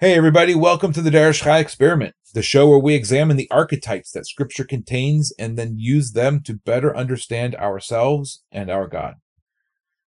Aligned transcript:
Hey, 0.00 0.14
everybody, 0.14 0.54
welcome 0.54 0.94
to 0.94 1.02
the 1.02 1.10
Derish 1.10 1.42
Chai 1.42 1.58
Experiment, 1.58 2.14
the 2.32 2.40
show 2.40 2.66
where 2.66 2.78
we 2.78 2.94
examine 2.94 3.36
the 3.36 3.50
archetypes 3.50 4.12
that 4.12 4.26
Scripture 4.26 4.64
contains 4.64 5.30
and 5.38 5.58
then 5.58 5.76
use 5.76 6.12
them 6.12 6.42
to 6.44 6.54
better 6.54 6.96
understand 6.96 7.54
ourselves 7.56 8.42
and 8.50 8.70
our 8.70 8.86
God. 8.86 9.16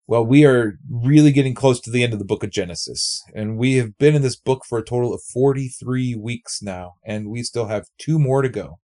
Well, 0.06 0.24
we 0.24 0.44
are 0.46 0.78
really 0.88 1.32
getting 1.32 1.56
close 1.56 1.80
to 1.80 1.90
the 1.90 2.04
end 2.04 2.12
of 2.12 2.20
the 2.20 2.24
book 2.24 2.44
of 2.44 2.52
Genesis, 2.52 3.20
and 3.34 3.58
we 3.58 3.78
have 3.78 3.98
been 3.98 4.14
in 4.14 4.22
this 4.22 4.36
book 4.36 4.64
for 4.64 4.78
a 4.78 4.84
total 4.84 5.12
of 5.12 5.24
43 5.24 6.14
weeks 6.14 6.62
now, 6.62 6.92
and 7.04 7.28
we 7.28 7.42
still 7.42 7.66
have 7.66 7.88
two 7.98 8.20
more 8.20 8.42
to 8.42 8.48
go. 8.48 8.78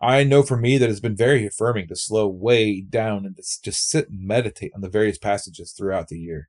I 0.00 0.24
know 0.24 0.42
for 0.42 0.56
me 0.56 0.78
that 0.78 0.88
it's 0.88 0.98
been 0.98 1.14
very 1.14 1.46
affirming 1.46 1.88
to 1.88 1.94
slow 1.94 2.26
way 2.26 2.80
down 2.80 3.26
and 3.26 3.36
just 3.36 3.90
sit 3.90 4.08
and 4.08 4.26
meditate 4.26 4.72
on 4.74 4.80
the 4.80 4.88
various 4.88 5.18
passages 5.18 5.74
throughout 5.76 6.08
the 6.08 6.18
year 6.18 6.48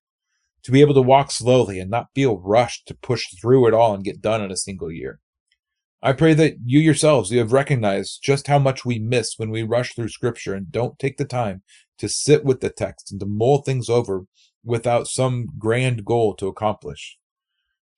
to 0.67 0.71
be 0.73 0.81
able 0.81 0.93
to 0.93 1.01
walk 1.01 1.31
slowly 1.31 1.79
and 1.79 1.89
not 1.89 2.09
feel 2.13 2.39
rushed 2.39 2.89
to 2.89 2.93
push 2.93 3.25
through 3.39 3.65
it 3.69 3.73
all 3.73 3.93
and 3.93 4.03
get 4.03 4.21
done 4.21 4.41
in 4.41 4.51
a 4.51 4.57
single 4.57 4.91
year. 4.91 5.21
I 6.03 6.11
pray 6.11 6.33
that 6.33 6.55
you 6.65 6.81
yourselves 6.81 7.31
you 7.31 7.39
have 7.39 7.53
recognized 7.53 8.19
just 8.21 8.47
how 8.47 8.59
much 8.59 8.83
we 8.83 8.99
miss 8.99 9.35
when 9.37 9.49
we 9.49 9.63
rush 9.63 9.95
through 9.95 10.09
scripture 10.09 10.53
and 10.53 10.69
don't 10.69 10.99
take 10.99 11.15
the 11.15 11.23
time 11.23 11.63
to 11.99 12.09
sit 12.09 12.43
with 12.43 12.59
the 12.59 12.69
text 12.69 13.09
and 13.11 13.19
to 13.21 13.25
mull 13.25 13.61
things 13.61 13.87
over 13.87 14.25
without 14.61 15.07
some 15.07 15.47
grand 15.57 16.03
goal 16.03 16.35
to 16.35 16.47
accomplish. 16.47 17.17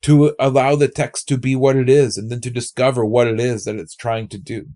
To 0.04 0.36
allow 0.40 0.76
the 0.76 0.88
text 0.88 1.28
to 1.30 1.40
be 1.40 1.56
what 1.56 1.76
it 1.76 1.90
is 1.90 2.20
and 2.20 2.30
then 2.30 2.42
to 2.42 2.52
discover 2.52 3.04
what 3.04 3.28
it 3.28 3.40
is 3.40 3.64
that 3.64 3.78
it's 3.78 3.96
trying 3.96 4.28
to 4.28 4.38
do. 4.38 4.68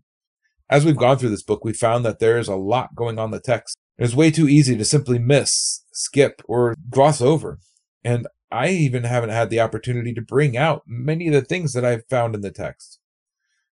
As 0.68 0.84
we've 0.84 0.98
gone 0.98 1.20
through 1.20 1.30
this 1.30 1.44
book, 1.44 1.64
we 1.64 1.74
found 1.74 2.04
that 2.06 2.18
there 2.18 2.40
is 2.40 2.48
a 2.48 2.56
lot 2.56 2.96
going 2.96 3.20
on 3.20 3.30
the 3.30 3.40
text. 3.40 3.78
It's 4.00 4.16
way 4.16 4.32
too 4.32 4.50
easy 4.50 4.76
to 4.78 4.84
simply 4.84 5.20
miss, 5.20 5.86
skip, 5.92 6.42
or 6.48 6.74
gloss 6.90 7.22
over. 7.22 7.60
And 8.04 8.28
I 8.52 8.70
even 8.70 9.04
haven't 9.04 9.32
had 9.32 9.50
the 9.50 9.60
opportunity 9.60 10.14
to 10.14 10.22
bring 10.22 10.56
out 10.58 10.84
many 10.86 11.28
of 11.28 11.34
the 11.34 11.42
things 11.42 11.74
that 11.74 11.86
I've 11.86 12.06
found 12.10 12.36
in 12.36 12.42
the 12.42 12.52
text. 12.52 13.00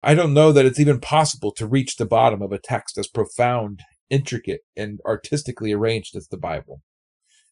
I 0.02 0.16
don't 0.16 0.34
know 0.34 0.52
that 0.52 0.66
it's 0.66 0.80
even 0.80 1.00
possible 1.00 1.52
to 1.54 1.68
reach 1.68 1.96
the 1.96 2.06
bottom 2.06 2.42
of 2.42 2.52
a 2.52 2.60
text 2.60 2.98
as 2.98 3.08
profound, 3.08 3.82
intricate, 4.10 4.62
and 4.76 5.00
artistically 5.06 5.72
arranged 5.72 6.16
as 6.16 6.28
the 6.28 6.38
Bible. 6.38 6.82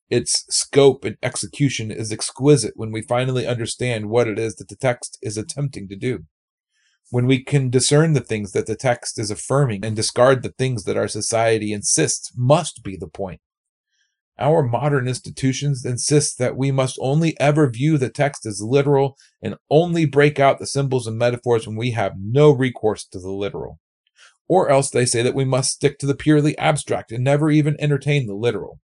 Its 0.09 0.45
scope 0.49 1.05
and 1.05 1.15
execution 1.23 1.91
is 1.91 2.11
exquisite 2.11 2.73
when 2.75 2.91
we 2.91 3.01
finally 3.01 3.47
understand 3.47 4.09
what 4.09 4.27
it 4.27 4.37
is 4.37 4.55
that 4.55 4.67
the 4.67 4.75
text 4.75 5.17
is 5.21 5.37
attempting 5.37 5.87
to 5.87 5.95
do. 5.95 6.25
When 7.11 7.27
we 7.27 7.43
can 7.43 7.69
discern 7.69 8.13
the 8.13 8.19
things 8.19 8.51
that 8.51 8.65
the 8.65 8.75
text 8.75 9.17
is 9.17 9.31
affirming 9.31 9.85
and 9.85 9.95
discard 9.95 10.43
the 10.43 10.53
things 10.57 10.83
that 10.83 10.97
our 10.97 11.07
society 11.07 11.71
insists 11.71 12.33
must 12.35 12.83
be 12.83 12.97
the 12.97 13.07
point. 13.07 13.39
Our 14.41 14.63
modern 14.63 15.07
institutions 15.07 15.85
insist 15.85 16.39
that 16.39 16.57
we 16.57 16.71
must 16.71 16.97
only 16.99 17.39
ever 17.39 17.69
view 17.69 17.99
the 17.99 18.09
text 18.09 18.43
as 18.47 18.59
literal 18.59 19.15
and 19.39 19.55
only 19.69 20.05
break 20.05 20.39
out 20.39 20.57
the 20.57 20.65
symbols 20.65 21.05
and 21.05 21.15
metaphors 21.15 21.67
when 21.67 21.75
we 21.75 21.91
have 21.91 22.13
no 22.19 22.49
recourse 22.49 23.05
to 23.09 23.19
the 23.19 23.29
literal. 23.29 23.79
Or 24.49 24.69
else 24.69 24.89
they 24.89 25.05
say 25.05 25.21
that 25.21 25.35
we 25.35 25.45
must 25.45 25.71
stick 25.71 25.99
to 25.99 26.07
the 26.07 26.15
purely 26.15 26.57
abstract 26.57 27.11
and 27.11 27.23
never 27.23 27.51
even 27.51 27.77
entertain 27.79 28.25
the 28.25 28.33
literal. 28.33 28.79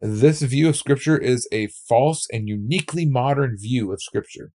This 0.00 0.40
view 0.40 0.70
of 0.70 0.76
Scripture 0.76 1.18
is 1.18 1.46
a 1.52 1.68
false 1.68 2.26
and 2.32 2.48
uniquely 2.48 3.04
modern 3.04 3.58
view 3.58 3.92
of 3.92 4.02
Scripture. 4.02 4.52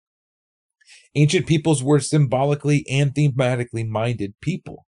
Ancient 1.15 1.47
peoples 1.47 1.82
were 1.82 1.98
symbolically 1.98 2.84
and 2.91 3.15
thematically 3.15 3.88
minded 3.88 4.34
people. 4.42 4.84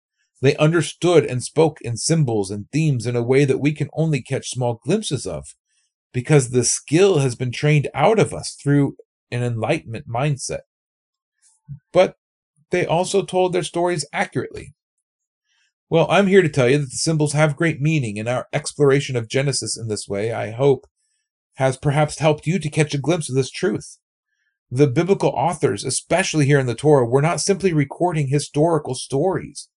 They 0.43 0.57
understood 0.57 1.27
and 1.27 1.43
spoke 1.43 1.81
in 1.83 1.97
symbols 1.97 2.51
and 2.51 2.71
themes 2.71 3.07
in 3.07 3.15
a 3.15 3.23
way 3.23 3.45
that 3.45 3.61
we 3.61 3.73
can 3.73 3.91
only 3.93 4.23
catch 4.23 4.49
small 4.49 4.81
glimpses 4.83 5.27
of 5.27 5.55
because 6.13 6.51
the 6.51 6.65
skill 6.65 7.19
has 7.19 7.35
been 7.35 7.53
trained 7.53 7.89
out 7.95 8.19
of 8.19 8.33
us 8.33 8.57
through 8.61 8.97
an 9.31 9.43
enlightenment 9.43 10.09
mindset. 10.09 10.61
But 11.93 12.17
they 12.71 12.87
also 12.87 13.23
told 13.23 13.53
their 13.53 13.63
stories 13.63 14.07
accurately. 14.13 14.75
Well, 15.89 16.07
I'm 16.09 16.29
here 16.29 16.43
to 16.43 16.49
tell 16.49 16.69
you 16.69 16.79
that 16.79 16.85
the 16.85 16.97
symbols 16.97 17.33
have 17.33 17.57
great 17.57 17.81
meaning, 17.81 18.19
and 18.19 18.29
our 18.29 18.47
exploration 18.53 19.17
of 19.17 19.29
Genesis 19.29 19.77
in 19.77 19.89
this 19.89 20.07
way, 20.09 20.33
I 20.33 20.53
hope, 20.53 20.87
has 21.55 21.77
perhaps 21.77 22.21
helped 22.21 22.47
you 22.47 22.61
to 22.61 22.71
catch 22.71 22.95
a 22.95 22.99
glimpse 22.99 23.29
of 23.29 23.35
this 23.35 23.51
truth. 23.51 23.99
The 24.71 24.87
biblical 24.87 25.31
authors, 25.31 25.85
especially 25.85 26.47
here 26.47 26.61
in 26.61 26.67
the 26.67 26.77
Torah, 26.77 27.07
were 27.07 27.23
not 27.23 27.41
simply 27.41 27.73
recording 27.73 28.29
historical 28.29 28.95
stories. 28.95 29.69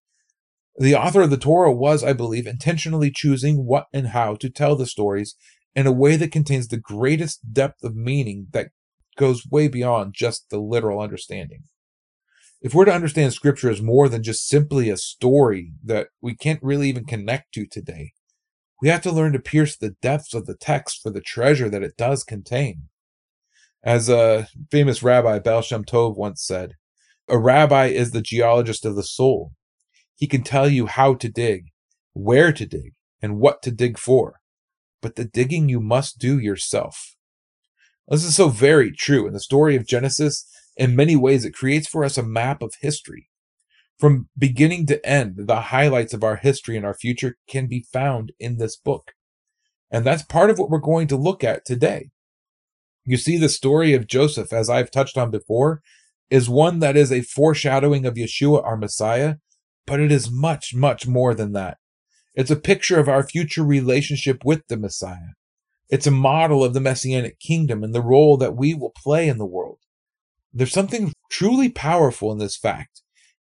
The 0.76 0.94
author 0.94 1.22
of 1.22 1.30
the 1.30 1.36
Torah 1.36 1.72
was, 1.72 2.02
I 2.02 2.12
believe, 2.12 2.46
intentionally 2.46 3.10
choosing 3.10 3.64
what 3.64 3.86
and 3.92 4.08
how 4.08 4.34
to 4.36 4.50
tell 4.50 4.74
the 4.74 4.86
stories 4.86 5.36
in 5.74 5.86
a 5.86 5.92
way 5.92 6.16
that 6.16 6.32
contains 6.32 6.68
the 6.68 6.76
greatest 6.76 7.52
depth 7.52 7.84
of 7.84 7.94
meaning 7.94 8.48
that 8.52 8.70
goes 9.16 9.46
way 9.46 9.68
beyond 9.68 10.14
just 10.14 10.50
the 10.50 10.58
literal 10.58 11.00
understanding. 11.00 11.64
If 12.60 12.74
we're 12.74 12.86
to 12.86 12.94
understand 12.94 13.32
scripture 13.32 13.70
as 13.70 13.82
more 13.82 14.08
than 14.08 14.22
just 14.22 14.48
simply 14.48 14.88
a 14.88 14.96
story 14.96 15.72
that 15.84 16.08
we 16.20 16.34
can't 16.34 16.62
really 16.62 16.88
even 16.88 17.04
connect 17.04 17.52
to 17.54 17.66
today, 17.66 18.12
we 18.80 18.88
have 18.88 19.02
to 19.02 19.12
learn 19.12 19.32
to 19.34 19.38
pierce 19.38 19.76
the 19.76 19.94
depths 20.02 20.34
of 20.34 20.46
the 20.46 20.56
text 20.56 21.00
for 21.02 21.10
the 21.10 21.20
treasure 21.20 21.68
that 21.68 21.82
it 21.82 21.96
does 21.96 22.24
contain. 22.24 22.88
As 23.84 24.08
a 24.08 24.48
famous 24.70 25.02
rabbi, 25.02 25.38
Baal 25.38 25.62
Shem 25.62 25.84
Tov, 25.84 26.16
once 26.16 26.42
said, 26.42 26.72
a 27.28 27.38
rabbi 27.38 27.86
is 27.86 28.10
the 28.10 28.22
geologist 28.22 28.84
of 28.84 28.96
the 28.96 29.02
soul. 29.02 29.52
He 30.16 30.26
can 30.26 30.42
tell 30.42 30.68
you 30.68 30.86
how 30.86 31.14
to 31.14 31.28
dig, 31.28 31.66
where 32.12 32.52
to 32.52 32.66
dig, 32.66 32.94
and 33.20 33.38
what 33.38 33.62
to 33.62 33.70
dig 33.70 33.98
for. 33.98 34.40
But 35.02 35.16
the 35.16 35.24
digging 35.24 35.68
you 35.68 35.80
must 35.80 36.18
do 36.18 36.38
yourself. 36.38 37.16
This 38.08 38.24
is 38.24 38.36
so 38.36 38.48
very 38.48 38.92
true 38.92 39.26
in 39.26 39.32
the 39.32 39.40
story 39.40 39.76
of 39.76 39.86
Genesis. 39.86 40.46
In 40.76 40.96
many 40.96 41.16
ways, 41.16 41.44
it 41.44 41.54
creates 41.54 41.88
for 41.88 42.04
us 42.04 42.18
a 42.18 42.22
map 42.22 42.62
of 42.62 42.74
history. 42.80 43.28
From 43.98 44.28
beginning 44.36 44.86
to 44.86 45.04
end, 45.06 45.34
the 45.46 45.60
highlights 45.60 46.12
of 46.12 46.24
our 46.24 46.36
history 46.36 46.76
and 46.76 46.84
our 46.84 46.94
future 46.94 47.36
can 47.48 47.66
be 47.66 47.86
found 47.92 48.32
in 48.38 48.58
this 48.58 48.76
book. 48.76 49.12
And 49.90 50.04
that's 50.04 50.22
part 50.22 50.50
of 50.50 50.58
what 50.58 50.70
we're 50.70 50.78
going 50.78 51.06
to 51.08 51.16
look 51.16 51.44
at 51.44 51.64
today. 51.64 52.10
You 53.04 53.16
see, 53.16 53.38
the 53.38 53.48
story 53.48 53.94
of 53.94 54.06
Joseph, 54.06 54.52
as 54.52 54.68
I've 54.68 54.90
touched 54.90 55.16
on 55.16 55.30
before, 55.30 55.82
is 56.30 56.48
one 56.48 56.80
that 56.80 56.96
is 56.96 57.12
a 57.12 57.22
foreshadowing 57.22 58.04
of 58.04 58.14
Yeshua, 58.14 58.64
our 58.64 58.76
Messiah, 58.76 59.36
but 59.86 60.00
it 60.00 60.10
is 60.10 60.30
much, 60.30 60.74
much 60.74 61.06
more 61.06 61.34
than 61.34 61.52
that. 61.52 61.78
It's 62.34 62.50
a 62.50 62.56
picture 62.56 62.98
of 62.98 63.08
our 63.08 63.22
future 63.22 63.64
relationship 63.64 64.44
with 64.44 64.66
the 64.68 64.76
Messiah. 64.76 65.34
It's 65.88 66.06
a 66.06 66.10
model 66.10 66.64
of 66.64 66.74
the 66.74 66.80
Messianic 66.80 67.38
kingdom 67.38 67.84
and 67.84 67.94
the 67.94 68.02
role 68.02 68.36
that 68.38 68.56
we 68.56 68.74
will 68.74 68.92
play 68.96 69.28
in 69.28 69.38
the 69.38 69.46
world. 69.46 69.78
There's 70.52 70.72
something 70.72 71.12
truly 71.30 71.68
powerful 71.68 72.32
in 72.32 72.38
this 72.38 72.56
fact, 72.56 73.02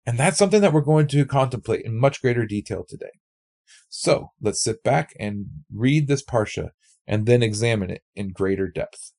and 0.06 0.18
that's 0.18 0.38
something 0.38 0.60
that 0.60 0.72
we're 0.72 0.80
going 0.80 1.08
to 1.08 1.24
contemplate 1.24 1.84
in 1.84 1.98
much 1.98 2.22
greater 2.22 2.46
detail 2.46 2.84
today. 2.88 3.10
So 3.88 4.32
let's 4.40 4.62
sit 4.62 4.82
back 4.82 5.14
and 5.18 5.46
read 5.74 6.08
this 6.08 6.24
Parsha 6.24 6.70
and 7.06 7.26
then 7.26 7.42
examine 7.42 7.90
it 7.90 8.02
in 8.14 8.32
greater 8.32 8.68
depth. 8.68 9.12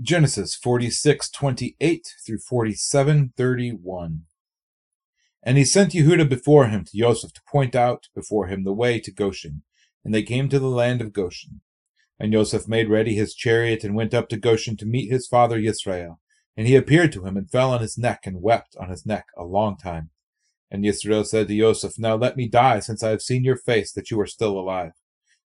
Genesis 0.00 0.54
46 0.54 1.28
28 1.30 2.06
through 2.24 2.38
47 2.38 3.32
31. 3.36 4.20
And 5.42 5.56
he 5.56 5.64
sent 5.64 5.92
Yehuda 5.92 6.28
before 6.28 6.66
him 6.66 6.84
to 6.84 6.96
Joseph 6.96 7.32
to 7.34 7.42
point 7.48 7.74
out 7.74 8.08
before 8.14 8.48
him 8.48 8.64
the 8.64 8.72
way 8.72 8.98
to 9.00 9.12
Goshen. 9.12 9.62
And 10.04 10.14
they 10.14 10.22
came 10.22 10.48
to 10.48 10.58
the 10.58 10.68
land 10.68 11.00
of 11.00 11.12
Goshen. 11.12 11.60
And 12.18 12.32
Joseph 12.32 12.66
made 12.66 12.90
ready 12.90 13.14
his 13.14 13.34
chariot 13.34 13.84
and 13.84 13.94
went 13.94 14.14
up 14.14 14.28
to 14.30 14.36
Goshen 14.36 14.76
to 14.78 14.86
meet 14.86 15.10
his 15.10 15.28
father 15.28 15.58
Yisrael. 15.58 16.18
And 16.56 16.66
he 16.66 16.74
appeared 16.74 17.12
to 17.12 17.24
him 17.24 17.36
and 17.36 17.50
fell 17.50 17.72
on 17.72 17.80
his 17.80 17.96
neck 17.96 18.26
and 18.26 18.42
wept 18.42 18.74
on 18.80 18.90
his 18.90 19.06
neck 19.06 19.26
a 19.36 19.44
long 19.44 19.76
time. 19.76 20.10
And 20.70 20.84
Yisrael 20.84 21.24
said 21.24 21.48
to 21.48 21.56
Joseph, 21.56 21.98
Now 21.98 22.16
let 22.16 22.36
me 22.36 22.48
die, 22.48 22.80
since 22.80 23.02
I 23.02 23.10
have 23.10 23.22
seen 23.22 23.44
your 23.44 23.56
face, 23.56 23.92
that 23.92 24.10
you 24.10 24.20
are 24.20 24.26
still 24.26 24.58
alive. 24.58 24.92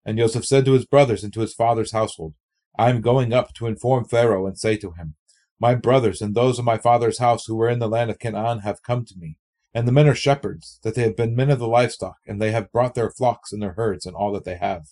And 0.05 0.17
Joseph 0.17 0.45
said 0.45 0.65
to 0.65 0.73
his 0.73 0.85
brothers 0.85 1.23
and 1.23 1.31
to 1.33 1.41
his 1.41 1.53
father's 1.53 1.91
household, 1.91 2.33
I 2.77 2.89
am 2.89 3.01
going 3.01 3.33
up 3.33 3.53
to 3.55 3.67
inform 3.67 4.05
Pharaoh 4.05 4.47
and 4.47 4.57
say 4.57 4.77
to 4.77 4.91
him, 4.91 5.15
My 5.59 5.75
brothers 5.75 6.21
and 6.21 6.33
those 6.33 6.57
of 6.57 6.65
my 6.65 6.77
father's 6.77 7.19
house 7.19 7.45
who 7.45 7.55
were 7.55 7.69
in 7.69 7.79
the 7.79 7.89
land 7.89 8.09
of 8.09 8.17
Canaan 8.17 8.59
have 8.59 8.81
come 8.81 9.05
to 9.05 9.15
me. 9.17 9.37
And 9.73 9.87
the 9.87 9.91
men 9.91 10.07
are 10.07 10.15
shepherds, 10.15 10.79
that 10.83 10.95
they 10.95 11.03
have 11.03 11.15
been 11.15 11.35
men 11.35 11.49
of 11.49 11.59
the 11.59 11.67
livestock, 11.67 12.17
and 12.27 12.41
they 12.41 12.51
have 12.51 12.71
brought 12.71 12.93
their 12.93 13.09
flocks 13.09 13.53
and 13.53 13.61
their 13.61 13.73
herds 13.73 14.05
and 14.05 14.15
all 14.15 14.31
that 14.33 14.43
they 14.43 14.57
have. 14.57 14.87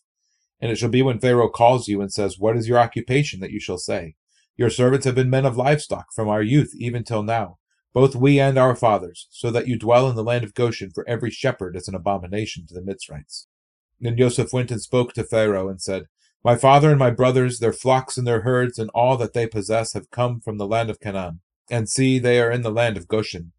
And 0.62 0.72
it 0.72 0.78
shall 0.78 0.90
be 0.90 1.02
when 1.02 1.20
Pharaoh 1.20 1.50
calls 1.50 1.88
you 1.88 2.02
and 2.02 2.12
says, 2.12 2.40
What 2.40 2.56
is 2.56 2.68
your 2.68 2.80
occupation? 2.80 3.40
that 3.42 3.52
you 3.52 3.60
shall 3.60 3.78
say, 3.78 4.16
Your 4.56 4.70
servants 4.70 5.06
have 5.06 5.16
been 5.16 5.30
men 5.30 5.46
of 5.46 5.58
livestock 5.58 6.14
from 6.14 6.28
our 6.30 6.42
youth 6.42 6.74
even 6.76 7.04
till 7.04 7.24
now, 7.24 7.58
both 7.94 8.16
we 8.16 8.40
and 8.40 8.58
our 8.58 8.76
fathers, 8.76 9.28
so 9.32 9.52
that 9.52 9.68
you 9.68 9.78
dwell 9.78 10.10
in 10.10 10.16
the 10.16 10.24
land 10.24 10.44
of 10.44 10.54
Goshen, 10.54 10.92
for 10.92 11.08
every 11.08 11.32
shepherd 11.32 11.76
is 11.76 11.88
an 11.88 11.96
abomination 11.96 12.66
to 12.68 12.74
the 12.74 12.82
Mitzrites. 12.82 13.48
Then 14.00 14.18
Joseph 14.18 14.54
went 14.54 14.72
and 14.72 14.82
spoke 14.82 15.14
to 15.14 15.24
Pharaoh 15.24 15.70
and 15.70 15.82
said, 15.82 16.06
My 16.44 16.56
father 16.56 16.90
and 16.90 17.00
my 17.00 17.10
brothers, 17.10 17.60
their 17.60 17.74
flocks 17.74 18.18
and 18.18 18.26
their 18.26 18.42
herds, 18.42 18.80
and 18.80 18.90
all 18.94 19.18
that 19.18 19.34
they 19.34 19.48
possess 19.48 19.94
have 19.94 20.12
come 20.12 20.40
from 20.40 20.58
the 20.58 20.68
land 20.68 20.90
of 20.90 21.02
Canaan. 21.02 21.42
And 21.70 21.90
see, 21.90 22.18
they 22.18 22.40
are 22.40 22.52
in 22.52 22.62
the 22.62 22.72
land 22.72 22.96
of 22.96 23.08
Goshen. 23.08 23.52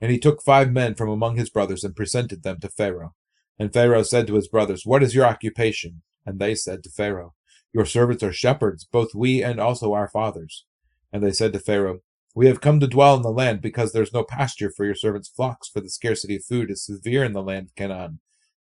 And 0.00 0.10
he 0.10 0.18
took 0.18 0.42
five 0.42 0.72
men 0.72 0.94
from 0.94 1.08
among 1.08 1.36
his 1.36 1.50
brothers 1.50 1.82
and 1.82 1.96
presented 1.96 2.42
them 2.42 2.60
to 2.60 2.68
Pharaoh. 2.68 3.14
And 3.58 3.72
Pharaoh 3.72 4.02
said 4.02 4.26
to 4.28 4.34
his 4.34 4.48
brothers, 4.48 4.86
What 4.86 5.02
is 5.02 5.14
your 5.14 5.26
occupation? 5.26 6.02
And 6.24 6.38
they 6.38 6.54
said 6.54 6.84
to 6.84 6.90
Pharaoh, 6.90 7.34
Your 7.72 7.84
servants 7.84 8.22
are 8.22 8.32
shepherds, 8.32 8.84
both 8.84 9.14
we 9.14 9.42
and 9.42 9.58
also 9.58 9.92
our 9.92 10.08
fathers. 10.08 10.64
And 11.12 11.22
they 11.22 11.32
said 11.32 11.52
to 11.54 11.58
Pharaoh, 11.58 12.00
We 12.34 12.46
have 12.46 12.60
come 12.60 12.78
to 12.80 12.86
dwell 12.86 13.16
in 13.16 13.22
the 13.22 13.30
land 13.30 13.60
because 13.60 13.92
there 13.92 14.02
is 14.02 14.12
no 14.12 14.22
pasture 14.22 14.70
for 14.70 14.84
your 14.84 14.94
servants' 14.94 15.28
flocks, 15.28 15.68
for 15.68 15.80
the 15.80 15.90
scarcity 15.90 16.36
of 16.36 16.44
food 16.44 16.70
is 16.70 16.84
severe 16.84 17.24
in 17.24 17.32
the 17.32 17.42
land 17.42 17.66
of 17.66 17.74
Canaan. 17.74 18.20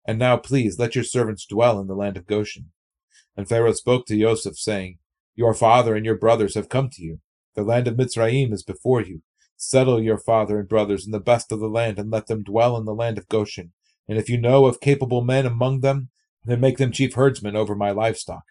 And 0.06 0.18
now, 0.18 0.36
please, 0.36 0.78
let 0.78 0.94
your 0.94 1.04
servants 1.04 1.46
dwell 1.46 1.80
in 1.80 1.86
the 1.86 1.94
land 1.94 2.16
of 2.16 2.26
Goshen. 2.26 2.72
And 3.36 3.48
Pharaoh 3.48 3.72
spoke 3.72 4.06
to 4.06 4.18
Joseph, 4.18 4.58
saying, 4.58 4.98
Your 5.34 5.54
father 5.54 5.94
and 5.94 6.04
your 6.04 6.16
brothers 6.16 6.54
have 6.54 6.68
come 6.68 6.90
to 6.90 7.02
you. 7.02 7.20
The 7.54 7.62
land 7.62 7.88
of 7.88 7.94
Mitzrayim 7.94 8.52
is 8.52 8.62
before 8.62 9.00
you. 9.00 9.22
Settle 9.64 10.02
your 10.02 10.18
father 10.18 10.58
and 10.58 10.68
brothers 10.68 11.06
in 11.06 11.12
the 11.12 11.20
best 11.20 11.52
of 11.52 11.60
the 11.60 11.68
land, 11.68 11.96
and 11.96 12.10
let 12.10 12.26
them 12.26 12.42
dwell 12.42 12.76
in 12.76 12.84
the 12.84 12.92
land 12.92 13.16
of 13.16 13.28
Goshen. 13.28 13.72
And 14.08 14.18
if 14.18 14.28
you 14.28 14.36
know 14.36 14.66
of 14.66 14.80
capable 14.80 15.22
men 15.22 15.46
among 15.46 15.80
them, 15.80 16.10
then 16.44 16.58
make 16.58 16.78
them 16.78 16.90
chief 16.90 17.14
herdsmen 17.14 17.54
over 17.54 17.76
my 17.76 17.92
livestock. 17.92 18.42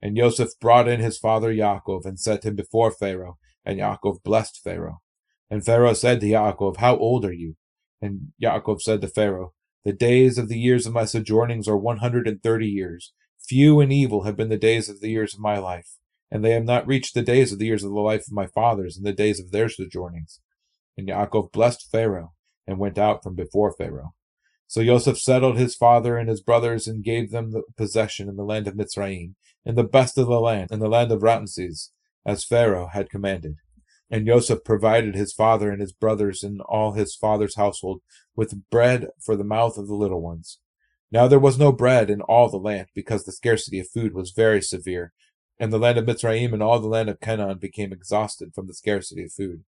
And 0.00 0.16
Joseph 0.16 0.58
brought 0.60 0.88
in 0.88 1.00
his 1.00 1.18
father 1.18 1.52
Yaakov, 1.52 2.06
and 2.06 2.18
set 2.18 2.46
him 2.46 2.56
before 2.56 2.90
Pharaoh, 2.90 3.36
and 3.62 3.78
Yaakov 3.78 4.22
blessed 4.24 4.58
Pharaoh. 4.64 5.02
And 5.50 5.62
Pharaoh 5.62 5.92
said 5.92 6.20
to 6.20 6.26
Yaakov, 6.26 6.78
How 6.78 6.96
old 6.96 7.26
are 7.26 7.32
you? 7.32 7.56
And 8.00 8.32
Yaakov 8.42 8.80
said 8.80 9.02
to 9.02 9.08
Pharaoh, 9.08 9.52
The 9.84 9.92
days 9.92 10.38
of 10.38 10.48
the 10.48 10.58
years 10.58 10.86
of 10.86 10.94
my 10.94 11.04
sojournings 11.04 11.68
are 11.68 11.76
one 11.76 11.98
hundred 11.98 12.26
and 12.26 12.42
thirty 12.42 12.68
years. 12.68 13.12
Few 13.38 13.80
and 13.80 13.92
evil 13.92 14.22
have 14.22 14.36
been 14.36 14.48
the 14.48 14.56
days 14.56 14.88
of 14.88 15.02
the 15.02 15.10
years 15.10 15.34
of 15.34 15.40
my 15.40 15.58
life, 15.58 15.98
and 16.30 16.42
they 16.42 16.52
have 16.52 16.64
not 16.64 16.86
reached 16.86 17.12
the 17.12 17.22
days 17.22 17.52
of 17.52 17.58
the 17.58 17.66
years 17.66 17.84
of 17.84 17.90
the 17.90 18.00
life 18.00 18.22
of 18.26 18.32
my 18.32 18.46
fathers, 18.46 18.96
and 18.96 19.04
the 19.04 19.12
days 19.12 19.38
of 19.38 19.50
their 19.50 19.68
sojournings. 19.68 20.40
And 20.96 21.08
Yaakov 21.08 21.52
blessed 21.52 21.90
Pharaoh, 21.90 22.32
and 22.66 22.78
went 22.78 22.98
out 22.98 23.22
from 23.22 23.34
before 23.34 23.72
Pharaoh. 23.72 24.14
So 24.66 24.82
Joseph 24.82 25.18
settled 25.18 25.58
his 25.58 25.74
father 25.74 26.16
and 26.16 26.28
his 26.28 26.40
brothers 26.40 26.86
and 26.86 27.04
gave 27.04 27.30
them 27.30 27.50
the 27.50 27.62
possession 27.76 28.28
in 28.28 28.36
the 28.36 28.44
land 28.44 28.66
of 28.66 28.74
Mitzrayim, 28.74 29.34
in 29.64 29.74
the 29.74 29.84
best 29.84 30.16
of 30.18 30.26
the 30.26 30.40
land, 30.40 30.70
in 30.70 30.80
the 30.80 30.88
land 30.88 31.12
of 31.12 31.22
Ramses, 31.22 31.92
as 32.24 32.44
Pharaoh 32.44 32.88
had 32.92 33.10
commanded. 33.10 33.56
And 34.10 34.26
Joseph 34.26 34.64
provided 34.64 35.14
his 35.14 35.32
father 35.32 35.70
and 35.70 35.80
his 35.80 35.92
brothers 35.92 36.42
and 36.42 36.60
all 36.62 36.92
his 36.92 37.14
father's 37.14 37.56
household 37.56 38.02
with 38.36 38.68
bread 38.70 39.08
for 39.24 39.36
the 39.36 39.44
mouth 39.44 39.76
of 39.76 39.86
the 39.86 39.94
little 39.94 40.22
ones. 40.22 40.58
Now 41.10 41.28
there 41.28 41.38
was 41.38 41.58
no 41.58 41.70
bread 41.70 42.10
in 42.10 42.20
all 42.22 42.48
the 42.48 42.56
land, 42.56 42.88
because 42.94 43.24
the 43.24 43.32
scarcity 43.32 43.78
of 43.78 43.88
food 43.88 44.14
was 44.14 44.30
very 44.30 44.60
severe, 44.60 45.12
and 45.58 45.72
the 45.72 45.78
land 45.78 45.98
of 45.98 46.06
Mitzrayim 46.06 46.52
and 46.52 46.62
all 46.62 46.80
the 46.80 46.88
land 46.88 47.08
of 47.08 47.20
Canaan 47.20 47.58
became 47.58 47.92
exhausted 47.92 48.54
from 48.54 48.66
the 48.66 48.74
scarcity 48.74 49.24
of 49.24 49.32
food. 49.32 49.64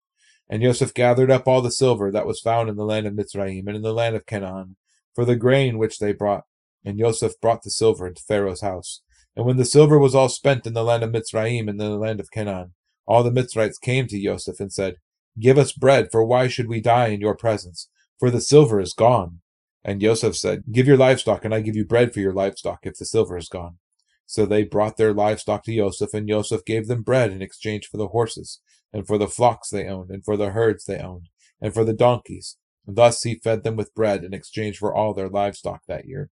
And 0.50 0.62
Joseph 0.62 0.94
gathered 0.94 1.32
up 1.32 1.48
all 1.48 1.62
the 1.62 1.72
silver 1.72 2.12
that 2.12 2.28
was 2.28 2.40
found 2.40 2.70
in 2.70 2.76
the 2.76 2.86
land 2.86 3.08
of 3.08 3.14
Mitzrayim 3.14 3.68
and 3.68 3.76
in 3.76 3.82
the 3.82 3.94
land 3.94 4.16
of 4.16 4.26
Canaan, 4.26 4.76
for 5.14 5.26
the 5.26 5.36
grain 5.36 5.78
which 5.78 6.00
they 6.00 6.14
brought. 6.14 6.44
And 6.84 7.00
Joseph 7.00 7.34
brought 7.42 7.64
the 7.64 7.72
silver 7.72 8.08
into 8.08 8.22
Pharaoh's 8.22 8.62
house. 8.62 9.02
And 9.36 9.46
when 9.46 9.58
the 9.58 9.66
silver 9.66 9.98
was 9.98 10.14
all 10.14 10.30
spent 10.30 10.68
in 10.68 10.74
the 10.74 10.84
land 10.84 11.04
of 11.04 11.12
Mitzrayim 11.12 11.62
and 11.62 11.70
in 11.70 11.78
the 11.78 11.98
land 11.98 12.20
of 12.20 12.32
Canaan, 12.32 12.74
all 13.08 13.24
the 13.24 13.32
Mitzrites 13.32 13.80
came 13.82 14.08
to 14.08 14.22
Joseph 14.22 14.60
and 14.60 14.72
said, 14.72 14.96
Give 15.40 15.58
us 15.58 15.74
bread, 15.74 16.10
for 16.12 16.24
why 16.24 16.48
should 16.48 16.68
we 16.68 16.80
die 16.80 17.08
in 17.08 17.22
your 17.22 17.36
presence? 17.36 17.90
For 18.20 18.30
the 18.30 18.40
silver 18.40 18.80
is 18.80 18.94
gone. 18.94 19.42
And 19.84 20.02
Joseph 20.02 20.36
said, 20.36 20.64
Give 20.72 20.88
your 20.88 20.98
livestock, 20.98 21.44
and 21.44 21.54
I 21.54 21.62
give 21.62 21.76
you 21.76 21.86
bread 21.86 22.14
for 22.14 22.20
your 22.20 22.34
livestock, 22.34 22.80
if 22.84 22.98
the 22.98 23.06
silver 23.06 23.38
is 23.38 23.50
gone. 23.50 23.78
So 24.26 24.46
they 24.46 24.64
brought 24.64 24.98
their 24.98 25.14
livestock 25.14 25.64
to 25.66 25.76
Joseph, 25.76 26.14
and 26.14 26.28
Joseph 26.28 26.66
gave 26.66 26.88
them 26.88 27.04
bread 27.04 27.32
in 27.32 27.42
exchange 27.42 27.88
for 27.88 27.98
the 27.98 28.08
horses, 28.08 28.62
and 28.96 29.06
for 29.06 29.18
the 29.18 29.28
flocks 29.28 29.70
they 29.70 29.88
owned, 29.88 30.10
and 30.10 30.24
for 30.24 30.38
the 30.38 30.52
herds 30.52 30.86
they 30.86 31.00
owned, 31.00 31.28
and 31.62 31.74
for 31.74 31.84
the 31.84 31.94
donkeys. 31.94 32.56
And 32.88 32.96
Thus 32.96 33.24
he 33.24 33.36
fed 33.36 33.64
them 33.64 33.76
with 33.76 33.94
bread 33.94 34.24
in 34.24 34.34
exchange 34.34 34.78
for 34.78 34.96
all 34.96 35.14
their 35.14 35.28
livestock 35.28 35.82
that 35.86 36.06
year. 36.06 36.30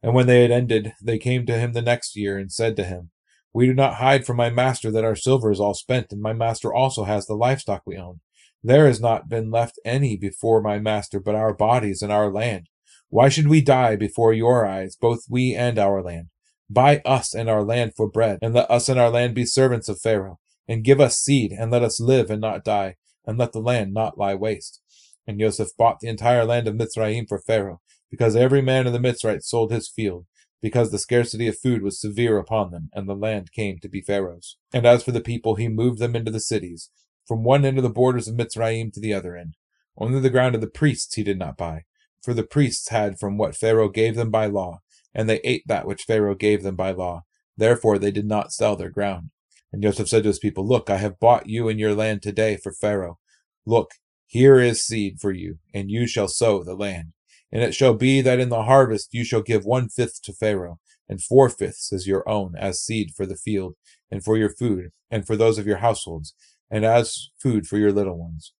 And 0.00 0.14
when 0.14 0.28
they 0.28 0.42
had 0.42 0.52
ended, 0.52 0.92
they 1.02 1.18
came 1.18 1.44
to 1.46 1.58
him 1.58 1.72
the 1.72 1.82
next 1.82 2.14
year 2.14 2.38
and 2.38 2.52
said 2.52 2.76
to 2.76 2.84
him, 2.84 3.10
We 3.52 3.66
do 3.66 3.74
not 3.74 3.94
hide 3.94 4.24
from 4.24 4.36
my 4.36 4.48
master 4.48 4.92
that 4.92 5.04
our 5.04 5.16
silver 5.16 5.50
is 5.50 5.58
all 5.58 5.74
spent, 5.74 6.12
and 6.12 6.22
my 6.22 6.32
master 6.32 6.72
also 6.72 7.02
has 7.02 7.26
the 7.26 7.34
livestock 7.34 7.82
we 7.84 7.96
own. 7.96 8.20
There 8.62 8.86
has 8.86 9.00
not 9.00 9.28
been 9.28 9.50
left 9.50 9.80
any 9.84 10.16
before 10.16 10.62
my 10.62 10.78
master 10.78 11.18
but 11.18 11.34
our 11.34 11.52
bodies 11.52 12.00
and 12.00 12.12
our 12.12 12.30
land. 12.30 12.68
Why 13.08 13.28
should 13.28 13.48
we 13.48 13.60
die 13.60 13.96
before 13.96 14.32
your 14.32 14.64
eyes, 14.64 14.94
both 14.94 15.24
we 15.28 15.52
and 15.52 15.80
our 15.80 16.00
land? 16.00 16.28
Buy 16.70 17.02
us 17.04 17.34
and 17.34 17.50
our 17.50 17.64
land 17.64 17.94
for 17.96 18.08
bread, 18.08 18.38
and 18.40 18.54
let 18.54 18.70
us 18.70 18.88
and 18.88 19.00
our 19.00 19.10
land 19.10 19.34
be 19.34 19.44
servants 19.44 19.88
of 19.88 20.00
Pharaoh, 20.00 20.38
and 20.66 20.84
give 20.84 21.00
us 21.00 21.16
seed, 21.16 21.52
and 21.52 21.70
let 21.70 21.82
us 21.82 22.00
live 22.00 22.30
and 22.30 22.40
not 22.40 22.64
die, 22.64 22.96
and 23.26 23.38
let 23.38 23.52
the 23.52 23.60
land 23.60 23.92
not 23.92 24.18
lie 24.18 24.34
waste. 24.34 24.80
And 25.26 25.40
Joseph 25.40 25.76
bought 25.76 26.00
the 26.00 26.08
entire 26.08 26.44
land 26.44 26.68
of 26.68 26.74
Mitzrayim 26.74 27.28
for 27.28 27.38
Pharaoh, 27.38 27.80
because 28.10 28.36
every 28.36 28.62
man 28.62 28.86
of 28.86 28.92
the 28.92 28.98
Mitzrites 28.98 29.48
sold 29.48 29.72
his 29.72 29.88
field, 29.88 30.26
because 30.60 30.90
the 30.90 30.98
scarcity 30.98 31.46
of 31.46 31.58
food 31.58 31.82
was 31.82 32.00
severe 32.00 32.38
upon 32.38 32.70
them, 32.70 32.90
and 32.92 33.08
the 33.08 33.14
land 33.14 33.52
came 33.52 33.78
to 33.80 33.88
be 33.88 34.00
Pharaoh's. 34.00 34.56
And 34.72 34.86
as 34.86 35.02
for 35.02 35.12
the 35.12 35.20
people, 35.20 35.56
he 35.56 35.68
moved 35.68 35.98
them 35.98 36.16
into 36.16 36.30
the 36.30 36.40
cities, 36.40 36.90
from 37.26 37.44
one 37.44 37.64
end 37.64 37.78
of 37.78 37.84
the 37.84 37.90
borders 37.90 38.28
of 38.28 38.36
Mitzrayim 38.36 38.92
to 38.92 39.00
the 39.00 39.12
other 39.12 39.36
end. 39.36 39.54
Only 39.96 40.20
the 40.20 40.30
ground 40.30 40.54
of 40.54 40.60
the 40.60 40.66
priests 40.66 41.14
he 41.14 41.22
did 41.22 41.38
not 41.38 41.56
buy, 41.56 41.84
for 42.22 42.34
the 42.34 42.42
priests 42.42 42.88
had 42.88 43.18
from 43.18 43.36
what 43.36 43.56
Pharaoh 43.56 43.88
gave 43.88 44.16
them 44.16 44.30
by 44.30 44.46
law, 44.46 44.80
and 45.14 45.28
they 45.28 45.40
ate 45.44 45.64
that 45.66 45.86
which 45.86 46.04
Pharaoh 46.04 46.34
gave 46.34 46.62
them 46.62 46.76
by 46.76 46.90
law. 46.90 47.24
Therefore 47.56 47.98
they 47.98 48.10
did 48.10 48.26
not 48.26 48.52
sell 48.52 48.76
their 48.76 48.90
ground. 48.90 49.30
And 49.74 49.82
Joseph 49.82 50.08
said 50.08 50.22
to 50.22 50.28
his 50.28 50.38
people, 50.38 50.64
Look, 50.64 50.88
I 50.88 50.98
have 50.98 51.18
bought 51.18 51.48
you 51.48 51.68
and 51.68 51.80
your 51.80 51.96
land 51.96 52.22
today 52.22 52.56
for 52.56 52.72
Pharaoh. 52.72 53.18
Look, 53.66 53.90
here 54.24 54.60
is 54.60 54.86
seed 54.86 55.18
for 55.20 55.32
you, 55.32 55.58
and 55.74 55.90
you 55.90 56.06
shall 56.06 56.28
sow 56.28 56.62
the 56.62 56.76
land. 56.76 57.08
And 57.50 57.60
it 57.60 57.74
shall 57.74 57.94
be 57.94 58.20
that 58.20 58.38
in 58.38 58.50
the 58.50 58.62
harvest 58.62 59.12
you 59.12 59.24
shall 59.24 59.42
give 59.42 59.64
one 59.64 59.88
fifth 59.88 60.22
to 60.22 60.32
Pharaoh, 60.32 60.78
and 61.08 61.20
four 61.20 61.48
fifths 61.48 61.92
as 61.92 62.06
your 62.06 62.22
own, 62.28 62.54
as 62.56 62.84
seed 62.84 63.14
for 63.16 63.26
the 63.26 63.34
field, 63.34 63.74
and 64.12 64.22
for 64.22 64.36
your 64.36 64.48
food, 64.48 64.92
and 65.10 65.26
for 65.26 65.34
those 65.34 65.58
of 65.58 65.66
your 65.66 65.78
households, 65.78 66.34
and 66.70 66.84
as 66.84 67.30
food 67.42 67.66
for 67.66 67.76
your 67.76 67.90
little 67.90 68.16
ones. 68.16 68.52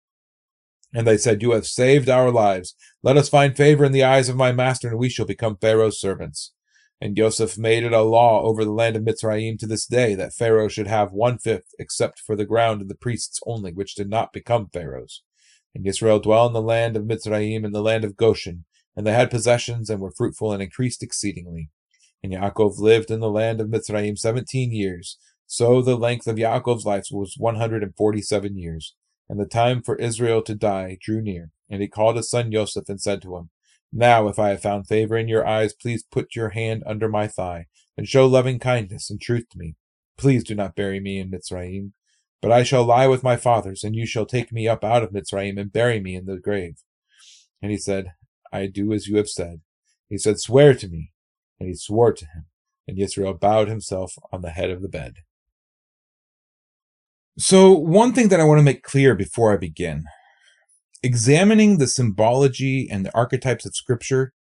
And 0.93 1.07
they 1.07 1.17
said, 1.17 1.43
You 1.43 1.53
have 1.53 1.69
saved 1.69 2.09
our 2.09 2.33
lives. 2.33 2.75
Let 3.05 3.17
us 3.17 3.29
find 3.29 3.57
favor 3.57 3.85
in 3.85 3.93
the 3.93 4.03
eyes 4.03 4.29
of 4.29 4.35
my 4.35 4.51
master, 4.51 4.89
and 4.89 4.99
we 4.99 5.11
shall 5.11 5.27
become 5.27 5.59
Pharaoh's 5.59 6.01
servants. 6.01 6.53
And 7.01 7.17
Joseph 7.17 7.59
made 7.59 7.85
it 7.85 7.93
a 7.93 8.03
law 8.03 8.43
over 8.43 8.65
the 8.65 8.73
land 8.73 8.97
of 8.97 9.03
Mitzrayim 9.03 9.59
to 9.59 9.67
this 9.67 9.87
day 9.87 10.15
that 10.15 10.33
Pharaoh 10.33 10.69
should 10.69 10.87
have 10.87 11.13
one 11.13 11.39
fifth, 11.39 11.75
except 11.79 12.19
for 12.21 12.35
the 12.35 12.47
ground 12.47 12.81
of 12.81 12.89
the 12.89 12.95
priests 12.95 13.41
only, 13.47 13.73
which 13.73 13.95
did 13.95 14.09
not 14.09 14.33
become 14.33 14.69
Pharaoh's. 14.73 15.23
And 15.75 15.87
Israel 15.87 16.21
dwelt 16.21 16.51
in 16.51 16.55
the 16.55 16.63
land 16.63 16.97
of 16.97 17.05
Mitzrayim 17.05 17.65
and 17.65 17.75
the 17.75 17.83
land 17.83 18.05
of 18.05 18.17
Goshen, 18.17 18.65
and 18.97 19.07
they 19.07 19.13
had 19.13 19.31
possessions 19.31 19.91
and 19.91 20.01
were 20.01 20.13
fruitful 20.13 20.53
and 20.53 20.63
increased 20.63 21.03
exceedingly. 21.03 21.69
And 22.23 22.33
Yaakov 22.33 22.79
lived 22.79 23.11
in 23.11 23.21
the 23.21 23.29
land 23.29 23.61
of 23.61 23.69
Mitzrayim 23.69 24.17
seventeen 24.17 24.73
years. 24.73 25.19
So 25.47 25.83
the 25.83 25.97
length 25.97 26.27
of 26.27 26.37
Yaakov's 26.37 26.87
life 26.87 27.09
was 27.11 27.35
one 27.37 27.57
hundred 27.57 27.83
and 27.83 27.95
forty-seven 27.97 28.57
years. 28.57 28.95
And 29.29 29.39
the 29.39 29.47
time 29.47 29.83
for 29.83 29.97
Israel 29.97 30.43
to 30.43 30.55
die 30.55 30.97
drew 31.01 31.21
near. 31.21 31.51
And 31.69 31.83
he 31.83 31.89
called 31.89 32.17
his 32.17 32.31
son 32.31 32.53
Joseph 32.53 32.89
and 32.89 33.01
said 33.01 33.21
to 33.23 33.37
him, 33.37 33.51
Now, 33.97 34.27
if 34.27 34.41
I 34.41 34.49
have 34.49 34.61
found 34.61 34.89
favor 34.89 35.17
in 35.17 35.29
your 35.29 35.47
eyes, 35.47 35.73
please 35.73 36.03
put 36.03 36.35
your 36.35 36.49
hand 36.49 36.83
under 36.85 37.09
my 37.09 37.29
thigh, 37.29 37.67
and 37.97 38.09
show 38.09 38.27
loving 38.27 38.59
kindness 38.59 39.09
and 39.09 39.21
truth 39.21 39.49
to 39.51 39.59
me. 39.59 39.77
Please 40.19 40.43
do 40.43 40.57
not 40.57 40.75
bury 40.75 40.99
me 40.99 41.21
in 41.21 41.31
Mitzrayim, 41.31 41.93
but 42.43 42.51
I 42.51 42.65
shall 42.65 42.83
lie 42.83 43.07
with 43.07 43.23
my 43.23 43.37
fathers, 43.37 43.85
and 43.85 43.95
you 43.95 44.05
shall 44.05 44.27
take 44.27 44.51
me 44.51 44.67
up 44.67 44.83
out 44.83 45.05
of 45.05 45.13
Mitzrayim 45.13 45.61
and 45.61 45.73
bury 45.73 46.01
me 46.01 46.17
in 46.17 46.27
the 46.27 46.41
grave. 46.41 46.83
And 47.63 47.71
he 47.71 47.79
said, 47.79 48.15
I 48.53 48.67
do 48.67 48.93
as 48.93 49.07
you 49.07 49.17
have 49.17 49.29
said. 49.29 49.61
He 50.09 50.19
said, 50.19 50.41
Swear 50.41 50.75
to 50.75 50.89
me. 50.89 51.13
And 51.61 51.69
he 51.69 51.77
swore 51.77 52.13
to 52.13 52.25
him. 52.25 52.47
And 52.89 52.99
Yisrael 52.99 53.39
bowed 53.39 53.69
himself 53.69 54.19
on 54.33 54.43
the 54.43 54.51
head 54.51 54.71
of 54.71 54.83
the 54.83 54.89
bed. 54.89 55.19
So, 57.39 57.71
one 57.71 58.13
thing 58.13 58.27
that 58.29 58.41
I 58.41 58.45
want 58.45 58.59
to 58.59 58.65
make 58.65 58.83
clear 58.83 59.15
before 59.15 59.53
I 59.53 59.57
begin 59.57 60.05
examining 61.05 61.79
the 61.79 61.87
symbology 61.87 62.89
and 62.91 63.05
the 63.05 63.15
archetypes 63.15 63.67
of 63.67 63.77
Scripture, 63.77 64.33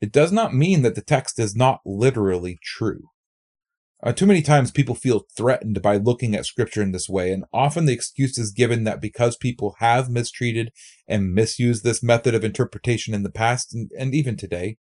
it 0.00 0.12
does 0.12 0.32
not 0.32 0.54
mean 0.54 0.82
that 0.82 0.94
the 0.94 1.00
text 1.00 1.38
is 1.38 1.56
not 1.56 1.80
literally 1.86 2.58
true. 2.62 3.08
Uh, 4.02 4.12
too 4.12 4.26
many 4.26 4.42
times 4.42 4.70
people 4.70 4.94
feel 4.94 5.26
threatened 5.36 5.82
by 5.82 5.96
looking 5.96 6.34
at 6.34 6.46
Scripture 6.46 6.82
in 6.82 6.92
this 6.92 7.08
way, 7.08 7.32
and 7.32 7.44
often 7.52 7.84
the 7.84 7.92
excuse 7.92 8.38
is 8.38 8.52
given 8.52 8.84
that 8.84 9.00
because 9.00 9.36
people 9.36 9.76
have 9.78 10.10
mistreated 10.10 10.70
and 11.08 11.34
misused 11.34 11.82
this 11.82 12.02
method 12.02 12.34
of 12.34 12.44
interpretation 12.44 13.14
in 13.14 13.22
the 13.22 13.30
past 13.30 13.74
and, 13.74 13.90
and 13.98 14.14
even 14.14 14.36
today, 14.36 14.76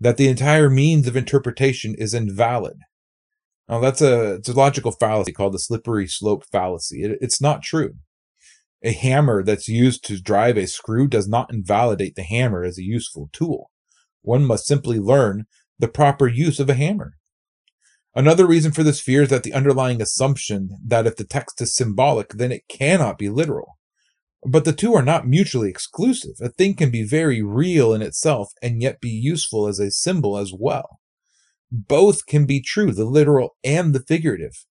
that 0.00 0.16
the 0.16 0.28
entire 0.28 0.70
means 0.70 1.06
of 1.06 1.16
interpretation 1.16 1.94
is 1.94 2.14
invalid. 2.14 2.78
Now, 3.68 3.80
that's 3.80 4.02
a, 4.02 4.34
it's 4.34 4.48
a 4.48 4.54
logical 4.54 4.92
fallacy 4.92 5.32
called 5.32 5.54
the 5.54 5.58
slippery 5.58 6.06
slope 6.06 6.44
fallacy. 6.50 7.04
It, 7.04 7.18
it's 7.20 7.40
not 7.40 7.62
true. 7.62 7.94
A 8.84 8.92
hammer 8.92 9.42
that's 9.42 9.66
used 9.66 10.04
to 10.04 10.20
drive 10.20 10.58
a 10.58 10.66
screw 10.66 11.08
does 11.08 11.26
not 11.26 11.50
invalidate 11.50 12.16
the 12.16 12.22
hammer 12.22 12.64
as 12.64 12.76
a 12.76 12.84
useful 12.84 13.30
tool. 13.32 13.70
One 14.20 14.44
must 14.44 14.66
simply 14.66 14.98
learn 14.98 15.46
the 15.78 15.88
proper 15.88 16.28
use 16.28 16.60
of 16.60 16.68
a 16.68 16.74
hammer. 16.74 17.14
Another 18.14 18.46
reason 18.46 18.72
for 18.72 18.82
this 18.82 19.00
fear 19.00 19.22
is 19.22 19.30
that 19.30 19.42
the 19.42 19.54
underlying 19.54 20.02
assumption 20.02 20.76
that 20.86 21.06
if 21.06 21.16
the 21.16 21.24
text 21.24 21.62
is 21.62 21.74
symbolic, 21.74 22.34
then 22.34 22.52
it 22.52 22.68
cannot 22.68 23.16
be 23.16 23.30
literal. 23.30 23.78
But 24.46 24.66
the 24.66 24.74
two 24.74 24.92
are 24.92 25.02
not 25.02 25.26
mutually 25.26 25.70
exclusive. 25.70 26.36
A 26.42 26.50
thing 26.50 26.74
can 26.74 26.90
be 26.90 27.04
very 27.04 27.42
real 27.42 27.94
in 27.94 28.02
itself 28.02 28.52
and 28.62 28.82
yet 28.82 29.00
be 29.00 29.08
useful 29.08 29.66
as 29.66 29.80
a 29.80 29.90
symbol 29.90 30.36
as 30.36 30.52
well. 30.56 31.00
Both 31.72 32.26
can 32.26 32.44
be 32.44 32.60
true, 32.60 32.92
the 32.92 33.06
literal 33.06 33.56
and 33.64 33.94
the 33.94 34.04
figurative. 34.06 34.66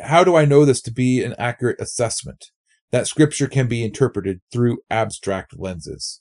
How 0.00 0.22
do 0.22 0.36
I 0.36 0.44
know 0.44 0.66
this 0.66 0.82
to 0.82 0.92
be 0.92 1.24
an 1.24 1.34
accurate 1.38 1.80
assessment? 1.80 2.50
That 2.90 3.06
scripture 3.06 3.48
can 3.48 3.68
be 3.68 3.84
interpreted 3.84 4.40
through 4.50 4.78
abstract 4.90 5.58
lenses. 5.58 6.20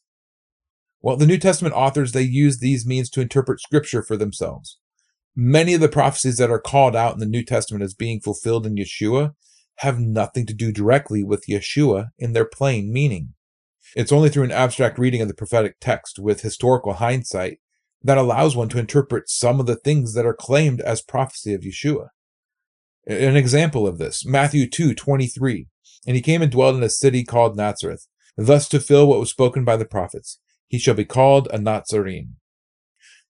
Well, 1.01 1.15
the 1.15 1.27
New 1.27 1.37
Testament 1.37 1.75
authors, 1.75 2.11
they 2.11 2.23
use 2.23 2.59
these 2.59 2.85
means 2.85 3.09
to 3.11 3.21
interpret 3.21 3.61
scripture 3.61 4.03
for 4.03 4.17
themselves. 4.17 4.77
Many 5.35 5.75
of 5.75 5.81
the 5.81 5.87
prophecies 5.87 6.37
that 6.37 6.49
are 6.49 6.59
called 6.59 6.95
out 6.95 7.13
in 7.13 7.19
the 7.19 7.25
New 7.25 7.43
Testament 7.43 7.83
as 7.83 7.93
being 7.93 8.19
fulfilled 8.19 8.65
in 8.65 8.75
Yeshua 8.75 9.33
have 9.77 9.99
nothing 9.99 10.45
to 10.47 10.53
do 10.53 10.71
directly 10.71 11.23
with 11.23 11.45
Yeshua 11.47 12.07
in 12.17 12.33
their 12.33 12.45
plain 12.45 12.91
meaning. 12.91 13.33
It's 13.95 14.11
only 14.11 14.29
through 14.29 14.43
an 14.43 14.51
abstract 14.51 14.97
reading 14.97 15.21
of 15.21 15.27
the 15.27 15.33
prophetic 15.33 15.75
text 15.79 16.19
with 16.19 16.41
historical 16.41 16.93
hindsight 16.93 17.59
that 18.03 18.17
allows 18.17 18.55
one 18.55 18.69
to 18.69 18.79
interpret 18.79 19.29
some 19.29 19.59
of 19.59 19.65
the 19.65 19.75
things 19.75 20.13
that 20.13 20.25
are 20.25 20.33
claimed 20.33 20.81
as 20.81 21.01
prophecy 21.01 21.53
of 21.53 21.61
Yeshua. 21.61 22.07
An 23.07 23.37
example 23.37 23.87
of 23.87 23.99
this, 23.99 24.25
Matthew 24.25 24.69
2 24.69 24.93
23. 24.93 25.67
And 26.05 26.15
he 26.15 26.21
came 26.21 26.41
and 26.41 26.51
dwelt 26.51 26.75
in 26.75 26.83
a 26.83 26.89
city 26.89 27.23
called 27.23 27.55
Nazareth, 27.55 28.07
thus 28.37 28.67
to 28.69 28.79
fill 28.79 29.07
what 29.07 29.19
was 29.19 29.29
spoken 29.29 29.63
by 29.63 29.77
the 29.77 29.85
prophets. 29.85 30.39
He 30.67 30.77
shall 30.77 30.93
be 30.93 31.05
called 31.05 31.47
a 31.51 31.57
Nazarene. 31.57 32.35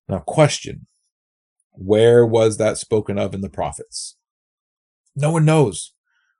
Now, 0.10 0.20
question 0.20 0.88
Where 1.74 2.26
was 2.26 2.58
that 2.58 2.78
spoken 2.78 3.20
of 3.20 3.36
in 3.36 3.42
the 3.42 3.50
prophets? 3.50 4.18
No 5.16 5.32
one 5.32 5.46
knows. 5.46 5.94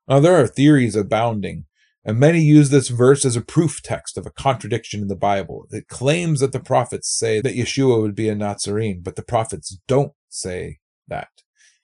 Now, 0.08 0.20
there 0.20 0.36
are 0.36 0.48
theories 0.48 0.96
abounding, 0.96 1.66
and 2.04 2.20
many 2.20 2.42
use 2.42 2.70
this 2.70 2.90
verse 2.90 3.24
as 3.24 3.36
a 3.36 3.42
proof 3.42 3.84
text 3.84 4.18
of 4.18 4.26
a 4.26 4.32
contradiction 4.32 5.02
in 5.02 5.10
the 5.10 5.16
Bible. 5.16 5.68
It 5.70 5.88
claims 5.88 6.40
that 6.40 6.54
the 6.54 6.60
prophets 6.60 7.10
say 7.10 7.42
that 7.42 7.56
Yeshua 7.56 8.02
would 8.02 8.16
be 8.16 8.30
a 8.30 8.36
Nazarene, 8.36 9.02
but 9.04 9.16
the 9.16 9.24
prophets 9.24 9.78
don't 9.88 10.14
say 10.30 10.80
that. 11.08 11.30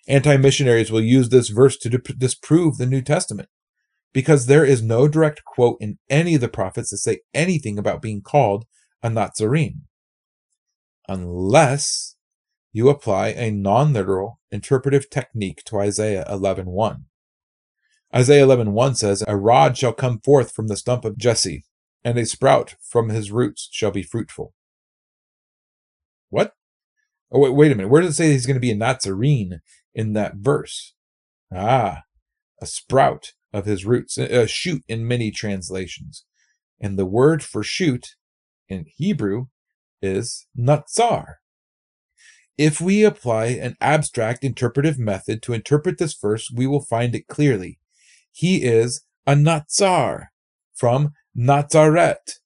Anti 0.07 0.37
missionaries 0.37 0.91
will 0.91 1.01
use 1.01 1.29
this 1.29 1.49
verse 1.49 1.77
to 1.77 1.89
disprove 1.89 2.77
the 2.77 2.85
New 2.85 3.01
Testament 3.01 3.49
because 4.13 4.45
there 4.45 4.65
is 4.65 4.81
no 4.81 5.07
direct 5.07 5.43
quote 5.45 5.77
in 5.79 5.97
any 6.09 6.35
of 6.35 6.41
the 6.41 6.49
prophets 6.49 6.91
that 6.91 6.97
say 6.97 7.21
anything 7.33 7.77
about 7.79 8.01
being 8.01 8.21
called 8.21 8.65
a 9.01 9.09
Nazarene. 9.09 9.83
Unless 11.07 12.15
you 12.71 12.89
apply 12.89 13.29
a 13.29 13.51
non 13.51 13.93
literal 13.93 14.39
interpretive 14.51 15.09
technique 15.09 15.63
to 15.65 15.79
Isaiah 15.79 16.25
11.1. 16.29 17.05
Isaiah 18.15 18.45
11:1 18.45 18.95
says, 18.95 19.23
"A 19.27 19.37
rod 19.37 19.77
shall 19.77 19.93
come 19.93 20.19
forth 20.19 20.51
from 20.51 20.67
the 20.67 20.77
stump 20.77 21.05
of 21.05 21.17
Jesse, 21.17 21.65
and 22.03 22.17
a 22.17 22.25
sprout 22.25 22.75
from 22.81 23.09
his 23.09 23.31
roots 23.31 23.69
shall 23.71 23.91
be 23.91 24.03
fruitful." 24.03 24.53
What? 26.29 26.55
Oh 27.31 27.39
wait, 27.39 27.55
wait 27.55 27.71
a 27.71 27.75
minute. 27.75 27.89
Where 27.89 28.01
does 28.01 28.11
it 28.11 28.17
say 28.17 28.31
he's 28.31 28.45
going 28.45 28.55
to 28.55 28.59
be 28.59 28.71
a 28.71 28.75
Nazarene 28.75 29.61
in 29.93 30.13
that 30.13 30.35
verse? 30.35 30.93
Ah, 31.53 32.03
a 32.61 32.65
sprout 32.65 33.33
of 33.51 33.65
his 33.65 33.85
roots, 33.85 34.17
a 34.17 34.47
shoot 34.47 34.83
in 34.87 35.07
many 35.07 35.31
translations. 35.31 36.25
And 36.79 36.97
the 36.97 37.05
word 37.05 37.43
for 37.43 37.63
shoot 37.63 38.15
in 38.67 38.85
Hebrew 38.97 39.47
is 40.01 40.47
natsar. 40.57 41.35
If 42.57 42.79
we 42.79 43.03
apply 43.03 43.45
an 43.45 43.75
abstract 43.81 44.43
interpretive 44.43 44.99
method 44.99 45.41
to 45.43 45.53
interpret 45.53 45.97
this 45.97 46.13
verse, 46.13 46.51
we 46.53 46.67
will 46.67 46.83
find 46.83 47.15
it 47.15 47.27
clearly. 47.27 47.79
He 48.31 48.63
is 48.63 49.05
a 49.25 49.33
Natsar 49.33 50.27
from 50.75 51.13
Nazaret, 51.33 52.39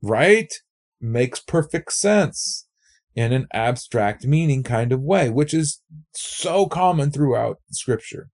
right? 0.00 0.52
Makes 1.00 1.40
perfect 1.40 1.92
sense 1.92 2.67
in 3.14 3.32
an 3.32 3.46
abstract 3.52 4.24
meaning 4.24 4.62
kind 4.62 4.92
of 4.92 5.02
way, 5.02 5.30
which 5.30 5.52
is 5.52 5.82
so 6.12 6.66
common 6.66 7.10
throughout 7.10 7.58
Scripture. 7.70 8.30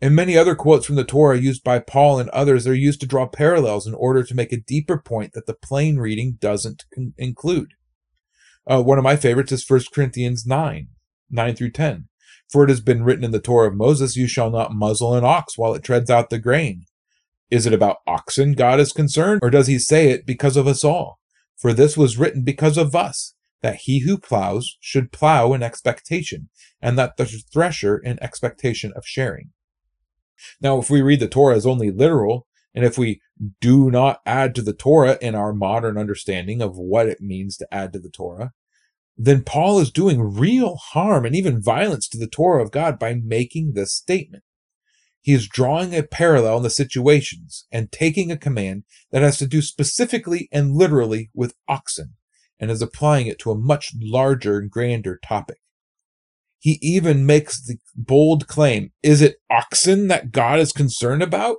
And 0.00 0.16
many 0.16 0.36
other 0.36 0.56
quotes 0.56 0.84
from 0.84 0.96
the 0.96 1.04
Torah 1.04 1.38
used 1.38 1.62
by 1.62 1.78
Paul 1.78 2.18
and 2.18 2.28
others 2.30 2.66
are 2.66 2.74
used 2.74 3.00
to 3.00 3.06
draw 3.06 3.26
parallels 3.28 3.86
in 3.86 3.94
order 3.94 4.24
to 4.24 4.34
make 4.34 4.52
a 4.52 4.60
deeper 4.60 4.98
point 4.98 5.32
that 5.34 5.46
the 5.46 5.54
plain 5.54 5.98
reading 5.98 6.38
doesn't 6.40 6.84
con- 6.92 7.14
include. 7.16 7.74
Uh, 8.66 8.82
one 8.82 8.98
of 8.98 9.04
my 9.04 9.16
favorites 9.16 9.52
is 9.52 9.68
1 9.68 9.82
Corinthians 9.94 10.44
9, 10.44 10.88
9 11.30 11.54
through 11.54 11.70
10. 11.70 12.08
For 12.50 12.64
it 12.64 12.68
has 12.68 12.80
been 12.80 13.04
written 13.04 13.24
in 13.24 13.30
the 13.30 13.40
Torah 13.40 13.68
of 13.68 13.76
Moses, 13.76 14.16
You 14.16 14.26
shall 14.26 14.50
not 14.50 14.74
muzzle 14.74 15.14
an 15.14 15.24
ox 15.24 15.56
while 15.56 15.72
it 15.74 15.82
treads 15.84 16.10
out 16.10 16.30
the 16.30 16.38
grain. 16.38 16.84
Is 17.50 17.66
it 17.66 17.72
about 17.72 17.98
oxen 18.06 18.52
God 18.54 18.80
is 18.80 18.92
concerned, 18.92 19.40
or 19.42 19.50
does 19.50 19.68
he 19.68 19.78
say 19.78 20.10
it 20.10 20.26
because 20.26 20.56
of 20.56 20.66
us 20.66 20.82
all? 20.82 21.18
For 21.56 21.72
this 21.72 21.96
was 21.96 22.18
written 22.18 22.42
because 22.42 22.76
of 22.76 22.96
us, 22.96 23.34
that 23.62 23.80
he 23.82 24.00
who 24.00 24.18
plows 24.18 24.76
should 24.80 25.12
plow 25.12 25.52
in 25.52 25.62
expectation, 25.62 26.48
and 26.80 26.98
that 26.98 27.16
the 27.16 27.24
thresher 27.24 27.96
in 27.96 28.22
expectation 28.22 28.92
of 28.94 29.06
sharing. 29.06 29.50
Now, 30.60 30.78
if 30.78 30.90
we 30.90 31.02
read 31.02 31.20
the 31.20 31.28
Torah 31.28 31.56
as 31.56 31.66
only 31.66 31.90
literal, 31.90 32.46
and 32.74 32.84
if 32.84 32.98
we 32.98 33.20
do 33.60 33.90
not 33.90 34.20
add 34.26 34.54
to 34.54 34.62
the 34.62 34.72
Torah 34.72 35.18
in 35.20 35.34
our 35.34 35.52
modern 35.52 35.96
understanding 35.96 36.60
of 36.60 36.76
what 36.76 37.08
it 37.08 37.20
means 37.20 37.56
to 37.56 37.68
add 37.72 37.92
to 37.92 37.98
the 37.98 38.10
Torah, 38.10 38.52
then 39.16 39.44
Paul 39.44 39.78
is 39.78 39.92
doing 39.92 40.34
real 40.34 40.76
harm 40.76 41.24
and 41.24 41.36
even 41.36 41.62
violence 41.62 42.08
to 42.08 42.18
the 42.18 42.26
Torah 42.26 42.62
of 42.62 42.72
God 42.72 42.98
by 42.98 43.14
making 43.14 43.72
this 43.72 43.94
statement. 43.94 44.42
He 45.20 45.32
is 45.32 45.46
drawing 45.46 45.94
a 45.94 46.02
parallel 46.02 46.56
in 46.56 46.62
the 46.64 46.70
situations 46.70 47.66
and 47.70 47.92
taking 47.92 48.32
a 48.32 48.36
command 48.36 48.82
that 49.12 49.22
has 49.22 49.38
to 49.38 49.46
do 49.46 49.62
specifically 49.62 50.48
and 50.50 50.74
literally 50.74 51.30
with 51.32 51.54
oxen 51.68 52.14
and 52.62 52.70
is 52.70 52.80
applying 52.80 53.26
it 53.26 53.40
to 53.40 53.50
a 53.50 53.58
much 53.58 53.92
larger 54.00 54.56
and 54.56 54.70
grander 54.70 55.18
topic. 55.26 55.58
He 56.60 56.78
even 56.80 57.26
makes 57.26 57.60
the 57.60 57.78
bold 57.96 58.46
claim, 58.46 58.92
is 59.02 59.20
it 59.20 59.38
oxen 59.50 60.06
that 60.06 60.30
God 60.30 60.60
is 60.60 60.70
concerned 60.70 61.24
about? 61.24 61.56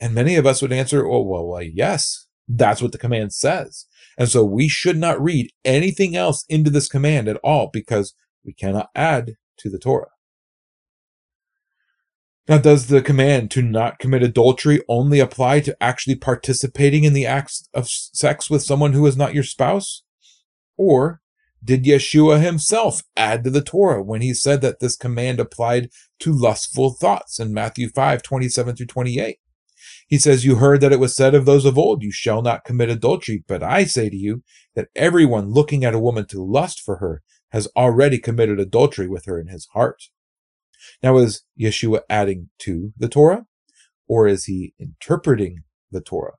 And 0.00 0.14
many 0.14 0.36
of 0.36 0.46
us 0.46 0.62
would 0.62 0.72
answer, 0.72 1.06
oh, 1.06 1.20
well, 1.20 1.46
well, 1.46 1.62
yes, 1.62 2.28
that's 2.48 2.80
what 2.80 2.92
the 2.92 2.98
command 2.98 3.34
says. 3.34 3.84
And 4.16 4.26
so 4.26 4.42
we 4.42 4.68
should 4.68 4.96
not 4.96 5.22
read 5.22 5.52
anything 5.66 6.16
else 6.16 6.46
into 6.48 6.70
this 6.70 6.88
command 6.88 7.28
at 7.28 7.36
all 7.44 7.68
because 7.70 8.14
we 8.42 8.54
cannot 8.54 8.88
add 8.94 9.34
to 9.58 9.68
the 9.68 9.78
Torah. 9.78 10.08
Now, 12.48 12.56
does 12.56 12.86
the 12.86 13.02
command 13.02 13.50
to 13.50 13.62
not 13.62 13.98
commit 13.98 14.22
adultery 14.22 14.80
only 14.88 15.20
apply 15.20 15.60
to 15.60 15.76
actually 15.80 16.16
participating 16.16 17.04
in 17.04 17.12
the 17.12 17.26
acts 17.26 17.68
of 17.74 17.86
sex 17.88 18.48
with 18.48 18.62
someone 18.62 18.94
who 18.94 19.06
is 19.06 19.16
not 19.16 19.34
your 19.34 19.44
spouse? 19.44 20.02
Or 20.82 21.20
did 21.62 21.84
Yeshua 21.84 22.42
himself 22.42 23.04
add 23.16 23.44
to 23.44 23.50
the 23.50 23.62
Torah 23.62 24.02
when 24.02 24.20
he 24.20 24.34
said 24.34 24.62
that 24.62 24.80
this 24.80 24.96
command 24.96 25.38
applied 25.38 25.90
to 26.18 26.32
lustful 26.32 26.90
thoughts 26.90 27.38
in 27.38 27.54
Matthew 27.54 27.88
5 27.88 28.20
27 28.20 28.74
through 28.74 28.86
28? 28.86 29.38
He 30.08 30.18
says, 30.18 30.44
You 30.44 30.56
heard 30.56 30.80
that 30.80 30.90
it 30.90 30.98
was 30.98 31.14
said 31.14 31.36
of 31.36 31.44
those 31.44 31.64
of 31.64 31.78
old, 31.78 32.02
You 32.02 32.10
shall 32.10 32.42
not 32.42 32.64
commit 32.64 32.88
adultery. 32.90 33.44
But 33.46 33.62
I 33.62 33.84
say 33.84 34.10
to 34.10 34.16
you 34.16 34.42
that 34.74 34.88
everyone 34.96 35.52
looking 35.52 35.84
at 35.84 35.94
a 35.94 36.00
woman 36.00 36.26
to 36.30 36.44
lust 36.44 36.80
for 36.80 36.96
her 36.96 37.22
has 37.52 37.68
already 37.76 38.18
committed 38.18 38.58
adultery 38.58 39.06
with 39.06 39.26
her 39.26 39.38
in 39.38 39.46
his 39.46 39.68
heart. 39.72 40.02
Now, 41.00 41.16
is 41.18 41.44
Yeshua 41.56 42.00
adding 42.10 42.50
to 42.58 42.92
the 42.96 43.08
Torah? 43.08 43.46
Or 44.08 44.26
is 44.26 44.46
he 44.46 44.74
interpreting 44.80 45.62
the 45.92 46.00
Torah? 46.00 46.34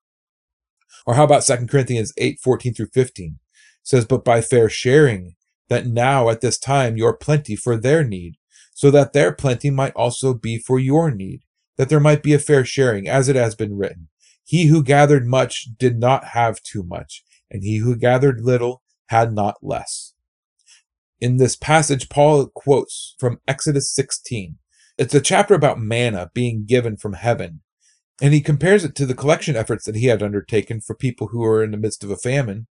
Or 1.05 1.13
how 1.13 1.23
about 1.23 1.45
2 1.45 1.65
Corinthians 1.67 2.11
8 2.17 2.41
14 2.41 2.73
through 2.73 2.89
15? 2.93 3.39
Says, 3.83 4.05
But 4.05 4.25
by 4.25 4.41
fair 4.41 4.69
sharing, 4.69 5.35
that 5.69 5.85
now 5.85 6.29
at 6.29 6.41
this 6.41 6.57
time 6.57 6.97
your 6.97 7.15
plenty 7.15 7.55
for 7.55 7.77
their 7.77 8.03
need, 8.03 8.35
so 8.73 8.89
that 8.91 9.13
their 9.13 9.31
plenty 9.31 9.69
might 9.69 9.93
also 9.93 10.33
be 10.33 10.57
for 10.57 10.79
your 10.79 11.11
need 11.11 11.43
that 11.77 11.89
there 11.89 11.99
might 11.99 12.23
be 12.23 12.33
a 12.33 12.39
fair 12.39 12.65
sharing, 12.65 13.07
as 13.07 13.29
it 13.29 13.35
has 13.35 13.55
been 13.55 13.75
written. 13.75 14.09
He 14.43 14.65
who 14.65 14.83
gathered 14.83 15.25
much 15.25 15.69
did 15.77 15.97
not 15.97 16.29
have 16.29 16.61
too 16.61 16.83
much, 16.83 17.23
and 17.49 17.63
he 17.63 17.77
who 17.77 17.95
gathered 17.95 18.41
little 18.41 18.83
had 19.07 19.33
not 19.33 19.55
less. 19.61 20.13
In 21.19 21.37
this 21.37 21.55
passage, 21.55 22.09
Paul 22.09 22.47
quotes 22.47 23.15
from 23.19 23.39
Exodus 23.47 23.93
16. 23.93 24.57
It's 24.97 25.15
a 25.15 25.21
chapter 25.21 25.53
about 25.53 25.79
manna 25.79 26.29
being 26.33 26.65
given 26.67 26.97
from 26.97 27.13
heaven, 27.13 27.61
and 28.21 28.33
he 28.33 28.41
compares 28.41 28.83
it 28.83 28.95
to 28.95 29.05
the 29.05 29.15
collection 29.15 29.55
efforts 29.55 29.85
that 29.85 29.95
he 29.95 30.07
had 30.07 30.21
undertaken 30.21 30.81
for 30.81 30.95
people 30.95 31.27
who 31.27 31.39
were 31.39 31.63
in 31.63 31.71
the 31.71 31.77
midst 31.77 32.03
of 32.03 32.11
a 32.11 32.17
famine, 32.17 32.67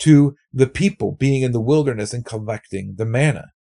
to 0.00 0.36
the 0.52 0.66
people 0.66 1.12
being 1.12 1.42
in 1.42 1.52
the 1.52 1.60
wilderness 1.60 2.12
and 2.12 2.24
collecting 2.24 2.94
the 2.96 3.06
manna. 3.06 3.52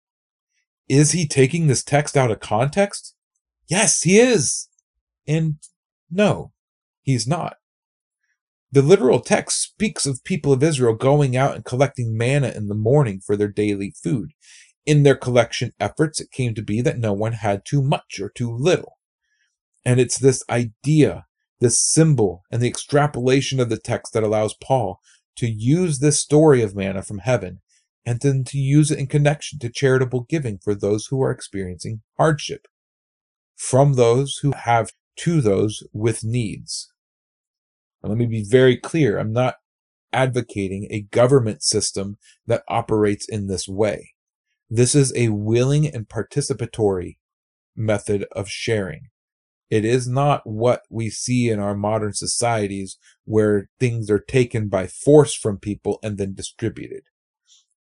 Is 0.90 1.12
he 1.12 1.28
taking 1.28 1.68
this 1.68 1.84
text 1.84 2.18
out 2.18 2.32
of 2.32 2.40
context? 2.40 3.16
Yes, 3.68 4.02
he 4.02 4.20
is. 4.20 4.68
And 5.28 5.56
no, 6.12 6.52
he's 7.02 7.28
not. 7.28 7.56
The 8.72 8.82
literal 8.82 9.20
text 9.20 9.62
speaks 9.62 10.06
of 10.06 10.24
people 10.24 10.52
of 10.52 10.64
Israel 10.64 10.96
going 10.96 11.38
out 11.38 11.56
and 11.56 11.64
collecting 11.64 12.18
manna 12.18 12.50
in 12.50 12.68
the 12.68 12.76
morning 12.76 13.22
for 13.24 13.38
their 13.38 13.48
daily 13.48 13.94
food. 14.04 14.32
In 14.86 15.04
their 15.04 15.16
collection 15.16 15.72
efforts, 15.80 16.20
it 16.20 16.32
came 16.32 16.56
to 16.56 16.62
be 16.62 16.82
that 16.82 16.98
no 16.98 17.14
one 17.14 17.34
had 17.34 17.66
too 17.66 17.82
much 17.82 18.20
or 18.20 18.30
too 18.30 18.52
little. 18.52 18.98
And 19.86 20.00
it's 20.00 20.18
this 20.18 20.44
idea, 20.50 21.26
this 21.60 21.80
symbol, 21.80 22.44
and 22.52 22.62
the 22.62 22.68
extrapolation 22.68 23.60
of 23.60 23.70
the 23.70 23.78
text 23.78 24.14
that 24.14 24.24
allows 24.24 24.56
Paul 24.56 25.00
to 25.38 25.48
use 25.48 26.00
this 26.00 26.20
story 26.20 26.62
of 26.62 26.76
manna 26.76 27.02
from 27.02 27.20
heaven 27.20 27.62
and 28.06 28.20
then 28.22 28.44
to 28.44 28.58
use 28.58 28.92
it 28.92 29.00
in 29.00 29.08
connection 29.08 29.60
to 29.60 29.70
charitable 29.70 30.26
giving 30.30 30.58
for 30.58 30.76
those 30.76 31.08
who 31.08 31.22
are 31.22 31.32
experiencing 31.32 32.02
hardship, 32.18 32.68
from 33.56 33.94
those 33.94 34.40
who 34.42 34.52
have 34.52 34.92
to 35.16 35.42
those 35.42 35.84
with 35.94 36.24
needs. 36.24 36.92
And 38.02 38.10
let 38.10 38.18
me 38.18 38.26
be 38.26 38.44
very 38.44 38.78
clear 38.78 39.18
I'm 39.18 39.32
not 39.32 39.56
advocating 40.12 40.88
a 40.90 41.02
government 41.02 41.64
system 41.64 42.18
that 42.46 42.64
operates 42.68 43.28
in 43.28 43.48
this 43.48 43.68
way. 43.68 44.12
This 44.70 44.96
is 44.96 45.14
a 45.16 45.30
willing 45.30 45.88
and 45.88 46.08
participatory 46.08 47.18
method 47.76 48.26
of 48.32 48.50
sharing. 48.50 49.10
It 49.74 49.86
is 49.86 50.08
not 50.08 50.46
what 50.46 50.84
we 50.92 51.10
see 51.10 51.50
in 51.50 51.58
our 51.58 51.74
modern 51.74 52.14
societies 52.14 53.00
where 53.26 53.72
things 53.80 54.08
are 54.12 54.20
taken 54.20 54.68
by 54.68 54.86
force 54.86 55.34
from 55.34 55.58
people 55.58 55.98
and 56.04 56.20
then 56.20 56.36
distributed. 56.36 57.06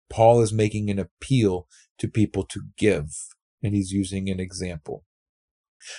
Paul 0.08 0.40
is 0.40 0.54
making 0.54 0.88
an 0.88 0.98
appeal 0.98 1.68
to 1.98 2.08
people 2.08 2.44
to 2.44 2.62
give, 2.78 3.10
and 3.62 3.74
he's 3.74 3.92
using 3.92 4.30
an 4.30 4.40
example. 4.40 5.04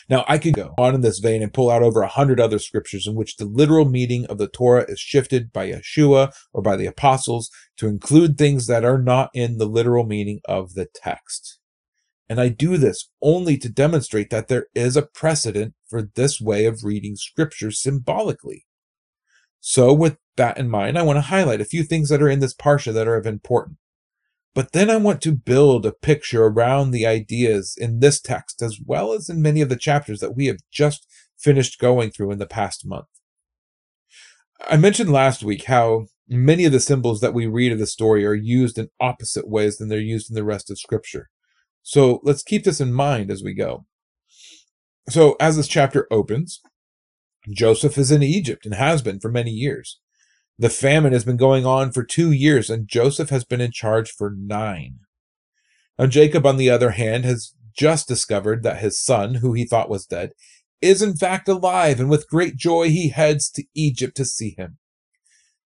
Now, 0.09 0.25
I 0.27 0.39
could 0.39 0.55
go 0.55 0.73
on 0.79 0.95
in 0.95 1.01
this 1.01 1.19
vein 1.19 1.43
and 1.43 1.53
pull 1.53 1.69
out 1.69 1.83
over 1.83 2.01
a 2.01 2.07
hundred 2.07 2.39
other 2.39 2.57
scriptures 2.57 3.05
in 3.05 3.13
which 3.13 3.35
the 3.35 3.45
literal 3.45 3.85
meaning 3.85 4.25
of 4.25 4.39
the 4.39 4.47
Torah 4.47 4.85
is 4.87 4.99
shifted 4.99 5.53
by 5.53 5.69
Yeshua 5.69 6.33
or 6.53 6.63
by 6.63 6.75
the 6.75 6.87
apostles 6.87 7.51
to 7.77 7.87
include 7.87 8.39
things 8.39 8.65
that 8.65 8.83
are 8.83 8.99
not 8.99 9.29
in 9.35 9.59
the 9.59 9.67
literal 9.67 10.07
meaning 10.07 10.39
of 10.45 10.73
the 10.73 10.87
text. 10.91 11.59
And 12.33 12.41
I 12.41 12.49
do 12.49 12.77
this 12.77 13.11
only 13.21 13.57
to 13.57 13.69
demonstrate 13.69 14.31
that 14.31 14.47
there 14.47 14.65
is 14.73 14.97
a 14.97 15.03
precedent 15.03 15.75
for 15.87 16.09
this 16.15 16.41
way 16.41 16.65
of 16.65 16.83
reading 16.83 17.15
scripture 17.15 17.69
symbolically. 17.69 18.65
So, 19.59 19.93
with 19.93 20.17
that 20.35 20.57
in 20.57 20.67
mind, 20.67 20.97
I 20.97 21.03
want 21.03 21.17
to 21.17 21.21
highlight 21.21 21.61
a 21.61 21.65
few 21.65 21.83
things 21.83 22.09
that 22.09 22.23
are 22.23 22.29
in 22.29 22.39
this 22.39 22.55
parsha 22.55 22.91
that 22.91 23.07
are 23.07 23.17
of 23.17 23.27
importance. 23.27 23.77
But 24.55 24.71
then 24.71 24.89
I 24.89 24.97
want 24.97 25.21
to 25.21 25.31
build 25.31 25.85
a 25.85 25.91
picture 25.91 26.45
around 26.45 26.89
the 26.89 27.05
ideas 27.05 27.75
in 27.77 27.99
this 27.99 28.19
text 28.19 28.63
as 28.63 28.79
well 28.83 29.13
as 29.13 29.29
in 29.29 29.39
many 29.39 29.61
of 29.61 29.69
the 29.69 29.75
chapters 29.75 30.19
that 30.21 30.35
we 30.35 30.47
have 30.47 30.57
just 30.71 31.05
finished 31.37 31.79
going 31.79 32.09
through 32.09 32.31
in 32.31 32.39
the 32.39 32.47
past 32.47 32.83
month. 32.83 33.05
I 34.67 34.77
mentioned 34.77 35.11
last 35.11 35.43
week 35.43 35.65
how 35.65 36.07
many 36.27 36.65
of 36.65 36.71
the 36.71 36.79
symbols 36.79 37.21
that 37.21 37.35
we 37.35 37.45
read 37.45 37.71
of 37.71 37.77
the 37.77 37.85
story 37.85 38.25
are 38.25 38.33
used 38.33 38.79
in 38.79 38.89
opposite 38.99 39.47
ways 39.47 39.77
than 39.77 39.89
they're 39.89 39.99
used 39.99 40.31
in 40.31 40.35
the 40.35 40.43
rest 40.43 40.71
of 40.71 40.79
Scripture. 40.79 41.29
So 41.83 42.21
let's 42.23 42.43
keep 42.43 42.63
this 42.63 42.81
in 42.81 42.93
mind 42.93 43.29
as 43.29 43.43
we 43.43 43.53
go. 43.53 43.85
So, 45.09 45.35
as 45.39 45.57
this 45.57 45.67
chapter 45.67 46.07
opens, 46.09 46.61
Joseph 47.49 47.97
is 47.97 48.09
in 48.09 48.23
Egypt 48.23 48.65
and 48.65 48.73
has 48.73 49.01
been 49.01 49.19
for 49.19 49.29
many 49.29 49.51
years. 49.51 49.99
The 50.57 50.69
famine 50.69 51.11
has 51.11 51.25
been 51.25 51.35
going 51.35 51.65
on 51.65 51.91
for 51.91 52.03
two 52.03 52.31
years, 52.31 52.69
and 52.69 52.87
Joseph 52.87 53.29
has 53.29 53.43
been 53.43 53.59
in 53.59 53.71
charge 53.71 54.09
for 54.09 54.33
nine. 54.35 54.99
Now, 55.99 56.05
Jacob, 56.05 56.45
on 56.45 56.55
the 56.55 56.69
other 56.69 56.91
hand, 56.91 57.25
has 57.25 57.53
just 57.75 58.07
discovered 58.07 58.63
that 58.63 58.79
his 58.79 58.99
son, 58.99 59.35
who 59.35 59.51
he 59.51 59.65
thought 59.65 59.89
was 59.89 60.05
dead, 60.05 60.31
is 60.81 61.01
in 61.01 61.17
fact 61.17 61.49
alive, 61.49 61.99
and 61.99 62.09
with 62.09 62.29
great 62.29 62.55
joy 62.55 62.89
he 62.89 63.09
heads 63.09 63.49
to 63.51 63.65
Egypt 63.75 64.15
to 64.17 64.25
see 64.25 64.55
him. 64.57 64.77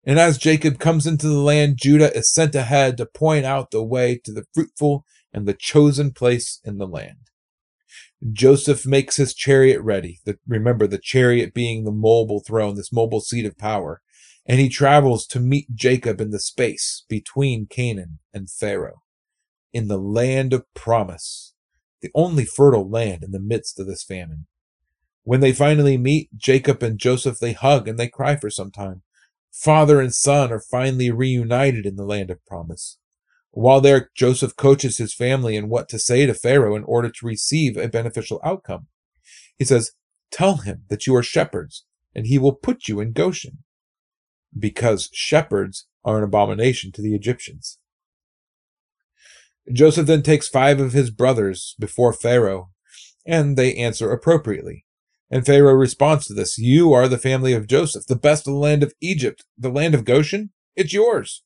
And 0.06 0.19
as 0.19 0.38
Jacob 0.38 0.80
comes 0.80 1.08
into 1.08 1.28
the 1.28 1.39
land, 1.39 1.78
Judah 1.78 2.15
is 2.15 2.32
sent 2.32 2.54
ahead 2.56 2.97
to 2.97 3.06
point 3.06 3.45
out 3.45 3.71
the 3.71 3.84
way 3.84 4.19
to 4.26 4.32
the 4.32 4.45
fruitful 4.54 5.06
and 5.33 5.47
the 5.47 5.53
chosen 5.53 6.11
place 6.11 6.59
in 6.63 6.77
the 6.77 6.87
land. 6.87 7.29
Joseph 8.31 8.85
makes 8.85 9.17
his 9.17 9.33
chariot 9.33 9.81
ready. 9.81 10.19
The, 10.25 10.37
remember, 10.47 10.87
the 10.87 10.97
chariot 10.97 11.53
being 11.53 11.83
the 11.83 11.91
mobile 11.91 12.39
throne, 12.39 12.75
this 12.75 12.93
mobile 12.93 13.21
seat 13.21 13.45
of 13.45 13.57
power 13.57 14.01
and 14.45 14.59
he 14.59 14.69
travels 14.69 15.25
to 15.27 15.39
meet 15.39 15.73
Jacob 15.73 16.19
in 16.19 16.31
the 16.31 16.39
space 16.39 17.05
between 17.07 17.67
Canaan 17.67 18.19
and 18.33 18.49
Pharaoh, 18.49 19.01
in 19.71 19.87
the 19.87 19.97
land 19.97 20.53
of 20.53 20.71
promise, 20.73 21.53
the 22.01 22.11
only 22.13 22.45
fertile 22.45 22.89
land 22.89 23.23
in 23.23 23.31
the 23.31 23.39
midst 23.39 23.79
of 23.79 23.87
this 23.87 24.03
famine. 24.03 24.47
When 25.23 25.39
they 25.39 25.53
finally 25.53 25.97
meet, 25.97 26.29
Jacob 26.35 26.83
and 26.83 26.99
Joseph 26.99 27.39
they 27.39 27.53
hug 27.53 27.87
and 27.87 27.97
they 27.97 28.09
cry 28.09 28.35
for 28.35 28.49
some 28.49 28.71
time. 28.71 29.03
Father 29.51 30.01
and 30.01 30.13
son 30.13 30.51
are 30.51 30.59
finally 30.59 31.09
reunited 31.11 31.85
in 31.85 31.95
the 31.95 32.03
land 32.03 32.29
of 32.29 32.45
promise. 32.45 32.97
While 33.55 33.81
there, 33.81 34.09
Joseph 34.15 34.55
coaches 34.55 34.97
his 34.97 35.13
family 35.13 35.55
in 35.55 35.69
what 35.69 35.87
to 35.89 35.99
say 35.99 36.25
to 36.25 36.33
Pharaoh 36.33 36.75
in 36.75 36.83
order 36.85 37.09
to 37.09 37.25
receive 37.25 37.77
a 37.77 37.87
beneficial 37.87 38.41
outcome. 38.43 38.87
He 39.59 39.63
says, 39.63 39.91
Tell 40.31 40.57
him 40.57 40.85
that 40.89 41.05
you 41.05 41.15
are 41.15 41.21
shepherds, 41.21 41.85
and 42.15 42.25
he 42.25 42.39
will 42.39 42.55
put 42.55 42.87
you 42.87 42.99
in 42.99 43.11
Goshen 43.11 43.59
because 44.57 45.11
shepherds 45.13 45.85
are 46.03 46.17
an 46.17 46.23
abomination 46.23 46.91
to 46.93 47.01
the 47.03 47.13
Egyptians. 47.13 47.77
Joseph 49.71 50.07
then 50.07 50.23
takes 50.23 50.49
five 50.49 50.79
of 50.79 50.93
his 50.93 51.11
brothers 51.11 51.75
before 51.79 52.11
Pharaoh, 52.11 52.71
and 53.23 53.55
they 53.55 53.75
answer 53.75 54.11
appropriately. 54.11 54.85
And 55.29 55.45
Pharaoh 55.45 55.73
responds 55.73 56.25
to 56.25 56.33
this 56.33 56.57
You 56.57 56.91
are 56.91 57.07
the 57.07 57.19
family 57.19 57.53
of 57.53 57.67
Joseph, 57.67 58.07
the 58.07 58.15
best 58.15 58.47
of 58.47 58.53
the 58.53 58.59
land 58.59 58.81
of 58.81 58.93
Egypt, 58.99 59.45
the 59.55 59.69
land 59.69 59.93
of 59.93 60.05
Goshen. 60.05 60.49
It's 60.75 60.91
yours. 60.91 61.43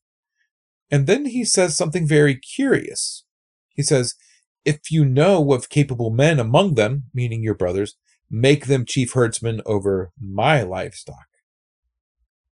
And 0.89 1.07
then 1.07 1.25
he 1.25 1.43
says 1.43 1.75
something 1.75 2.07
very 2.07 2.35
curious. 2.35 3.25
He 3.69 3.83
says, 3.83 4.15
If 4.63 4.91
you 4.91 5.05
know 5.05 5.53
of 5.53 5.69
capable 5.69 6.09
men 6.09 6.39
among 6.39 6.75
them, 6.75 7.03
meaning 7.13 7.43
your 7.43 7.55
brothers, 7.55 7.95
make 8.29 8.65
them 8.65 8.85
chief 8.85 9.13
herdsmen 9.13 9.61
over 9.65 10.11
my 10.19 10.61
livestock. 10.63 11.27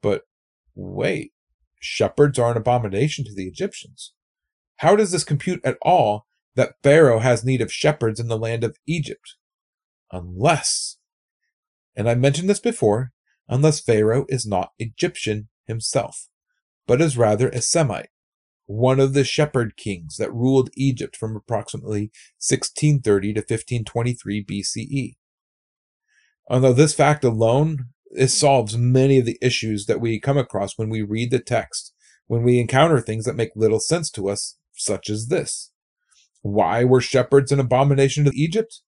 But 0.02 0.24
wait, 0.76 1.34
shepherds 1.80 2.38
are 2.38 2.52
an 2.52 2.58
abomination 2.58 3.26
to 3.26 3.34
the 3.34 3.48
Egyptians. 3.48 4.14
How 4.78 4.96
does 4.96 5.12
this 5.12 5.24
compute 5.24 5.62
at 5.64 5.78
all 5.82 6.28
that 6.56 6.76
Pharaoh 6.84 7.20
has 7.20 7.44
need 7.44 7.62
of 7.62 7.74
shepherds 7.74 8.20
in 8.20 8.28
the 8.28 8.38
land 8.38 8.64
of 8.64 8.78
Egypt? 8.86 9.36
Unless, 10.12 10.98
and 11.96 12.10
I 12.10 12.16
mentioned 12.16 12.50
this 12.50 12.60
before, 12.60 13.12
unless 13.50 13.80
Pharaoh 13.80 14.26
is 14.30 14.46
not 14.46 14.74
Egyptian 14.80 15.50
himself, 15.66 16.30
but 16.86 17.02
is 17.02 17.18
rather 17.18 17.50
a 17.50 17.62
Semite, 17.62 18.10
one 18.68 19.00
of 19.00 19.14
the 19.14 19.24
shepherd 19.24 19.76
kings 19.76 20.18
that 20.18 20.34
ruled 20.34 20.70
Egypt 20.76 21.16
from 21.16 21.36
approximately 21.36 22.12
1630 22.38 23.34
to 23.34 23.40
1523 23.40 24.46
BCE. 24.46 25.16
Although 26.50 26.74
this 26.74 26.94
fact 26.94 27.24
alone 27.24 27.90
it 28.12 28.30
solves 28.30 28.78
many 28.78 29.20
of 29.20 29.26
the 29.26 29.38
issues 29.42 29.86
that 29.86 30.00
we 30.00 30.20
come 30.20 30.38
across 30.38 30.78
when 30.78 30.90
we 30.90 31.02
read 31.02 31.32
the 31.32 31.40
text, 31.40 31.94
when 32.28 32.44
we 32.44 32.60
encounter 32.60 33.00
things 33.00 33.26
that 33.26 33.36
make 33.36 33.52
little 33.56 33.80
sense 33.80 34.10
to 34.12 34.30
us, 34.30 34.58
such 34.74 35.10
as 35.10 35.28
this. 35.28 35.72
Why 36.42 36.84
were 36.84 37.02
shepherds 37.02 37.52
an 37.52 37.60
abomination 37.60 38.26
to 38.26 38.32
Egypt? 38.36 38.82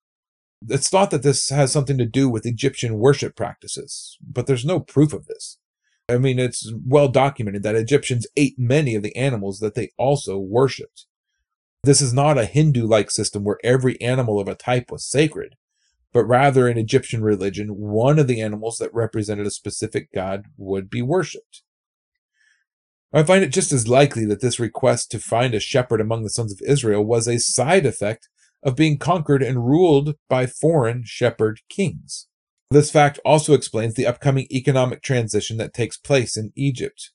It's 0.67 0.89
thought 0.89 1.11
that 1.11 1.23
this 1.23 1.49
has 1.49 1.71
something 1.71 1.97
to 1.97 2.05
do 2.05 2.29
with 2.29 2.45
Egyptian 2.45 2.97
worship 2.97 3.35
practices, 3.35 4.17
but 4.21 4.45
there's 4.45 4.65
no 4.65 4.79
proof 4.79 5.13
of 5.13 5.25
this. 5.25 5.57
I 6.09 6.17
mean, 6.17 6.39
it's 6.39 6.71
well 6.85 7.07
documented 7.07 7.63
that 7.63 7.75
Egyptians 7.75 8.27
ate 8.35 8.57
many 8.57 8.95
of 8.95 9.03
the 9.03 9.15
animals 9.15 9.59
that 9.59 9.75
they 9.75 9.91
also 9.97 10.37
worshipped. 10.37 11.05
This 11.83 12.01
is 12.01 12.13
not 12.13 12.37
a 12.37 12.45
Hindu 12.45 12.85
like 12.85 13.11
system 13.11 13.43
where 13.43 13.59
every 13.63 13.99
animal 14.01 14.39
of 14.39 14.47
a 14.47 14.55
type 14.55 14.91
was 14.91 15.05
sacred 15.05 15.55
but 16.11 16.25
rather 16.25 16.67
in 16.67 16.77
Egyptian 16.77 17.21
religion, 17.23 17.77
one 17.77 18.17
of 18.17 18.27
the 18.27 18.41
animals 18.41 18.77
that 18.77 18.93
represented 18.93 19.45
a 19.45 19.51
specific 19.51 20.11
god 20.11 20.45
would 20.57 20.89
be 20.89 21.01
worshipped. 21.01 21.61
I 23.13 23.23
find 23.23 23.43
it 23.43 23.53
just 23.53 23.71
as 23.71 23.87
likely 23.87 24.25
that 24.25 24.41
this 24.41 24.59
request 24.59 25.11
to 25.11 25.19
find 25.19 25.53
a 25.53 25.59
shepherd 25.59 26.01
among 26.01 26.23
the 26.23 26.29
sons 26.29 26.51
of 26.51 26.61
Israel 26.61 27.03
was 27.03 27.27
a 27.27 27.39
side 27.39 27.85
effect 27.85 28.29
of 28.63 28.75
being 28.75 28.97
conquered 28.97 29.41
and 29.41 29.65
ruled 29.65 30.15
by 30.27 30.45
foreign 30.45 31.03
shepherd 31.05 31.61
kings. 31.69 32.27
This 32.71 32.91
fact 32.91 33.19
also 33.25 33.53
explains 33.53 33.95
the 33.95 34.05
upcoming 34.05 34.47
economic 34.51 35.01
transition 35.01 35.57
that 35.57 35.73
takes 35.73 35.97
place 35.97 36.37
in 36.37 36.51
Egypt. 36.55 37.11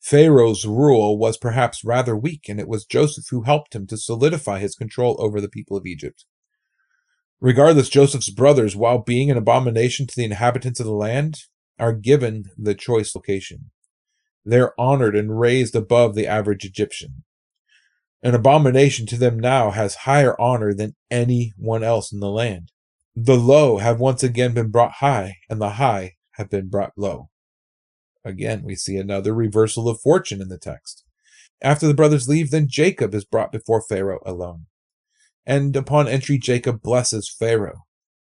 Pharaoh's 0.00 0.66
rule 0.66 1.18
was 1.18 1.36
perhaps 1.36 1.84
rather 1.84 2.16
weak, 2.16 2.48
and 2.48 2.60
it 2.60 2.68
was 2.68 2.84
Joseph 2.84 3.24
who 3.30 3.42
helped 3.42 3.74
him 3.74 3.86
to 3.88 3.96
solidify 3.96 4.60
his 4.60 4.76
control 4.76 5.16
over 5.18 5.40
the 5.40 5.48
people 5.48 5.76
of 5.76 5.86
Egypt. 5.86 6.24
Regardless, 7.40 7.88
Joseph's 7.88 8.30
brothers, 8.30 8.76
while 8.76 8.98
being 8.98 9.30
an 9.30 9.36
abomination 9.36 10.06
to 10.06 10.14
the 10.14 10.24
inhabitants 10.24 10.78
of 10.78 10.86
the 10.86 10.92
land, 10.92 11.40
are 11.78 11.92
given 11.92 12.44
the 12.56 12.74
choice 12.74 13.14
location. 13.16 13.70
They're 14.44 14.78
honored 14.80 15.16
and 15.16 15.40
raised 15.40 15.74
above 15.74 16.14
the 16.14 16.26
average 16.26 16.64
Egyptian. 16.64 17.24
An 18.22 18.34
abomination 18.34 19.06
to 19.06 19.16
them 19.16 19.40
now 19.40 19.72
has 19.72 19.94
higher 19.96 20.40
honor 20.40 20.72
than 20.72 20.94
anyone 21.10 21.82
else 21.82 22.12
in 22.12 22.20
the 22.20 22.30
land. 22.30 22.70
The 23.16 23.36
low 23.36 23.78
have 23.78 24.00
once 24.00 24.22
again 24.22 24.54
been 24.54 24.70
brought 24.70 24.94
high, 24.94 25.36
and 25.48 25.60
the 25.60 25.70
high 25.70 26.14
have 26.32 26.50
been 26.50 26.68
brought 26.68 26.92
low. 26.96 27.30
Again, 28.24 28.62
we 28.64 28.74
see 28.74 28.96
another 28.96 29.32
reversal 29.32 29.88
of 29.88 30.00
fortune 30.00 30.40
in 30.40 30.48
the 30.48 30.58
text. 30.58 31.04
After 31.62 31.86
the 31.86 31.94
brothers 31.94 32.28
leave, 32.28 32.50
then 32.50 32.66
Jacob 32.68 33.14
is 33.14 33.24
brought 33.24 33.52
before 33.52 33.82
Pharaoh 33.82 34.20
alone. 34.26 34.66
And 35.46 35.76
upon 35.76 36.08
entry, 36.08 36.38
Jacob 36.38 36.82
blesses 36.82 37.28
Pharaoh. 37.30 37.84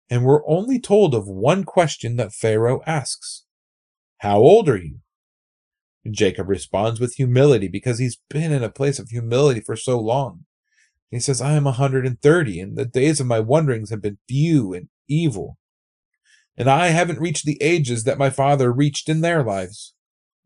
And 0.09 0.25
we're 0.25 0.47
only 0.47 0.79
told 0.79 1.15
of 1.15 1.27
one 1.27 1.63
question 1.63 2.17
that 2.17 2.33
Pharaoh 2.33 2.81
asks 2.85 3.45
How 4.19 4.37
old 4.37 4.67
are 4.67 4.77
you? 4.77 4.99
Jacob 6.11 6.49
responds 6.49 6.99
with 6.99 7.15
humility 7.15 7.67
because 7.67 7.99
he's 7.99 8.19
been 8.29 8.51
in 8.51 8.63
a 8.63 8.69
place 8.69 8.99
of 8.99 9.09
humility 9.09 9.61
for 9.61 9.75
so 9.75 9.99
long. 9.99 10.45
He 11.15 11.21
says, 11.21 11.41
I 11.41 11.53
am 11.53 11.65
a 11.65 11.71
130, 11.71 12.59
and 12.59 12.77
the 12.77 12.85
days 12.85 13.21
of 13.21 13.27
my 13.27 13.39
wanderings 13.39 13.89
have 13.89 14.01
been 14.01 14.17
few 14.27 14.73
and 14.73 14.89
evil. 15.07 15.57
And 16.57 16.69
I 16.69 16.87
haven't 16.87 17.21
reached 17.21 17.45
the 17.45 17.57
ages 17.61 18.03
that 18.03 18.17
my 18.17 18.29
father 18.29 18.71
reached 18.71 19.07
in 19.07 19.21
their 19.21 19.41
lives. 19.41 19.93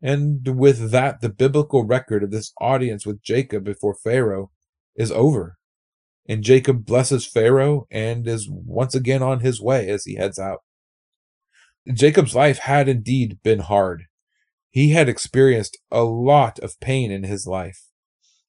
And 0.00 0.58
with 0.58 0.92
that, 0.92 1.22
the 1.22 1.28
biblical 1.28 1.84
record 1.84 2.22
of 2.22 2.30
this 2.30 2.52
audience 2.60 3.04
with 3.04 3.20
Jacob 3.20 3.64
before 3.64 3.94
Pharaoh 3.94 4.52
is 4.94 5.10
over. 5.10 5.58
And 6.28 6.44
Jacob 6.44 6.86
blesses 6.86 7.26
Pharaoh 7.26 7.88
and 7.90 8.28
is 8.28 8.48
once 8.48 8.94
again 8.94 9.24
on 9.24 9.40
his 9.40 9.60
way 9.60 9.88
as 9.88 10.04
he 10.04 10.14
heads 10.14 10.38
out. 10.38 10.60
Jacob's 11.92 12.36
life 12.36 12.58
had 12.58 12.88
indeed 12.88 13.40
been 13.42 13.58
hard. 13.60 14.04
He 14.70 14.90
had 14.90 15.08
experienced 15.08 15.78
a 15.90 16.04
lot 16.04 16.60
of 16.60 16.78
pain 16.78 17.10
in 17.10 17.24
his 17.24 17.44
life. 17.46 17.86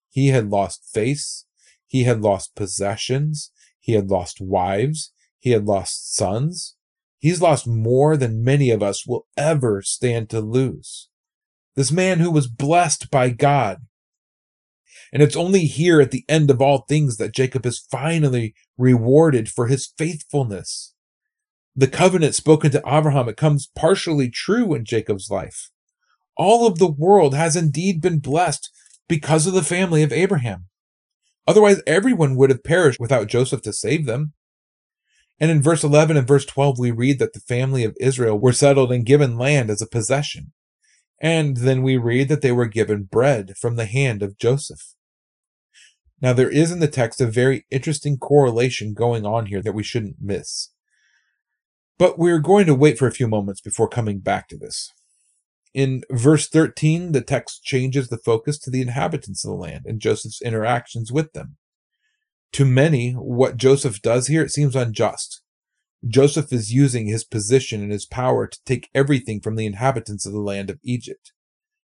He 0.09 0.27
had 0.27 0.51
lost 0.51 0.87
face. 0.93 1.45
He 1.91 2.03
had 2.03 2.21
lost 2.21 2.55
possessions. 2.55 3.51
He 3.79 3.93
had 3.93 4.09
lost 4.09 4.39
wives. 4.39 5.11
He 5.39 5.51
had 5.51 5.65
lost 5.65 6.15
sons. 6.15 6.75
He's 7.17 7.41
lost 7.41 7.67
more 7.67 8.15
than 8.15 8.43
many 8.43 8.69
of 8.69 8.81
us 8.81 9.05
will 9.05 9.27
ever 9.35 9.81
stand 9.81 10.29
to 10.29 10.39
lose. 10.39 11.09
This 11.75 11.91
man 11.91 12.19
who 12.19 12.31
was 12.31 12.47
blessed 12.47 13.11
by 13.11 13.29
God. 13.29 13.79
And 15.11 15.21
it's 15.21 15.35
only 15.35 15.65
here 15.65 15.99
at 15.99 16.11
the 16.11 16.23
end 16.29 16.49
of 16.49 16.61
all 16.61 16.85
things 16.87 17.17
that 17.17 17.33
Jacob 17.33 17.65
is 17.65 17.85
finally 17.91 18.55
rewarded 18.77 19.49
for 19.49 19.67
his 19.67 19.91
faithfulness. 19.97 20.93
The 21.75 21.87
covenant 21.87 22.35
spoken 22.35 22.71
to 22.71 22.83
Abraham, 22.87 23.27
it 23.27 23.37
comes 23.37 23.69
partially 23.75 24.29
true 24.29 24.73
in 24.73 24.85
Jacob's 24.85 25.29
life 25.29 25.71
all 26.41 26.65
of 26.65 26.79
the 26.79 26.89
world 26.89 27.35
has 27.35 27.55
indeed 27.55 28.01
been 28.01 28.19
blessed 28.19 28.71
because 29.07 29.45
of 29.45 29.53
the 29.53 29.61
family 29.61 30.01
of 30.01 30.11
Abraham. 30.11 30.65
Otherwise, 31.51 31.81
everyone 31.85 32.37
would 32.37 32.49
have 32.49 32.63
perished 32.63 32.97
without 32.97 33.27
Joseph 33.27 33.61
to 33.63 33.73
save 33.73 34.05
them. 34.05 34.31
And 35.37 35.51
in 35.51 35.61
verse 35.61 35.83
11 35.83 36.15
and 36.15 36.25
verse 36.25 36.45
12, 36.45 36.79
we 36.79 36.91
read 36.91 37.19
that 37.19 37.33
the 37.33 37.41
family 37.41 37.83
of 37.83 37.97
Israel 37.99 38.39
were 38.39 38.53
settled 38.53 38.89
and 38.89 39.05
given 39.05 39.37
land 39.37 39.69
as 39.69 39.81
a 39.81 39.85
possession. 39.85 40.53
And 41.19 41.57
then 41.57 41.81
we 41.81 41.97
read 41.97 42.29
that 42.29 42.41
they 42.41 42.53
were 42.53 42.67
given 42.67 43.03
bread 43.03 43.55
from 43.59 43.75
the 43.75 43.83
hand 43.83 44.23
of 44.23 44.37
Joseph. 44.37 44.95
Now, 46.21 46.31
there 46.31 46.49
is 46.49 46.71
in 46.71 46.79
the 46.79 46.87
text 46.87 47.19
a 47.19 47.25
very 47.25 47.65
interesting 47.69 48.17
correlation 48.17 48.93
going 48.93 49.25
on 49.25 49.47
here 49.47 49.61
that 49.61 49.73
we 49.73 49.83
shouldn't 49.83 50.21
miss. 50.21 50.69
But 51.97 52.17
we're 52.17 52.39
going 52.39 52.65
to 52.67 52.73
wait 52.73 52.97
for 52.97 53.07
a 53.07 53.11
few 53.11 53.27
moments 53.27 53.59
before 53.59 53.89
coming 53.89 54.19
back 54.19 54.47
to 54.47 54.57
this. 54.57 54.93
In 55.73 56.03
verse 56.11 56.49
13, 56.49 57.13
the 57.13 57.21
text 57.21 57.63
changes 57.63 58.09
the 58.09 58.17
focus 58.17 58.59
to 58.59 58.69
the 58.69 58.81
inhabitants 58.81 59.45
of 59.45 59.51
the 59.51 59.55
land 59.55 59.85
and 59.85 60.01
Joseph's 60.01 60.41
interactions 60.41 61.11
with 61.11 61.31
them. 61.33 61.57
To 62.53 62.65
many, 62.65 63.13
what 63.13 63.55
Joseph 63.55 64.01
does 64.01 64.27
here, 64.27 64.43
it 64.43 64.51
seems 64.51 64.75
unjust. 64.75 65.41
Joseph 66.05 66.51
is 66.51 66.73
using 66.73 67.07
his 67.07 67.23
position 67.23 67.81
and 67.81 67.91
his 67.91 68.05
power 68.05 68.47
to 68.47 68.59
take 68.65 68.89
everything 68.93 69.39
from 69.39 69.55
the 69.55 69.65
inhabitants 69.65 70.25
of 70.25 70.33
the 70.33 70.39
land 70.39 70.69
of 70.69 70.79
Egypt. 70.83 71.31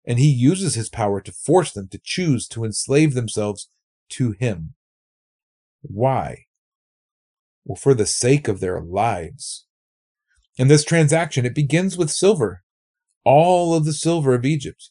And 0.06 0.18
he 0.18 0.30
uses 0.30 0.74
his 0.74 0.88
power 0.88 1.20
to 1.20 1.32
force 1.32 1.72
them 1.72 1.88
to 1.88 2.00
choose 2.02 2.48
to 2.48 2.64
enslave 2.64 3.14
themselves 3.14 3.68
to 4.10 4.32
him. 4.32 4.74
Why? 5.82 6.44
Well, 7.64 7.76
for 7.76 7.94
the 7.94 8.06
sake 8.06 8.48
of 8.48 8.60
their 8.60 8.80
lives. 8.80 9.66
In 10.56 10.68
this 10.68 10.84
transaction, 10.84 11.44
it 11.44 11.54
begins 11.54 11.98
with 11.98 12.10
silver 12.10 12.63
all 13.24 13.74
of 13.74 13.84
the 13.84 13.92
silver 13.92 14.34
of 14.34 14.44
Egypt. 14.44 14.90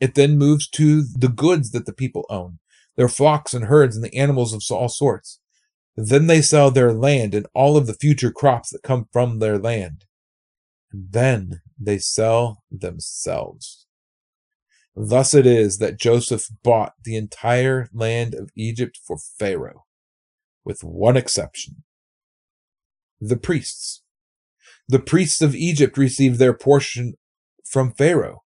It 0.00 0.14
then 0.14 0.38
moves 0.38 0.68
to 0.70 1.02
the 1.02 1.28
goods 1.28 1.70
that 1.70 1.86
the 1.86 1.92
people 1.92 2.26
own, 2.28 2.58
their 2.96 3.08
flocks 3.08 3.54
and 3.54 3.66
herds 3.66 3.96
and 3.96 4.04
the 4.04 4.14
animals 4.16 4.52
of 4.52 4.62
all 4.70 4.88
sorts. 4.88 5.40
Then 5.96 6.26
they 6.26 6.42
sell 6.42 6.70
their 6.70 6.92
land 6.92 7.34
and 7.34 7.46
all 7.54 7.76
of 7.76 7.86
the 7.86 7.94
future 7.94 8.30
crops 8.30 8.70
that 8.70 8.82
come 8.82 9.08
from 9.12 9.38
their 9.38 9.58
land. 9.58 10.04
And 10.92 11.10
then 11.10 11.62
they 11.78 11.98
sell 11.98 12.62
themselves. 12.70 13.86
Thus 14.94 15.34
it 15.34 15.46
is 15.46 15.78
that 15.78 15.98
Joseph 15.98 16.48
bought 16.62 16.94
the 17.04 17.16
entire 17.16 17.88
land 17.92 18.34
of 18.34 18.50
Egypt 18.56 18.98
for 19.06 19.18
Pharaoh, 19.38 19.84
with 20.64 20.82
one 20.82 21.16
exception 21.16 21.84
the 23.20 23.36
priests. 23.36 24.02
The 24.88 24.98
priests 24.98 25.42
of 25.42 25.54
Egypt 25.54 25.98
received 25.98 26.38
their 26.38 26.54
portion 26.54 27.14
from 27.68 27.92
Pharaoh. 27.92 28.42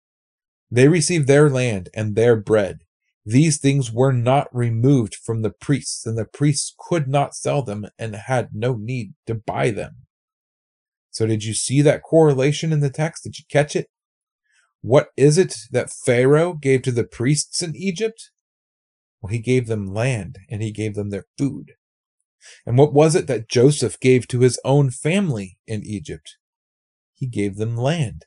They 0.72 0.88
received 0.88 1.28
their 1.28 1.50
land 1.50 1.90
and 1.94 2.16
their 2.16 2.36
bread. 2.36 2.80
These 3.26 3.60
things 3.60 3.92
were 3.92 4.14
not 4.14 4.48
removed 4.56 5.16
from 5.16 5.42
the 5.42 5.52
priests, 5.52 6.06
and 6.06 6.18
the 6.18 6.26
priests 6.26 6.74
could 6.78 7.08
not 7.08 7.36
sell 7.36 7.62
them 7.62 7.88
and 7.98 8.16
had 8.16 8.50
no 8.54 8.76
need 8.76 9.14
to 9.28 9.36
buy 9.36 9.72
them. 9.72 10.08
So, 11.12 11.26
did 11.26 11.44
you 11.44 11.54
see 11.54 11.82
that 11.82 12.04
correlation 12.04 12.72
in 12.72 12.80
the 12.80 12.90
text? 12.90 13.24
Did 13.24 13.38
you 13.38 13.46
catch 13.50 13.76
it? 13.76 13.88
What 14.82 15.10
is 15.18 15.38
it 15.38 15.56
that 15.72 15.92
Pharaoh 15.92 16.54
gave 16.54 16.84
to 16.84 16.92
the 16.92 17.04
priests 17.04 17.62
in 17.62 17.76
Egypt? 17.76 18.32
Well, 19.22 19.32
he 19.32 19.40
gave 19.40 19.68
them 19.68 19.94
land 19.94 20.40
and 20.50 20.62
he 20.62 20.72
gave 20.72 20.96
them 20.96 21.10
their 21.10 21.26
food. 21.38 21.74
And 22.66 22.78
what 22.78 22.94
was 22.94 23.16
it 23.16 23.28
that 23.28 23.50
Joseph 23.50 24.00
gave 24.00 24.28
to 24.30 24.40
his 24.40 24.60
own 24.64 24.92
family 24.92 25.58
in 25.68 25.86
Egypt? 25.86 26.38
He 27.14 27.28
gave 27.28 27.58
them 27.58 27.76
land 27.76 28.26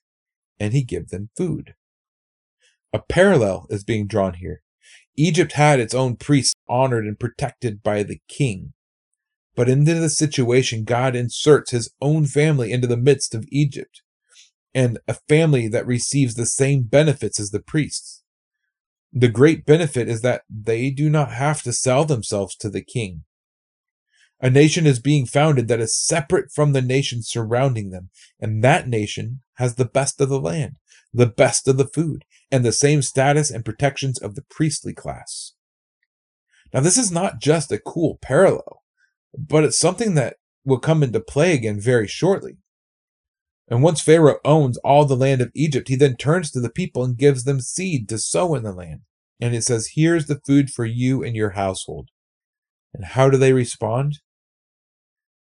and 0.62 0.72
he 0.72 0.84
gave 0.84 1.08
them 1.08 1.28
food. 1.36 1.74
A 2.92 3.00
parallel 3.00 3.66
is 3.68 3.84
being 3.84 4.06
drawn 4.06 4.34
here. 4.34 4.62
Egypt 5.16 5.52
had 5.52 5.80
its 5.80 5.94
own 5.94 6.16
priests 6.16 6.54
honored 6.68 7.06
and 7.06 7.18
protected 7.18 7.82
by 7.82 8.02
the 8.02 8.20
king. 8.28 8.72
But 9.54 9.68
into 9.68 9.94
the 9.94 10.08
situation, 10.08 10.84
God 10.84 11.16
inserts 11.16 11.72
his 11.72 11.92
own 12.00 12.26
family 12.26 12.72
into 12.72 12.86
the 12.86 12.96
midst 12.96 13.34
of 13.34 13.44
Egypt, 13.50 14.02
and 14.74 14.98
a 15.06 15.14
family 15.28 15.68
that 15.68 15.86
receives 15.86 16.34
the 16.34 16.46
same 16.46 16.84
benefits 16.84 17.38
as 17.38 17.50
the 17.50 17.60
priests. 17.60 18.22
The 19.12 19.28
great 19.28 19.66
benefit 19.66 20.08
is 20.08 20.22
that 20.22 20.42
they 20.48 20.90
do 20.90 21.10
not 21.10 21.32
have 21.32 21.62
to 21.64 21.72
sell 21.72 22.04
themselves 22.04 22.56
to 22.56 22.70
the 22.70 22.82
king. 22.82 23.24
A 24.42 24.50
nation 24.50 24.88
is 24.88 24.98
being 24.98 25.24
founded 25.24 25.68
that 25.68 25.78
is 25.78 25.96
separate 25.96 26.50
from 26.50 26.72
the 26.72 26.82
nations 26.82 27.28
surrounding 27.28 27.90
them, 27.90 28.10
and 28.40 28.62
that 28.64 28.88
nation 28.88 29.40
has 29.54 29.76
the 29.76 29.84
best 29.84 30.20
of 30.20 30.28
the 30.28 30.40
land, 30.40 30.78
the 31.14 31.26
best 31.28 31.68
of 31.68 31.76
the 31.76 31.86
food, 31.86 32.24
and 32.50 32.64
the 32.64 32.72
same 32.72 33.02
status 33.02 33.52
and 33.52 33.64
protections 33.64 34.18
of 34.18 34.34
the 34.34 34.42
priestly 34.42 34.92
class. 34.92 35.52
Now, 36.74 36.80
this 36.80 36.98
is 36.98 37.12
not 37.12 37.40
just 37.40 37.70
a 37.70 37.78
cool 37.78 38.18
parallel, 38.20 38.82
but 39.38 39.62
it's 39.62 39.78
something 39.78 40.14
that 40.14 40.38
will 40.64 40.80
come 40.80 41.04
into 41.04 41.20
play 41.20 41.54
again 41.54 41.78
very 41.78 42.08
shortly. 42.08 42.56
And 43.68 43.80
once 43.80 44.00
Pharaoh 44.00 44.40
owns 44.44 44.76
all 44.78 45.04
the 45.04 45.16
land 45.16 45.40
of 45.40 45.52
Egypt, 45.54 45.86
he 45.86 45.94
then 45.94 46.16
turns 46.16 46.50
to 46.50 46.60
the 46.60 46.68
people 46.68 47.04
and 47.04 47.16
gives 47.16 47.44
them 47.44 47.60
seed 47.60 48.08
to 48.08 48.18
sow 48.18 48.56
in 48.56 48.64
the 48.64 48.72
land. 48.72 49.02
And 49.40 49.54
it 49.54 49.62
says, 49.62 49.92
Here's 49.94 50.26
the 50.26 50.40
food 50.44 50.68
for 50.68 50.84
you 50.84 51.22
and 51.22 51.36
your 51.36 51.50
household. 51.50 52.08
And 52.92 53.04
how 53.04 53.30
do 53.30 53.36
they 53.36 53.52
respond? 53.52 54.18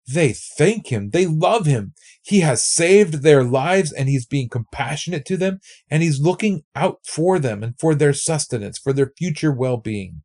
They 0.08 0.34
thank 0.34 0.88
him. 0.88 1.12
They 1.12 1.26
love 1.26 1.66
him. 1.66 1.94
He 2.22 2.42
has 2.42 2.64
saved 2.64 3.24
their 3.24 3.44
lives 3.44 3.92
and 3.92 4.10
he's 4.10 4.26
being 4.26 4.50
compassionate 4.50 5.26
to 5.26 5.38
them 5.38 5.60
and 5.90 6.04
he's 6.04 6.20
looking 6.20 6.64
out 6.76 7.00
for 7.06 7.40
them 7.40 7.64
and 7.64 7.76
for 7.80 7.96
their 7.96 8.14
sustenance, 8.14 8.78
for 8.78 8.92
their 8.92 9.14
future 9.18 9.52
well 9.52 9.78
being. 9.78 10.24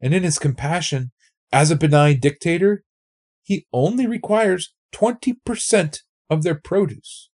And 0.00 0.12
in 0.12 0.24
his 0.24 0.38
compassion, 0.38 1.12
as 1.52 1.70
a 1.70 1.76
benign 1.76 2.20
dictator, 2.20 2.84
he 3.42 3.66
only 3.72 4.06
requires 4.06 4.74
20% 4.94 5.98
of 6.28 6.42
their 6.42 6.54
produce. 6.54 7.30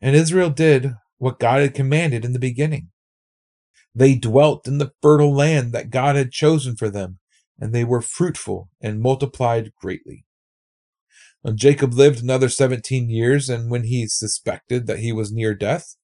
And 0.00 0.16
Israel 0.16 0.50
did 0.50 0.94
what 1.18 1.38
God 1.38 1.60
had 1.60 1.74
commanded 1.74 2.24
in 2.24 2.32
the 2.32 2.38
beginning. 2.38 2.90
They 3.94 4.14
dwelt 4.14 4.66
in 4.66 4.78
the 4.78 4.92
fertile 5.02 5.34
land 5.34 5.72
that 5.72 5.90
God 5.90 6.16
had 6.16 6.32
chosen 6.32 6.76
for 6.76 6.90
them, 6.90 7.18
and 7.58 7.74
they 7.74 7.84
were 7.84 8.00
fruitful 8.00 8.70
and 8.80 9.00
multiplied 9.00 9.72
greatly. 9.76 10.24
Jacob 11.50 11.92
lived 11.92 12.22
another 12.22 12.48
seventeen 12.48 13.10
years, 13.10 13.48
and 13.48 13.70
when 13.70 13.84
he 13.84 14.06
suspected 14.06 14.86
that 14.86 15.00
he 15.00 15.12
was 15.12 15.32
near 15.32 15.54
death, 15.54 15.96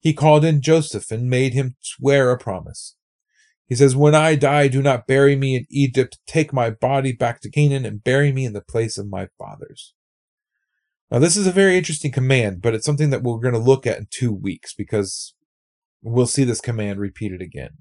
he 0.00 0.12
called 0.12 0.44
in 0.44 0.62
Joseph 0.62 1.10
and 1.10 1.30
made 1.30 1.54
him 1.54 1.76
swear 1.80 2.30
a 2.30 2.38
promise. 2.38 2.96
He 3.66 3.76
says, 3.76 3.94
When 3.94 4.16
I 4.16 4.34
die, 4.34 4.66
do 4.66 4.82
not 4.82 5.06
bury 5.06 5.36
me 5.36 5.54
in 5.54 5.66
Egypt. 5.70 6.18
Take 6.26 6.52
my 6.52 6.70
body 6.70 7.12
back 7.12 7.40
to 7.42 7.50
Canaan 7.50 7.86
and 7.86 8.02
bury 8.02 8.32
me 8.32 8.44
in 8.44 8.52
the 8.52 8.60
place 8.60 8.98
of 8.98 9.08
my 9.08 9.28
fathers. 9.38 9.94
Now, 11.08 11.20
this 11.20 11.36
is 11.36 11.46
a 11.46 11.52
very 11.52 11.76
interesting 11.76 12.10
command, 12.10 12.62
but 12.62 12.74
it's 12.74 12.84
something 12.84 13.10
that 13.10 13.22
we're 13.22 13.38
going 13.38 13.54
to 13.54 13.60
look 13.60 13.86
at 13.86 13.98
in 13.98 14.06
two 14.10 14.32
weeks 14.32 14.74
because 14.74 15.34
we'll 16.02 16.26
see 16.26 16.42
this 16.42 16.60
command 16.60 16.98
repeated 16.98 17.40
again. 17.40 17.78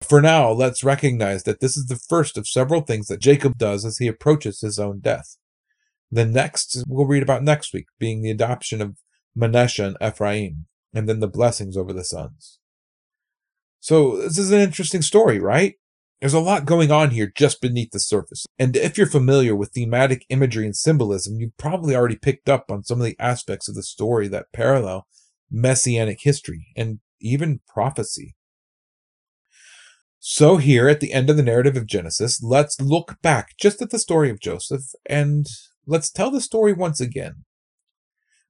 For 0.00 0.20
now, 0.20 0.50
let's 0.50 0.82
recognize 0.82 1.44
that 1.44 1.60
this 1.60 1.76
is 1.76 1.86
the 1.86 1.96
first 2.08 2.36
of 2.36 2.48
several 2.48 2.80
things 2.80 3.06
that 3.06 3.20
Jacob 3.20 3.56
does 3.56 3.84
as 3.84 3.98
he 3.98 4.08
approaches 4.08 4.60
his 4.60 4.80
own 4.80 4.98
death. 4.98 5.36
The 6.14 6.24
next 6.24 6.84
we'll 6.86 7.06
read 7.06 7.24
about 7.24 7.42
next 7.42 7.74
week, 7.74 7.86
being 7.98 8.22
the 8.22 8.30
adoption 8.30 8.80
of 8.80 8.98
Manasseh 9.34 9.84
and 9.84 9.96
Ephraim, 10.00 10.66
and 10.94 11.08
then 11.08 11.18
the 11.18 11.26
blessings 11.26 11.76
over 11.76 11.92
the 11.92 12.04
sons. 12.04 12.60
So, 13.80 14.18
this 14.18 14.38
is 14.38 14.52
an 14.52 14.60
interesting 14.60 15.02
story, 15.02 15.40
right? 15.40 15.74
There's 16.20 16.32
a 16.32 16.38
lot 16.38 16.66
going 16.66 16.92
on 16.92 17.10
here 17.10 17.32
just 17.34 17.60
beneath 17.60 17.90
the 17.90 17.98
surface. 17.98 18.46
And 18.60 18.76
if 18.76 18.96
you're 18.96 19.08
familiar 19.08 19.56
with 19.56 19.72
thematic 19.72 20.24
imagery 20.28 20.66
and 20.66 20.76
symbolism, 20.76 21.40
you've 21.40 21.56
probably 21.56 21.96
already 21.96 22.16
picked 22.16 22.48
up 22.48 22.70
on 22.70 22.84
some 22.84 23.00
of 23.00 23.04
the 23.04 23.16
aspects 23.18 23.68
of 23.68 23.74
the 23.74 23.82
story 23.82 24.28
that 24.28 24.52
parallel 24.52 25.08
messianic 25.50 26.20
history 26.20 26.68
and 26.76 27.00
even 27.20 27.58
prophecy. 27.66 28.36
So, 30.20 30.58
here 30.58 30.88
at 30.88 31.00
the 31.00 31.12
end 31.12 31.28
of 31.28 31.36
the 31.36 31.42
narrative 31.42 31.76
of 31.76 31.88
Genesis, 31.88 32.40
let's 32.40 32.80
look 32.80 33.20
back 33.20 33.56
just 33.58 33.82
at 33.82 33.90
the 33.90 33.98
story 33.98 34.30
of 34.30 34.38
Joseph 34.38 34.92
and 35.06 35.48
let's 35.86 36.10
tell 36.10 36.30
the 36.30 36.40
story 36.40 36.72
once 36.72 37.00
again. 37.00 37.44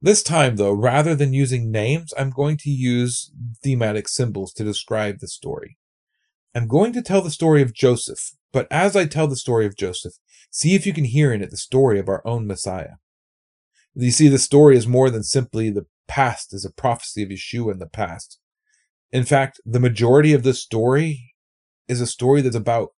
This 0.00 0.22
time, 0.22 0.56
though, 0.56 0.72
rather 0.72 1.14
than 1.14 1.32
using 1.32 1.70
names, 1.70 2.12
I'm 2.18 2.30
going 2.30 2.58
to 2.58 2.70
use 2.70 3.32
thematic 3.62 4.08
symbols 4.08 4.52
to 4.54 4.64
describe 4.64 5.20
the 5.20 5.28
story. 5.28 5.78
I'm 6.54 6.68
going 6.68 6.92
to 6.92 7.02
tell 7.02 7.22
the 7.22 7.30
story 7.30 7.62
of 7.62 7.74
Joseph, 7.74 8.32
but 8.52 8.68
as 8.70 8.94
I 8.94 9.06
tell 9.06 9.26
the 9.26 9.36
story 9.36 9.66
of 9.66 9.76
Joseph, 9.76 10.12
see 10.50 10.74
if 10.74 10.86
you 10.86 10.92
can 10.92 11.04
hear 11.04 11.32
in 11.32 11.42
it 11.42 11.50
the 11.50 11.56
story 11.56 11.98
of 11.98 12.08
our 12.08 12.22
own 12.26 12.46
Messiah. 12.46 12.96
You 13.94 14.10
see, 14.10 14.28
the 14.28 14.38
story 14.38 14.76
is 14.76 14.86
more 14.86 15.08
than 15.10 15.22
simply 15.22 15.70
the 15.70 15.86
past 16.06 16.52
as 16.52 16.64
a 16.64 16.70
prophecy 16.70 17.22
of 17.22 17.30
Yeshua 17.30 17.72
in 17.72 17.78
the 17.78 17.86
past. 17.86 18.38
In 19.10 19.24
fact, 19.24 19.60
the 19.64 19.80
majority 19.80 20.32
of 20.32 20.42
this 20.42 20.62
story 20.62 21.34
is 21.88 22.00
a 22.00 22.06
story 22.06 22.40
that's 22.40 22.56
about 22.56 22.90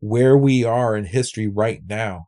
where 0.00 0.36
we 0.36 0.64
are 0.64 0.96
in 0.96 1.06
history 1.06 1.48
right 1.48 1.80
now 1.86 2.26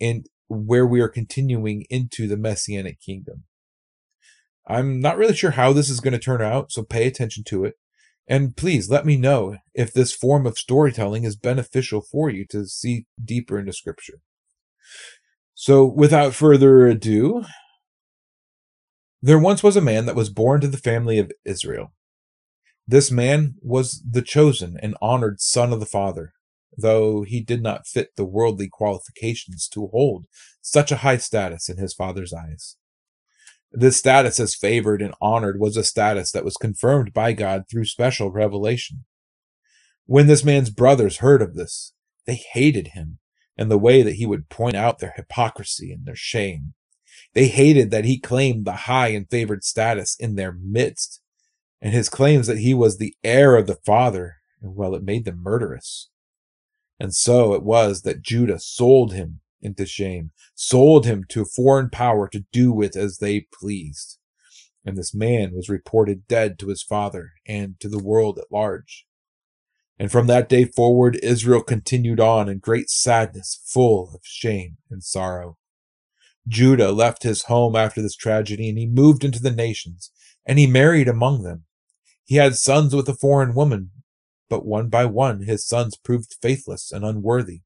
and 0.00 0.26
where 0.54 0.86
we 0.86 1.00
are 1.00 1.08
continuing 1.08 1.84
into 1.90 2.26
the 2.26 2.36
messianic 2.36 3.00
kingdom. 3.00 3.44
I'm 4.66 5.00
not 5.00 5.18
really 5.18 5.34
sure 5.34 5.52
how 5.52 5.72
this 5.72 5.90
is 5.90 6.00
going 6.00 6.12
to 6.12 6.18
turn 6.18 6.40
out, 6.40 6.72
so 6.72 6.82
pay 6.82 7.06
attention 7.06 7.44
to 7.48 7.64
it. 7.64 7.74
And 8.26 8.56
please 8.56 8.88
let 8.88 9.04
me 9.04 9.16
know 9.16 9.58
if 9.74 9.92
this 9.92 10.14
form 10.14 10.46
of 10.46 10.58
storytelling 10.58 11.24
is 11.24 11.36
beneficial 11.36 12.00
for 12.00 12.30
you 12.30 12.46
to 12.50 12.66
see 12.66 13.06
deeper 13.22 13.58
into 13.58 13.72
Scripture. 13.72 14.20
So, 15.54 15.84
without 15.84 16.34
further 16.34 16.86
ado, 16.86 17.44
there 19.20 19.38
once 19.38 19.62
was 19.62 19.76
a 19.76 19.80
man 19.80 20.06
that 20.06 20.16
was 20.16 20.28
born 20.28 20.60
to 20.60 20.68
the 20.68 20.76
family 20.76 21.18
of 21.18 21.32
Israel. 21.44 21.92
This 22.86 23.10
man 23.10 23.54
was 23.62 24.02
the 24.06 24.20
chosen 24.20 24.76
and 24.82 24.96
honored 25.00 25.40
son 25.40 25.72
of 25.72 25.80
the 25.80 25.86
Father, 25.86 26.33
though 26.76 27.22
he 27.22 27.40
did 27.40 27.62
not 27.62 27.86
fit 27.86 28.10
the 28.16 28.24
worldly 28.24 28.68
qualifications 28.68 29.68
to 29.68 29.88
hold 29.88 30.26
such 30.60 30.90
a 30.90 30.98
high 30.98 31.18
status 31.18 31.68
in 31.68 31.76
his 31.76 31.94
father's 31.94 32.32
eyes. 32.32 32.76
This 33.70 33.96
status 33.96 34.38
as 34.38 34.54
favored 34.54 35.02
and 35.02 35.14
honored 35.20 35.58
was 35.58 35.76
a 35.76 35.84
status 35.84 36.30
that 36.32 36.44
was 36.44 36.56
confirmed 36.56 37.12
by 37.12 37.32
God 37.32 37.64
through 37.68 37.86
special 37.86 38.30
revelation. 38.30 39.04
When 40.06 40.26
this 40.26 40.44
man's 40.44 40.70
brothers 40.70 41.18
heard 41.18 41.42
of 41.42 41.54
this, 41.54 41.92
they 42.26 42.36
hated 42.52 42.88
him 42.88 43.18
and 43.56 43.70
the 43.70 43.78
way 43.78 44.02
that 44.02 44.14
he 44.14 44.26
would 44.26 44.48
point 44.48 44.74
out 44.76 44.98
their 44.98 45.14
hypocrisy 45.16 45.92
and 45.92 46.06
their 46.06 46.16
shame. 46.16 46.74
They 47.34 47.48
hated 47.48 47.90
that 47.90 48.04
he 48.04 48.18
claimed 48.18 48.64
the 48.64 48.72
high 48.72 49.08
and 49.08 49.28
favored 49.28 49.64
status 49.64 50.16
in 50.18 50.36
their 50.36 50.52
midst, 50.52 51.20
and 51.80 51.92
his 51.92 52.08
claims 52.08 52.46
that 52.46 52.58
he 52.58 52.74
was 52.74 52.98
the 52.98 53.14
heir 53.24 53.56
of 53.56 53.66
the 53.66 53.78
Father, 53.86 54.36
and 54.62 54.74
well, 54.74 54.94
it 54.94 55.02
made 55.02 55.24
them 55.24 55.42
murderous. 55.42 56.10
And 56.98 57.14
so 57.14 57.54
it 57.54 57.62
was 57.62 58.02
that 58.02 58.22
Judah 58.22 58.58
sold 58.58 59.12
him 59.12 59.40
into 59.60 59.86
shame, 59.86 60.30
sold 60.54 61.06
him 61.06 61.24
to 61.30 61.42
a 61.42 61.46
foreign 61.46 61.90
power 61.90 62.28
to 62.28 62.44
do 62.52 62.72
with 62.72 62.96
as 62.96 63.18
they 63.18 63.46
pleased. 63.52 64.18
And 64.84 64.96
this 64.96 65.14
man 65.14 65.52
was 65.54 65.68
reported 65.68 66.28
dead 66.28 66.58
to 66.58 66.68
his 66.68 66.82
father 66.82 67.32
and 67.46 67.80
to 67.80 67.88
the 67.88 68.02
world 68.02 68.38
at 68.38 68.52
large. 68.52 69.06
And 69.98 70.10
from 70.10 70.26
that 70.26 70.48
day 70.48 70.64
forward, 70.64 71.18
Israel 71.22 71.62
continued 71.62 72.20
on 72.20 72.48
in 72.48 72.58
great 72.58 72.90
sadness, 72.90 73.60
full 73.64 74.10
of 74.14 74.20
shame 74.24 74.76
and 74.90 75.02
sorrow. 75.02 75.56
Judah 76.46 76.92
left 76.92 77.22
his 77.22 77.44
home 77.44 77.74
after 77.74 78.02
this 78.02 78.16
tragedy, 78.16 78.68
and 78.68 78.76
he 78.76 78.86
moved 78.86 79.24
into 79.24 79.40
the 79.40 79.52
nations, 79.52 80.10
and 80.44 80.58
he 80.58 80.66
married 80.66 81.08
among 81.08 81.42
them. 81.42 81.64
He 82.24 82.36
had 82.36 82.56
sons 82.56 82.94
with 82.94 83.08
a 83.08 83.14
foreign 83.14 83.54
woman, 83.54 83.90
but 84.54 84.64
one 84.64 84.88
by 84.88 85.04
one 85.04 85.42
his 85.42 85.66
sons 85.66 85.96
proved 85.96 86.36
faithless 86.40 86.92
and 86.92 87.04
unworthy 87.04 87.62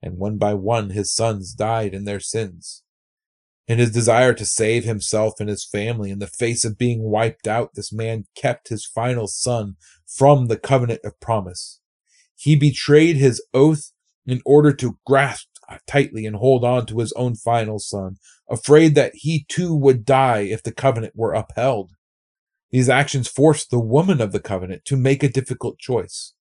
and 0.00 0.16
one 0.16 0.38
by 0.38 0.54
one 0.54 0.88
his 0.88 1.12
sons 1.12 1.52
died 1.52 1.92
in 1.92 2.06
their 2.06 2.18
sins. 2.18 2.82
In 3.66 3.78
his 3.78 3.90
desire 3.90 4.32
to 4.32 4.46
save 4.46 4.84
himself 4.84 5.34
and 5.38 5.50
his 5.50 5.66
family 5.66 6.10
in 6.10 6.18
the 6.18 6.26
face 6.26 6.64
of 6.64 6.78
being 6.78 7.02
wiped 7.02 7.46
out, 7.46 7.74
this 7.74 7.92
man 7.92 8.24
kept 8.34 8.70
his 8.70 8.86
final 8.86 9.26
son 9.26 9.76
from 10.06 10.46
the 10.46 10.56
covenant 10.56 11.00
of 11.04 11.20
promise. 11.20 11.78
He 12.34 12.56
betrayed 12.56 13.16
his 13.16 13.44
oath 13.52 13.92
in 14.26 14.40
order 14.46 14.72
to 14.72 14.98
grasp 15.04 15.48
tightly 15.86 16.24
and 16.24 16.36
hold 16.36 16.64
on 16.64 16.86
to 16.86 17.00
his 17.00 17.12
own 17.12 17.34
final 17.34 17.78
son, 17.78 18.16
afraid 18.48 18.94
that 18.94 19.12
he 19.14 19.44
too 19.46 19.74
would 19.74 20.06
die 20.06 20.40
if 20.40 20.62
the 20.62 20.72
covenant 20.72 21.12
were 21.14 21.34
upheld. 21.34 21.92
These 22.70 22.88
actions 22.88 23.28
forced 23.28 23.70
the 23.70 23.80
woman 23.80 24.20
of 24.20 24.32
the 24.32 24.40
covenant 24.40 24.84
to 24.86 24.96
make 24.96 25.22
a 25.22 25.28
difficult 25.28 25.78
choice 25.78 26.34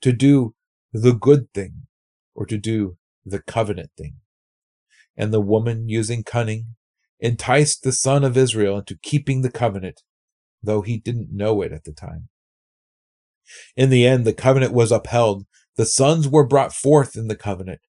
to 0.00 0.12
do 0.12 0.54
the 0.92 1.12
good 1.12 1.52
thing 1.52 1.86
or 2.34 2.46
to 2.46 2.58
do 2.58 2.96
the 3.24 3.40
covenant 3.40 3.90
thing. 3.96 4.16
And 5.16 5.32
the 5.32 5.40
woman, 5.40 5.88
using 5.88 6.22
cunning, 6.22 6.76
enticed 7.20 7.82
the 7.82 7.92
son 7.92 8.24
of 8.24 8.36
Israel 8.36 8.78
into 8.78 8.98
keeping 9.02 9.42
the 9.42 9.50
covenant, 9.50 10.02
though 10.62 10.82
he 10.82 10.98
didn't 10.98 11.30
know 11.32 11.62
it 11.62 11.72
at 11.72 11.84
the 11.84 11.92
time. 11.92 12.28
In 13.76 13.90
the 13.90 14.06
end, 14.06 14.24
the 14.24 14.32
covenant 14.32 14.72
was 14.72 14.92
upheld. 14.92 15.46
The 15.76 15.86
sons 15.86 16.28
were 16.28 16.46
brought 16.46 16.72
forth 16.72 17.16
in 17.16 17.28
the 17.28 17.36
covenant, 17.36 17.80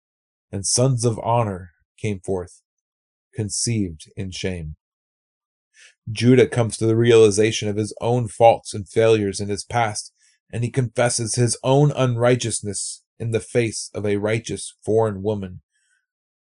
and 0.51 0.65
sons 0.65 1.05
of 1.05 1.19
honor 1.19 1.71
came 1.97 2.19
forth, 2.19 2.61
conceived 3.33 4.11
in 4.15 4.31
shame. 4.31 4.75
Judah 6.11 6.47
comes 6.47 6.77
to 6.77 6.85
the 6.85 6.95
realization 6.95 7.69
of 7.69 7.75
his 7.75 7.93
own 8.01 8.27
faults 8.27 8.73
and 8.73 8.87
failures 8.87 9.39
in 9.39 9.49
his 9.49 9.63
past, 9.63 10.13
and 10.51 10.63
he 10.63 10.71
confesses 10.71 11.35
his 11.35 11.57
own 11.63 11.91
unrighteousness 11.91 13.03
in 13.19 13.31
the 13.31 13.39
face 13.39 13.91
of 13.93 14.05
a 14.05 14.17
righteous 14.17 14.75
foreign 14.83 15.21
woman 15.21 15.61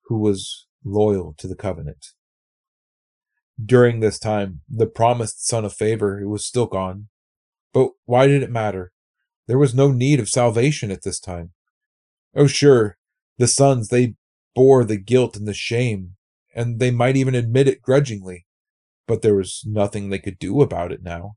who 0.07 0.18
was 0.18 0.66
loyal 0.85 1.35
to 1.38 1.46
the 1.46 1.55
covenant. 1.55 2.07
During 3.64 4.01
this 4.01 4.18
time, 4.18 4.62
the 4.68 4.87
promised 4.87 5.46
son 5.46 5.64
of 5.64 5.72
favor 5.72 6.27
was 6.27 6.44
still 6.44 6.66
gone. 6.66 7.09
But 7.72 7.90
why 8.05 8.27
did 8.27 8.42
it 8.42 8.51
matter? 8.51 8.92
There 9.46 9.59
was 9.59 9.75
no 9.75 9.92
need 9.92 10.18
of 10.18 10.29
salvation 10.29 10.90
at 10.90 11.03
this 11.03 11.20
time. 11.20 11.53
Oh, 12.35 12.46
sure, 12.46 12.96
the 13.38 13.46
sons, 13.46 13.88
they 13.88 14.14
bore 14.55 14.85
the 14.85 14.96
guilt 14.96 15.37
and 15.37 15.46
the 15.46 15.55
shame, 15.55 16.16
and 16.55 16.81
they 16.81 16.90
might 16.90 17.16
even 17.16 17.35
admit 17.35 17.68
it 17.68 17.83
grudgingly, 17.83 18.46
but 19.07 19.23
there 19.23 19.35
was 19.35 19.62
nothing 19.67 20.09
they 20.09 20.19
could 20.19 20.38
do 20.38 20.61
about 20.61 20.93
it 20.93 21.03
now. 21.03 21.37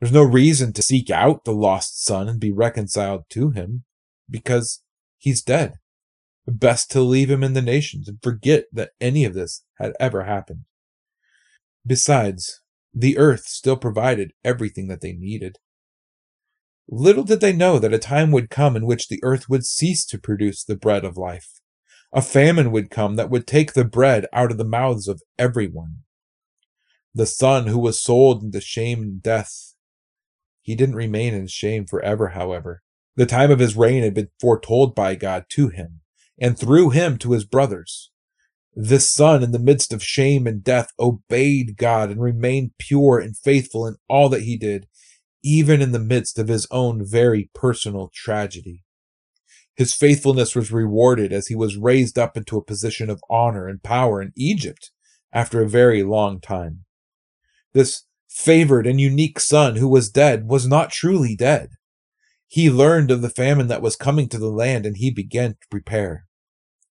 There's 0.00 0.12
no 0.12 0.22
reason 0.22 0.72
to 0.74 0.82
seek 0.82 1.10
out 1.10 1.44
the 1.44 1.52
lost 1.52 2.04
son 2.04 2.28
and 2.28 2.40
be 2.40 2.52
reconciled 2.52 3.24
to 3.30 3.50
him 3.50 3.84
because 4.28 4.82
he's 5.18 5.42
dead. 5.42 5.74
Best 6.46 6.90
to 6.90 7.00
leave 7.00 7.30
him 7.30 7.42
in 7.42 7.54
the 7.54 7.62
nations 7.62 8.08
and 8.08 8.18
forget 8.22 8.64
that 8.72 8.90
any 9.00 9.24
of 9.24 9.34
this 9.34 9.64
had 9.78 9.94
ever 9.98 10.24
happened. 10.24 10.64
Besides, 11.86 12.60
the 12.92 13.18
earth 13.18 13.46
still 13.46 13.76
provided 13.76 14.32
everything 14.44 14.88
that 14.88 15.00
they 15.00 15.12
needed. 15.12 15.58
Little 16.88 17.24
did 17.24 17.40
they 17.40 17.52
know 17.52 17.78
that 17.78 17.94
a 17.94 17.98
time 17.98 18.30
would 18.30 18.50
come 18.50 18.76
in 18.76 18.84
which 18.84 19.08
the 19.08 19.20
earth 19.22 19.48
would 19.48 19.64
cease 19.64 20.04
to 20.06 20.18
produce 20.18 20.62
the 20.62 20.76
bread 20.76 21.04
of 21.04 21.16
life. 21.16 21.60
A 22.12 22.22
famine 22.22 22.70
would 22.70 22.90
come 22.90 23.16
that 23.16 23.30
would 23.30 23.46
take 23.46 23.72
the 23.72 23.84
bread 23.84 24.26
out 24.32 24.52
of 24.52 24.58
the 24.58 24.64
mouths 24.64 25.08
of 25.08 25.22
everyone. 25.38 26.04
The 27.14 27.26
son 27.26 27.68
who 27.68 27.78
was 27.78 28.02
sold 28.02 28.42
into 28.42 28.60
shame 28.60 29.02
and 29.02 29.22
death. 29.22 29.74
He 30.62 30.74
didn't 30.74 30.96
remain 30.96 31.34
in 31.34 31.46
shame 31.46 31.86
forever, 31.86 32.28
however. 32.28 32.82
The 33.16 33.26
time 33.26 33.50
of 33.50 33.60
his 33.60 33.76
reign 33.76 34.02
had 34.02 34.14
been 34.14 34.30
foretold 34.40 34.94
by 34.94 35.14
God 35.14 35.44
to 35.50 35.68
him, 35.68 36.00
and 36.40 36.58
through 36.58 36.90
him 36.90 37.16
to 37.18 37.32
his 37.32 37.44
brothers. 37.44 38.10
This 38.74 39.12
son, 39.12 39.44
in 39.44 39.52
the 39.52 39.60
midst 39.60 39.92
of 39.92 40.02
shame 40.02 40.48
and 40.48 40.64
death, 40.64 40.88
obeyed 40.98 41.76
God 41.76 42.10
and 42.10 42.20
remained 42.20 42.72
pure 42.78 43.20
and 43.20 43.36
faithful 43.36 43.86
in 43.86 43.96
all 44.08 44.28
that 44.30 44.42
he 44.42 44.56
did, 44.56 44.88
even 45.44 45.80
in 45.80 45.92
the 45.92 46.00
midst 46.00 46.38
of 46.40 46.48
his 46.48 46.66
own 46.72 47.06
very 47.06 47.50
personal 47.54 48.10
tragedy. 48.12 48.82
His 49.76 49.94
faithfulness 49.94 50.56
was 50.56 50.72
rewarded 50.72 51.32
as 51.32 51.46
he 51.48 51.54
was 51.54 51.76
raised 51.76 52.18
up 52.18 52.36
into 52.36 52.56
a 52.56 52.64
position 52.64 53.10
of 53.10 53.22
honor 53.30 53.68
and 53.68 53.82
power 53.82 54.20
in 54.20 54.32
Egypt 54.36 54.90
after 55.32 55.62
a 55.62 55.68
very 55.68 56.02
long 56.02 56.40
time. 56.40 56.83
This 57.74 58.04
favored 58.28 58.86
and 58.86 59.00
unique 59.00 59.40
son 59.40 59.76
who 59.76 59.88
was 59.88 60.10
dead 60.10 60.48
was 60.48 60.66
not 60.66 60.90
truly 60.90 61.36
dead. 61.36 61.70
He 62.46 62.70
learned 62.70 63.10
of 63.10 63.20
the 63.20 63.28
famine 63.28 63.66
that 63.68 63.82
was 63.82 63.96
coming 63.96 64.28
to 64.28 64.38
the 64.38 64.48
land 64.48 64.86
and 64.86 64.96
he 64.96 65.10
began 65.10 65.50
to 65.54 65.68
prepare. 65.70 66.26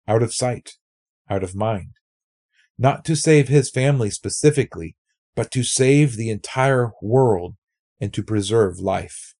Out 0.07 0.21
of 0.21 0.33
sight, 0.33 0.73
out 1.29 1.43
of 1.43 1.55
mind. 1.55 1.93
Not 2.77 3.05
to 3.05 3.15
save 3.15 3.47
his 3.47 3.69
family 3.69 4.09
specifically, 4.09 4.97
but 5.35 5.51
to 5.51 5.63
save 5.63 6.15
the 6.15 6.29
entire 6.29 6.91
world 7.01 7.55
and 8.01 8.13
to 8.13 8.23
preserve 8.23 8.79
life. 8.79 9.35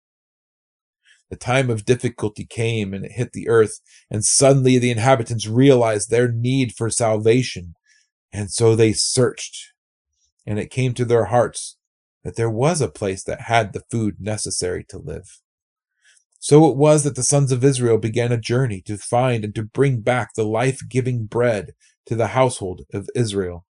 The 1.29 1.36
time 1.36 1.69
of 1.69 1.84
difficulty 1.84 2.45
came 2.45 2.93
and 2.93 3.03
it 3.03 3.13
hit 3.13 3.34
the 3.34 3.49
earth, 3.49 3.79
and 4.10 4.23
suddenly 4.23 4.77
the 4.77 4.91
inhabitants 4.91 5.47
realized 5.47 6.10
their 6.10 6.32
need 6.32 6.73
for 6.73 6.89
salvation, 6.89 7.73
and 8.32 8.51
so 8.51 8.75
they 8.75 8.93
searched. 8.93 9.72
And 10.45 10.60
it 10.60 10.69
came 10.69 10.93
to 10.95 11.06
their 11.06 11.25
hearts 11.25 11.77
that 12.23 12.36
there 12.36 12.49
was 12.49 12.82
a 12.82 12.88
place 12.88 13.23
that 13.23 13.41
had 13.41 13.73
the 13.73 13.84
food 13.91 14.15
necessary 14.19 14.84
to 14.89 14.97
live. 14.97 15.41
So 16.39 16.69
it 16.69 16.75
was 16.75 17.03
that 17.03 17.15
the 17.15 17.23
sons 17.23 17.51
of 17.53 17.63
Israel 17.63 17.97
began 17.97 18.34
a 18.34 18.38
journey 18.38 18.82
to 18.82 18.97
find 18.97 19.45
and 19.45 19.56
to 19.56 19.63
bring 19.63 20.01
back 20.01 20.34
the 20.34 20.43
life 20.43 20.82
giving 20.89 21.25
bread 21.25 21.71
to 22.06 22.15
the 22.15 22.27
household 22.27 22.82
of 22.93 23.10
Israel. 23.15 23.65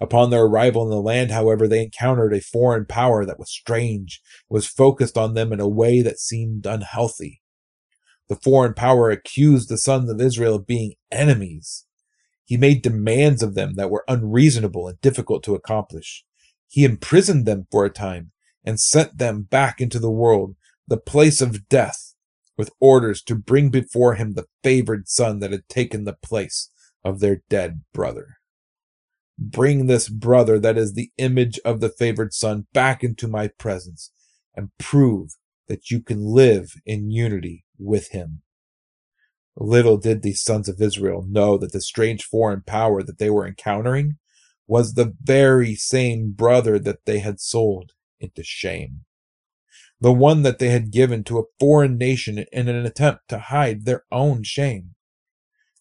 Upon 0.00 0.30
their 0.30 0.44
arrival 0.44 0.82
in 0.84 0.90
the 0.90 1.00
land, 1.00 1.30
however, 1.30 1.68
they 1.68 1.82
encountered 1.82 2.32
a 2.32 2.40
foreign 2.40 2.86
power 2.86 3.26
that 3.26 3.38
was 3.38 3.50
strange, 3.50 4.20
was 4.48 4.66
focused 4.66 5.18
on 5.18 5.34
them 5.34 5.52
in 5.52 5.60
a 5.60 5.68
way 5.68 6.00
that 6.02 6.18
seemed 6.18 6.64
unhealthy. 6.64 7.42
The 8.28 8.36
foreign 8.36 8.74
power 8.74 9.10
accused 9.10 9.68
the 9.68 9.76
sons 9.76 10.08
of 10.08 10.20
Israel 10.20 10.54
of 10.54 10.66
being 10.66 10.94
enemies. 11.10 11.86
He 12.50 12.56
made 12.56 12.82
demands 12.82 13.44
of 13.44 13.54
them 13.54 13.74
that 13.76 13.92
were 13.92 14.02
unreasonable 14.08 14.88
and 14.88 15.00
difficult 15.00 15.44
to 15.44 15.54
accomplish. 15.54 16.24
He 16.66 16.84
imprisoned 16.84 17.46
them 17.46 17.68
for 17.70 17.84
a 17.84 17.90
time 17.90 18.32
and 18.64 18.80
sent 18.80 19.18
them 19.18 19.42
back 19.42 19.80
into 19.80 20.00
the 20.00 20.10
world 20.10 20.56
the 20.88 20.96
place 20.96 21.40
of 21.40 21.68
death 21.68 22.16
with 22.58 22.72
orders 22.80 23.22
to 23.22 23.36
bring 23.36 23.70
before 23.70 24.16
him 24.16 24.32
the 24.32 24.46
favored 24.64 25.08
son 25.08 25.38
that 25.38 25.52
had 25.52 25.68
taken 25.68 26.02
the 26.02 26.16
place 26.20 26.72
of 27.04 27.20
their 27.20 27.42
dead 27.48 27.84
brother. 27.94 28.38
Bring 29.38 29.86
this 29.86 30.08
brother 30.08 30.58
that 30.58 30.76
is 30.76 30.94
the 30.94 31.12
image 31.18 31.60
of 31.64 31.78
the 31.78 31.88
favored 31.88 32.34
son 32.34 32.66
back 32.72 33.04
into 33.04 33.28
my 33.28 33.46
presence 33.46 34.10
and 34.56 34.76
prove 34.76 35.36
that 35.68 35.92
you 35.92 36.02
can 36.02 36.24
live 36.24 36.72
in 36.84 37.12
unity 37.12 37.64
with 37.78 38.08
him. 38.08 38.42
Little 39.56 39.96
did 39.96 40.22
these 40.22 40.42
sons 40.42 40.68
of 40.68 40.80
Israel 40.80 41.24
know 41.28 41.58
that 41.58 41.72
the 41.72 41.80
strange 41.80 42.24
foreign 42.24 42.62
power 42.62 43.02
that 43.02 43.18
they 43.18 43.30
were 43.30 43.46
encountering 43.46 44.16
was 44.66 44.94
the 44.94 45.14
very 45.22 45.74
same 45.74 46.32
brother 46.32 46.78
that 46.78 47.04
they 47.04 47.18
had 47.18 47.40
sold 47.40 47.92
into 48.20 48.42
shame 48.42 49.04
the 50.00 50.12
one 50.12 50.42
that 50.42 50.58
they 50.58 50.70
had 50.70 50.90
given 50.90 51.22
to 51.24 51.38
a 51.38 51.44
foreign 51.58 51.98
nation 51.98 52.44
in 52.52 52.68
an 52.68 52.86
attempt 52.86 53.28
to 53.28 53.38
hide 53.38 53.84
their 53.84 54.04
own 54.10 54.42
shame. 54.42 54.94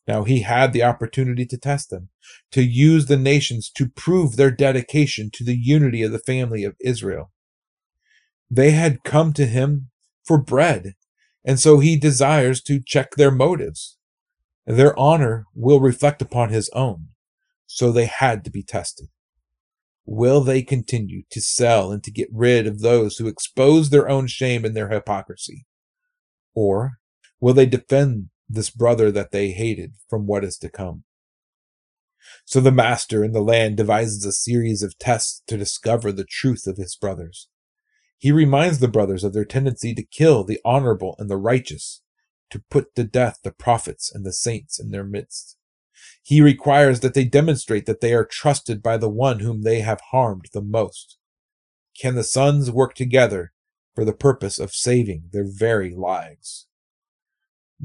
Now 0.07 0.23
he 0.23 0.41
had 0.41 0.73
the 0.73 0.83
opportunity 0.83 1.45
to 1.45 1.57
test 1.57 1.89
them, 1.89 2.09
to 2.51 2.61
use 2.61 3.05
the 3.05 3.17
nations 3.17 3.69
to 3.75 3.87
prove 3.87 4.35
their 4.35 4.51
dedication 4.51 5.29
to 5.33 5.43
the 5.43 5.57
unity 5.57 6.03
of 6.03 6.11
the 6.11 6.19
family 6.19 6.63
of 6.63 6.75
Israel. 6.81 7.31
They 8.51 8.71
had 8.71 9.03
come 9.03 9.31
to 9.33 9.45
him 9.45 9.89
for 10.25 10.41
bread, 10.41 10.95
and 11.49 11.59
so 11.59 11.79
he 11.79 11.97
desires 11.97 12.61
to 12.61 12.79
check 12.79 13.15
their 13.15 13.31
motives. 13.31 13.97
Their 14.67 14.97
honor 14.99 15.47
will 15.55 15.79
reflect 15.79 16.21
upon 16.21 16.49
his 16.49 16.69
own, 16.75 17.07
so 17.65 17.91
they 17.91 18.05
had 18.05 18.43
to 18.43 18.51
be 18.51 18.61
tested. 18.61 19.07
Will 20.05 20.41
they 20.41 20.61
continue 20.61 21.23
to 21.31 21.41
sell 21.41 21.91
and 21.91 22.03
to 22.03 22.11
get 22.11 22.29
rid 22.31 22.67
of 22.67 22.81
those 22.81 23.17
who 23.17 23.27
expose 23.27 23.89
their 23.89 24.07
own 24.07 24.27
shame 24.27 24.63
and 24.63 24.77
their 24.77 24.89
hypocrisy? 24.89 25.65
Or 26.53 26.99
will 27.39 27.55
they 27.55 27.65
defend 27.65 28.29
this 28.47 28.69
brother 28.69 29.11
that 29.11 29.31
they 29.31 29.49
hated 29.49 29.93
from 30.07 30.27
what 30.27 30.43
is 30.43 30.55
to 30.59 30.69
come? 30.69 31.03
So 32.45 32.61
the 32.61 32.71
master 32.71 33.23
in 33.23 33.31
the 33.31 33.41
land 33.41 33.75
devises 33.75 34.23
a 34.23 34.31
series 34.31 34.83
of 34.83 34.99
tests 34.99 35.41
to 35.47 35.57
discover 35.57 36.11
the 36.11 36.25
truth 36.29 36.67
of 36.67 36.77
his 36.77 36.95
brothers. 36.95 37.49
He 38.19 38.33
reminds 38.33 38.79
the 38.79 38.89
brothers 38.89 39.23
of 39.23 39.31
their 39.31 39.45
tendency 39.45 39.95
to 39.95 40.03
kill 40.03 40.43
the 40.43 40.59
honorable 40.65 41.15
and 41.17 41.29
the 41.29 41.37
righteous, 41.37 42.01
to 42.49 42.61
put 42.69 42.93
to 42.95 43.05
death 43.05 43.39
the 43.43 43.51
prophets 43.51 44.11
and 44.13 44.25
the 44.25 44.33
saints 44.33 44.77
in 44.77 44.91
their 44.91 45.05
midst. 45.05 45.55
He 46.21 46.41
requires 46.41 46.99
that 46.99 47.13
they 47.13 47.23
demonstrate 47.23 47.85
that 47.85 48.01
they 48.01 48.13
are 48.13 48.25
trusted 48.25 48.83
by 48.83 48.97
the 48.97 49.09
one 49.09 49.39
whom 49.39 49.61
they 49.61 49.79
have 49.79 50.01
harmed 50.11 50.49
the 50.51 50.61
most. 50.61 51.17
Can 51.97 52.15
the 52.15 52.23
sons 52.23 52.69
work 52.69 52.93
together 52.93 53.53
for 53.95 54.03
the 54.03 54.13
purpose 54.13 54.59
of 54.59 54.73
saving 54.73 55.29
their 55.31 55.47
very 55.47 55.95
lives? 55.95 56.67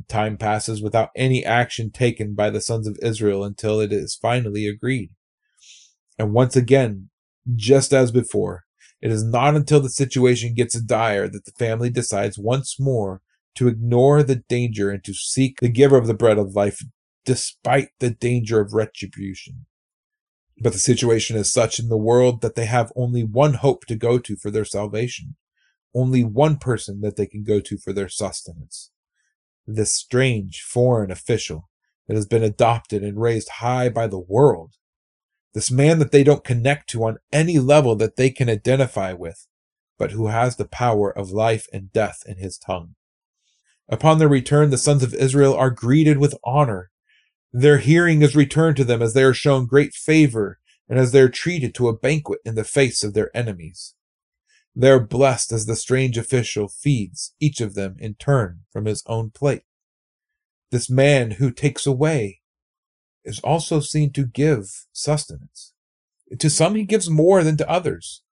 Time 0.08 0.36
passes 0.36 0.82
without 0.82 1.10
any 1.14 1.44
action 1.44 1.92
taken 1.92 2.34
by 2.34 2.50
the 2.50 2.60
sons 2.60 2.88
of 2.88 2.98
Israel 3.00 3.44
until 3.44 3.80
it 3.80 3.92
is 3.92 4.18
finally 4.20 4.66
agreed. 4.66 5.10
And 6.18 6.32
once 6.32 6.56
again, 6.56 7.10
just 7.54 7.92
as 7.92 8.10
before, 8.10 8.64
it 9.04 9.12
is 9.12 9.22
not 9.22 9.54
until 9.54 9.80
the 9.80 9.90
situation 9.90 10.54
gets 10.54 10.80
dire 10.80 11.28
that 11.28 11.44
the 11.44 11.52
family 11.58 11.90
decides 11.90 12.38
once 12.38 12.80
more 12.80 13.20
to 13.54 13.68
ignore 13.68 14.22
the 14.22 14.36
danger 14.48 14.90
and 14.90 15.04
to 15.04 15.12
seek 15.12 15.60
the 15.60 15.68
giver 15.68 15.98
of 15.98 16.06
the 16.06 16.14
bread 16.14 16.38
of 16.38 16.56
life 16.56 16.82
despite 17.26 17.90
the 18.00 18.08
danger 18.08 18.62
of 18.62 18.72
retribution. 18.72 19.66
But 20.58 20.72
the 20.72 20.78
situation 20.78 21.36
is 21.36 21.52
such 21.52 21.78
in 21.78 21.90
the 21.90 21.98
world 21.98 22.40
that 22.40 22.54
they 22.54 22.64
have 22.64 22.94
only 22.96 23.22
one 23.22 23.54
hope 23.54 23.84
to 23.86 23.94
go 23.94 24.18
to 24.18 24.36
for 24.36 24.50
their 24.50 24.64
salvation, 24.64 25.36
only 25.94 26.24
one 26.24 26.56
person 26.56 27.02
that 27.02 27.16
they 27.16 27.26
can 27.26 27.44
go 27.44 27.60
to 27.60 27.76
for 27.76 27.92
their 27.92 28.08
sustenance. 28.08 28.90
This 29.66 29.94
strange 29.94 30.62
foreign 30.62 31.10
official 31.10 31.68
that 32.08 32.14
has 32.14 32.24
been 32.24 32.42
adopted 32.42 33.02
and 33.02 33.20
raised 33.20 33.50
high 33.58 33.90
by 33.90 34.06
the 34.06 34.18
world. 34.18 34.76
This 35.54 35.70
man 35.70 35.98
that 36.00 36.10
they 36.12 36.24
don't 36.24 36.44
connect 36.44 36.90
to 36.90 37.04
on 37.04 37.18
any 37.32 37.58
level 37.58 37.96
that 37.96 38.16
they 38.16 38.30
can 38.30 38.50
identify 38.50 39.12
with, 39.12 39.46
but 39.98 40.10
who 40.10 40.26
has 40.26 40.56
the 40.56 40.66
power 40.66 41.16
of 41.16 41.30
life 41.30 41.66
and 41.72 41.92
death 41.92 42.22
in 42.26 42.36
his 42.36 42.58
tongue. 42.58 42.96
Upon 43.88 44.18
their 44.18 44.28
return, 44.28 44.70
the 44.70 44.78
sons 44.78 45.02
of 45.02 45.14
Israel 45.14 45.54
are 45.54 45.70
greeted 45.70 46.18
with 46.18 46.34
honor 46.44 46.90
their 47.56 47.78
hearing 47.78 48.20
is 48.20 48.34
returned 48.34 48.76
to 48.78 48.84
them 48.84 49.00
as 49.00 49.14
they 49.14 49.22
are 49.22 49.32
shown 49.32 49.66
great 49.66 49.94
favor 49.94 50.58
and 50.88 50.98
as 50.98 51.12
they 51.12 51.20
are 51.20 51.28
treated 51.28 51.72
to 51.76 51.86
a 51.86 51.96
banquet 51.96 52.40
in 52.44 52.56
the 52.56 52.64
face 52.64 53.04
of 53.04 53.14
their 53.14 53.34
enemies. 53.34 53.94
They 54.74 54.90
are 54.90 54.98
blessed 54.98 55.52
as 55.52 55.66
the 55.66 55.76
strange 55.76 56.18
official 56.18 56.66
feeds 56.66 57.32
each 57.38 57.60
of 57.60 57.74
them 57.74 57.94
in 58.00 58.16
turn 58.16 58.62
from 58.72 58.86
his 58.86 59.04
own 59.06 59.30
plate. 59.30 59.62
This 60.72 60.90
man 60.90 61.32
who 61.32 61.52
takes 61.52 61.86
away 61.86 62.40
is 63.24 63.40
also 63.40 63.80
seen 63.80 64.12
to 64.12 64.26
give 64.26 64.86
sustenance. 64.92 65.72
To 66.38 66.50
some, 66.50 66.74
he 66.74 66.84
gives 66.84 67.08
more 67.10 67.42
than 67.42 67.56
to 67.58 67.70
others, 67.70 68.22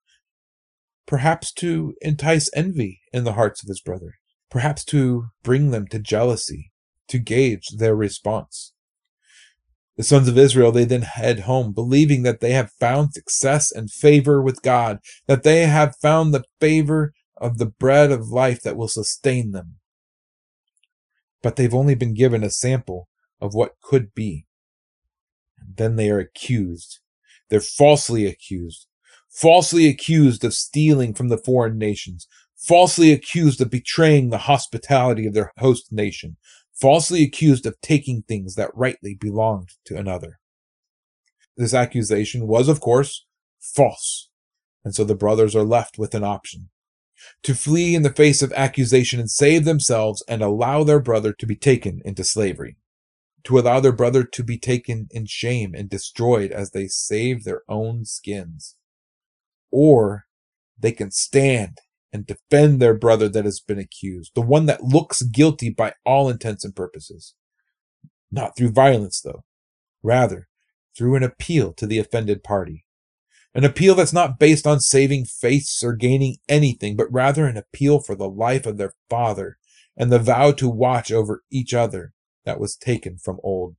perhaps 1.06 1.52
to 1.54 1.94
entice 2.00 2.50
envy 2.54 3.00
in 3.12 3.24
the 3.24 3.34
hearts 3.34 3.62
of 3.62 3.68
his 3.68 3.80
brother, 3.80 4.14
perhaps 4.50 4.84
to 4.86 5.26
bring 5.42 5.70
them 5.70 5.86
to 5.88 5.98
jealousy, 5.98 6.72
to 7.08 7.18
gauge 7.18 7.68
their 7.76 7.94
response. 7.94 8.72
The 9.96 10.02
sons 10.02 10.26
of 10.26 10.38
Israel, 10.38 10.72
they 10.72 10.84
then 10.84 11.02
head 11.02 11.40
home, 11.40 11.72
believing 11.72 12.22
that 12.22 12.40
they 12.40 12.52
have 12.52 12.72
found 12.80 13.12
success 13.12 13.70
and 13.70 13.90
favor 13.90 14.40
with 14.40 14.62
God, 14.62 15.00
that 15.26 15.42
they 15.42 15.66
have 15.66 15.96
found 16.00 16.32
the 16.32 16.44
favor 16.60 17.12
of 17.36 17.58
the 17.58 17.66
bread 17.66 18.10
of 18.10 18.28
life 18.28 18.62
that 18.62 18.76
will 18.76 18.88
sustain 18.88 19.50
them. 19.50 19.76
But 21.42 21.56
they've 21.56 21.74
only 21.74 21.94
been 21.94 22.14
given 22.14 22.42
a 22.42 22.50
sample 22.50 23.08
of 23.40 23.54
what 23.54 23.74
could 23.82 24.14
be. 24.14 24.46
Then 25.76 25.96
they 25.96 26.10
are 26.10 26.18
accused. 26.18 27.00
They're 27.48 27.60
falsely 27.60 28.26
accused. 28.26 28.86
Falsely 29.30 29.88
accused 29.88 30.44
of 30.44 30.54
stealing 30.54 31.14
from 31.14 31.28
the 31.28 31.38
foreign 31.38 31.78
nations. 31.78 32.26
Falsely 32.56 33.12
accused 33.12 33.60
of 33.60 33.70
betraying 33.70 34.30
the 34.30 34.38
hospitality 34.38 35.26
of 35.26 35.34
their 35.34 35.52
host 35.58 35.92
nation 35.92 36.36
falsely 36.82 37.22
accused 37.22 37.64
of 37.64 37.80
taking 37.80 38.22
things 38.22 38.56
that 38.56 38.74
rightly 38.74 39.14
belonged 39.14 39.68
to 39.84 39.96
another. 39.96 40.40
This 41.56 41.74
accusation 41.74 42.48
was, 42.48 42.68
of 42.68 42.80
course, 42.80 43.24
false. 43.60 44.30
And 44.84 44.92
so 44.92 45.04
the 45.04 45.14
brothers 45.14 45.54
are 45.54 45.62
left 45.62 45.96
with 45.96 46.12
an 46.12 46.24
option 46.24 46.70
to 47.44 47.54
flee 47.54 47.94
in 47.94 48.02
the 48.02 48.12
face 48.12 48.42
of 48.42 48.52
accusation 48.54 49.20
and 49.20 49.30
save 49.30 49.64
themselves 49.64 50.24
and 50.26 50.42
allow 50.42 50.82
their 50.82 50.98
brother 50.98 51.32
to 51.32 51.46
be 51.46 51.54
taken 51.54 52.02
into 52.04 52.24
slavery, 52.24 52.76
to 53.44 53.58
allow 53.58 53.80
their 53.80 53.92
brother 53.92 54.24
to 54.24 54.44
be 54.44 54.58
taken 54.58 55.08
in 55.10 55.26
shame 55.26 55.74
and 55.74 55.90
destroyed 55.90 56.52
as 56.52 56.70
they 56.70 56.86
save 56.86 57.44
their 57.44 57.62
own 57.68 58.04
skins. 58.04 58.76
Or 59.70 60.24
they 60.78 60.92
can 60.92 61.10
stand 61.10 61.78
and 62.12 62.26
defend 62.26 62.80
their 62.80 62.94
brother 62.94 63.28
that 63.28 63.44
has 63.44 63.60
been 63.60 63.78
accused, 63.78 64.32
the 64.34 64.42
one 64.42 64.66
that 64.66 64.84
looks 64.84 65.22
guilty 65.22 65.70
by 65.70 65.94
all 66.04 66.28
intents 66.28 66.64
and 66.64 66.76
purposes. 66.76 67.34
Not 68.30 68.56
through 68.56 68.72
violence, 68.72 69.20
though, 69.20 69.44
rather 70.02 70.48
through 70.96 71.16
an 71.16 71.22
appeal 71.22 71.72
to 71.74 71.86
the 71.86 71.98
offended 71.98 72.44
party. 72.44 72.84
An 73.54 73.64
appeal 73.64 73.94
that's 73.94 74.12
not 74.12 74.38
based 74.38 74.66
on 74.66 74.80
saving 74.80 75.26
face 75.26 75.82
or 75.82 75.94
gaining 75.94 76.36
anything, 76.48 76.96
but 76.96 77.12
rather 77.12 77.46
an 77.46 77.56
appeal 77.56 78.00
for 78.00 78.14
the 78.14 78.28
life 78.28 78.66
of 78.66 78.78
their 78.78 78.94
father 79.10 79.58
and 79.96 80.10
the 80.10 80.18
vow 80.18 80.52
to 80.52 80.68
watch 80.68 81.12
over 81.12 81.42
each 81.50 81.74
other 81.74 82.12
that 82.44 82.60
was 82.60 82.76
taken 82.76 83.18
from 83.18 83.40
old. 83.42 83.76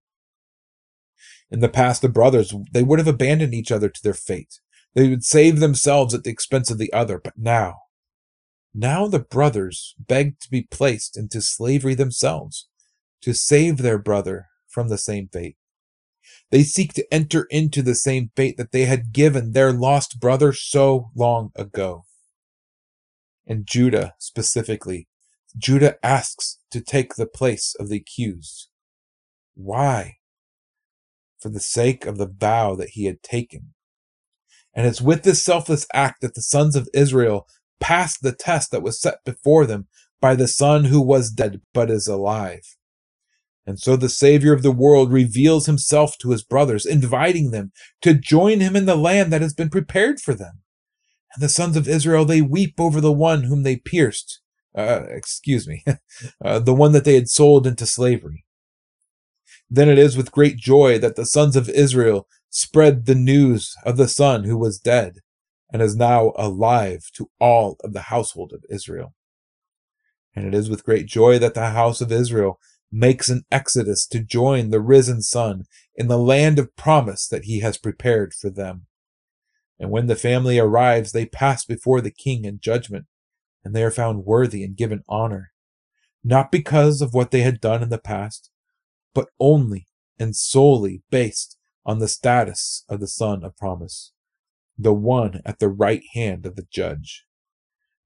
In 1.52 1.60
the 1.60 1.70
past, 1.70 2.02
the 2.02 2.10
brothers, 2.10 2.54
they 2.72 2.84
would 2.84 3.00
have 3.00 3.08
abandoned 3.08 3.54
each 3.54 3.72
other 3.72 3.90
to 3.90 4.04
their 4.04 4.14
fate. 4.14 4.60
They 4.96 5.10
would 5.10 5.24
save 5.24 5.60
themselves 5.60 6.14
at 6.14 6.24
the 6.24 6.32
expense 6.32 6.70
of 6.72 6.78
the 6.78 6.92
other. 6.94 7.20
But 7.24 7.38
now, 7.38 7.76
now 8.74 9.08
the 9.08 9.20
brothers 9.20 9.96
beg 10.00 10.40
to 10.40 10.50
be 10.50 10.64
placed 10.64 11.18
into 11.18 11.42
slavery 11.42 11.96
themselves 11.96 12.68
to 13.22 13.34
save 13.34 13.78
their 13.78 13.98
brother 13.98 14.48
from 14.68 14.90
the 14.90 14.98
same 14.98 15.30
fate. 15.32 15.58
They 16.52 16.64
seek 16.64 16.94
to 16.94 17.14
enter 17.14 17.48
into 17.50 17.82
the 17.82 17.96
same 17.96 18.32
fate 18.36 18.58
that 18.58 18.72
they 18.72 18.86
had 18.86 19.14
given 19.14 19.52
their 19.52 19.72
lost 19.72 20.20
brother 20.20 20.54
so 20.54 21.12
long 21.16 21.52
ago. 21.56 22.06
And 23.46 23.68
Judah 23.68 24.16
specifically, 24.20 25.08
Judah 25.58 25.98
asks 26.04 26.60
to 26.72 26.82
take 26.82 27.16
the 27.16 27.26
place 27.26 27.76
of 27.80 27.90
the 27.90 27.98
accused. 27.98 28.70
Why? 29.56 30.18
For 31.40 31.50
the 31.50 31.60
sake 31.60 32.06
of 32.06 32.18
the 32.18 32.28
vow 32.28 32.76
that 32.76 32.90
he 32.90 33.06
had 33.06 33.22
taken. 33.22 33.74
And 34.74 34.88
it's 34.88 35.02
with 35.02 35.24
this 35.24 35.44
selfless 35.44 35.86
act 35.94 36.22
that 36.22 36.34
the 36.34 36.42
sons 36.42 36.76
of 36.76 36.90
Israel 36.94 37.48
passed 37.80 38.22
the 38.22 38.32
test 38.32 38.72
that 38.72 38.82
was 38.82 39.00
set 39.00 39.24
before 39.24 39.66
them 39.66 39.88
by 40.20 40.36
the 40.36 40.48
son 40.48 40.86
who 40.86 41.02
was 41.02 41.30
dead 41.30 41.62
but 41.74 41.92
is 41.92 42.08
alive. 42.08 42.78
And 43.66 43.80
so 43.80 43.96
the 43.96 44.10
Savior 44.10 44.54
of 44.54 44.64
the 44.64 44.72
world 44.72 45.12
reveals 45.12 45.68
himself 45.68 46.18
to 46.20 46.32
his 46.32 46.44
brothers, 46.44 46.86
inviting 46.86 47.52
them 47.52 47.72
to 48.02 48.14
join 48.14 48.60
him 48.60 48.76
in 48.76 48.86
the 48.86 48.96
land 48.96 49.32
that 49.32 49.42
has 49.42 49.54
been 49.54 49.70
prepared 49.70 50.20
for 50.20 50.34
them. 50.34 50.62
And 51.34 51.44
the 51.44 51.50
sons 51.50 51.78
of 51.78 51.88
Israel, 51.88 52.26
they 52.26 52.42
weep 52.42 52.76
over 52.78 53.00
the 53.00 53.12
one 53.12 53.44
whom 53.44 53.64
they 53.64 53.78
pierced, 53.78 54.42
uh, 54.76 55.04
excuse 55.10 55.68
me, 55.68 55.84
uh, 56.44 56.60
the 56.60 56.74
one 56.74 56.92
that 56.92 57.06
they 57.06 57.16
had 57.16 57.30
sold 57.30 57.68
into 57.68 57.86
slavery. 57.86 58.46
Then 59.70 59.90
it 59.90 59.98
is 59.98 60.18
with 60.18 60.32
great 60.32 60.58
joy 60.58 61.00
that 61.00 61.16
the 61.16 61.26
sons 61.26 61.56
of 61.56 61.70
Israel 61.70 62.28
spread 62.50 63.06
the 63.06 63.16
news 63.16 63.76
of 63.86 63.98
the 63.98 64.08
son 64.08 64.44
who 64.44 64.58
was 64.58 64.80
dead 64.80 65.20
and 65.72 65.82
is 65.82 65.96
now 65.96 66.34
alive 66.36 67.10
to 67.16 67.30
all 67.40 67.78
of 67.84 67.94
the 67.94 68.02
household 68.02 68.54
of 68.54 68.64
Israel. 68.70 69.14
And 70.36 70.46
it 70.46 70.54
is 70.54 70.70
with 70.70 70.86
great 70.86 71.08
joy 71.08 71.40
that 71.40 71.56
the 71.56 71.72
house 71.72 72.02
of 72.02 72.12
Israel 72.12 72.60
makes 72.92 73.28
an 73.30 73.44
exodus 73.52 74.06
to 74.06 74.20
join 74.20 74.70
the 74.70 74.80
risen 74.80 75.22
Son 75.22 75.64
in 75.96 76.08
the 76.08 76.18
land 76.18 76.60
of 76.60 76.76
promise 76.76 77.28
that 77.28 77.46
he 77.46 77.60
has 77.62 77.78
prepared 77.78 78.34
for 78.34 78.52
them. 78.52 78.86
And 79.80 79.90
when 79.90 80.06
the 80.06 80.16
family 80.16 80.60
arrives, 80.60 81.12
they 81.12 81.26
pass 81.26 81.66
before 81.66 82.02
the 82.02 82.12
king 82.12 82.46
in 82.46 82.60
judgment, 82.60 83.06
and 83.64 83.76
they 83.76 83.84
are 83.84 83.92
found 83.92 84.26
worthy 84.26 84.64
and 84.64 84.76
given 84.76 85.04
honor, 85.08 85.52
not 86.24 86.52
because 86.52 87.02
of 87.02 87.14
what 87.14 87.32
they 87.32 87.42
had 87.42 87.62
done 87.62 87.82
in 87.84 87.90
the 87.90 87.98
past, 87.98 88.50
but 89.14 89.30
only 89.40 89.88
and 90.20 90.36
solely 90.36 91.02
based 91.10 91.58
on 91.86 92.00
the 92.00 92.08
status 92.08 92.86
of 92.88 93.00
the 93.00 93.08
Son 93.08 93.44
of 93.44 93.58
promise, 93.58 94.14
the 94.78 94.94
one 94.94 95.42
at 95.46 95.60
the 95.60 95.70
right 95.70 96.04
hand 96.14 96.46
of 96.46 96.56
the 96.56 96.68
judge. 96.72 97.26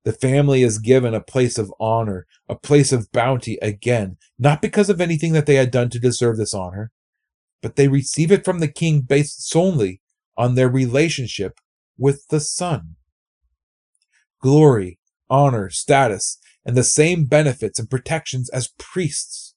The 0.04 0.14
family 0.14 0.64
is 0.64 0.80
given 0.80 1.14
a 1.14 1.22
place 1.22 1.58
of 1.58 1.74
honor, 1.80 2.26
a 2.48 2.56
place 2.56 2.94
of 2.94 3.12
bounty 3.12 3.58
again, 3.62 4.18
not 4.40 4.62
because 4.62 4.90
of 4.90 5.02
anything 5.02 5.34
that 5.34 5.46
they 5.46 5.56
had 5.56 5.70
done 5.70 5.90
to 5.90 6.00
deserve 6.00 6.38
this 6.38 6.54
honor, 6.54 6.92
but 7.62 7.76
they 7.76 7.88
receive 7.88 8.32
it 8.32 8.46
from 8.46 8.60
the 8.60 8.68
king 8.68 9.02
based 9.02 9.50
solely 9.50 10.02
on 10.38 10.56
their 10.56 10.70
relationship 10.70 11.60
with 11.98 12.28
the 12.30 12.40
Son. 12.40 12.96
Glory, 14.42 15.00
honor, 15.30 15.70
status, 15.70 16.38
and 16.66 16.76
the 16.76 16.84
same 16.84 17.26
benefits 17.26 17.80
and 17.80 17.90
protections 17.90 18.50
as 18.50 18.74
priests. 18.78 19.56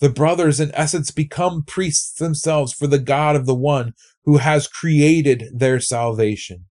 The 0.00 0.08
brothers, 0.08 0.60
in 0.60 0.70
essence, 0.74 1.10
become 1.10 1.64
priests 1.64 2.12
themselves 2.18 2.72
for 2.72 2.86
the 2.86 2.98
God 2.98 3.34
of 3.34 3.46
the 3.46 3.54
one 3.54 3.94
who 4.24 4.38
has 4.38 4.68
created 4.68 5.46
their 5.52 5.80
salvation. 5.80 6.66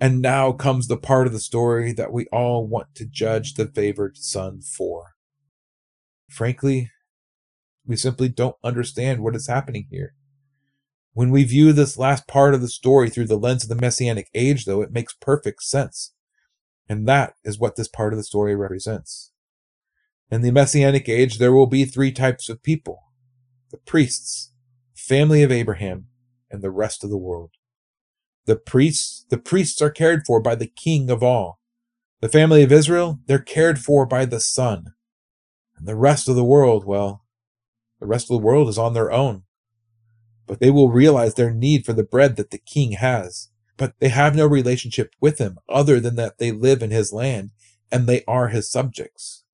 And 0.00 0.20
now 0.20 0.52
comes 0.52 0.88
the 0.88 0.96
part 0.96 1.26
of 1.26 1.32
the 1.32 1.40
story 1.40 1.92
that 1.92 2.12
we 2.12 2.26
all 2.32 2.66
want 2.66 2.94
to 2.96 3.06
judge 3.06 3.54
the 3.54 3.66
favored 3.66 4.16
son 4.16 4.60
for. 4.60 5.12
Frankly, 6.28 6.90
we 7.86 7.96
simply 7.96 8.28
don't 8.28 8.56
understand 8.64 9.22
what 9.22 9.36
is 9.36 9.46
happening 9.46 9.86
here. 9.90 10.14
When 11.12 11.30
we 11.30 11.44
view 11.44 11.72
this 11.72 11.96
last 11.96 12.26
part 12.26 12.54
of 12.54 12.60
the 12.60 12.68
story 12.68 13.08
through 13.08 13.26
the 13.26 13.38
lens 13.38 13.62
of 13.62 13.68
the 13.68 13.80
Messianic 13.80 14.28
age, 14.34 14.64
though, 14.64 14.82
it 14.82 14.90
makes 14.90 15.14
perfect 15.20 15.62
sense. 15.62 16.13
And 16.88 17.08
that 17.08 17.34
is 17.44 17.58
what 17.58 17.76
this 17.76 17.88
part 17.88 18.12
of 18.12 18.18
the 18.18 18.24
story 18.24 18.54
represents. 18.54 19.32
In 20.30 20.42
the 20.42 20.50
Messianic 20.50 21.08
age, 21.08 21.38
there 21.38 21.52
will 21.52 21.66
be 21.66 21.84
three 21.84 22.12
types 22.12 22.48
of 22.48 22.62
people 22.62 23.00
the 23.70 23.78
priests, 23.78 24.52
the 24.94 25.00
family 25.00 25.42
of 25.42 25.50
Abraham, 25.50 26.06
and 26.50 26.62
the 26.62 26.70
rest 26.70 27.02
of 27.02 27.10
the 27.10 27.18
world. 27.18 27.50
The 28.46 28.56
priests, 28.56 29.24
the 29.30 29.38
priests 29.38 29.80
are 29.82 29.90
cared 29.90 30.24
for 30.26 30.40
by 30.40 30.54
the 30.54 30.66
king 30.66 31.10
of 31.10 31.22
all. 31.22 31.60
The 32.20 32.28
family 32.28 32.62
of 32.62 32.72
Israel, 32.72 33.18
they're 33.26 33.38
cared 33.38 33.78
for 33.78 34.06
by 34.06 34.26
the 34.26 34.40
son. 34.40 34.94
And 35.76 35.88
the 35.88 35.96
rest 35.96 36.28
of 36.28 36.36
the 36.36 36.44
world, 36.44 36.84
well, 36.84 37.24
the 38.00 38.06
rest 38.06 38.30
of 38.30 38.38
the 38.38 38.44
world 38.44 38.68
is 38.68 38.78
on 38.78 38.94
their 38.94 39.10
own. 39.10 39.42
But 40.46 40.60
they 40.60 40.70
will 40.70 40.90
realize 40.90 41.34
their 41.34 41.52
need 41.52 41.84
for 41.84 41.92
the 41.92 42.04
bread 42.04 42.36
that 42.36 42.50
the 42.50 42.58
king 42.58 42.92
has. 42.92 43.48
But 43.76 43.94
they 43.98 44.08
have 44.08 44.36
no 44.36 44.46
relationship 44.46 45.14
with 45.20 45.38
him 45.38 45.58
other 45.68 46.00
than 46.00 46.16
that 46.16 46.38
they 46.38 46.52
live 46.52 46.82
in 46.82 46.90
his 46.90 47.12
land 47.12 47.50
and 47.90 48.06
they 48.06 48.22
are 48.26 48.48
his 48.48 48.70
subjects. 48.70 49.44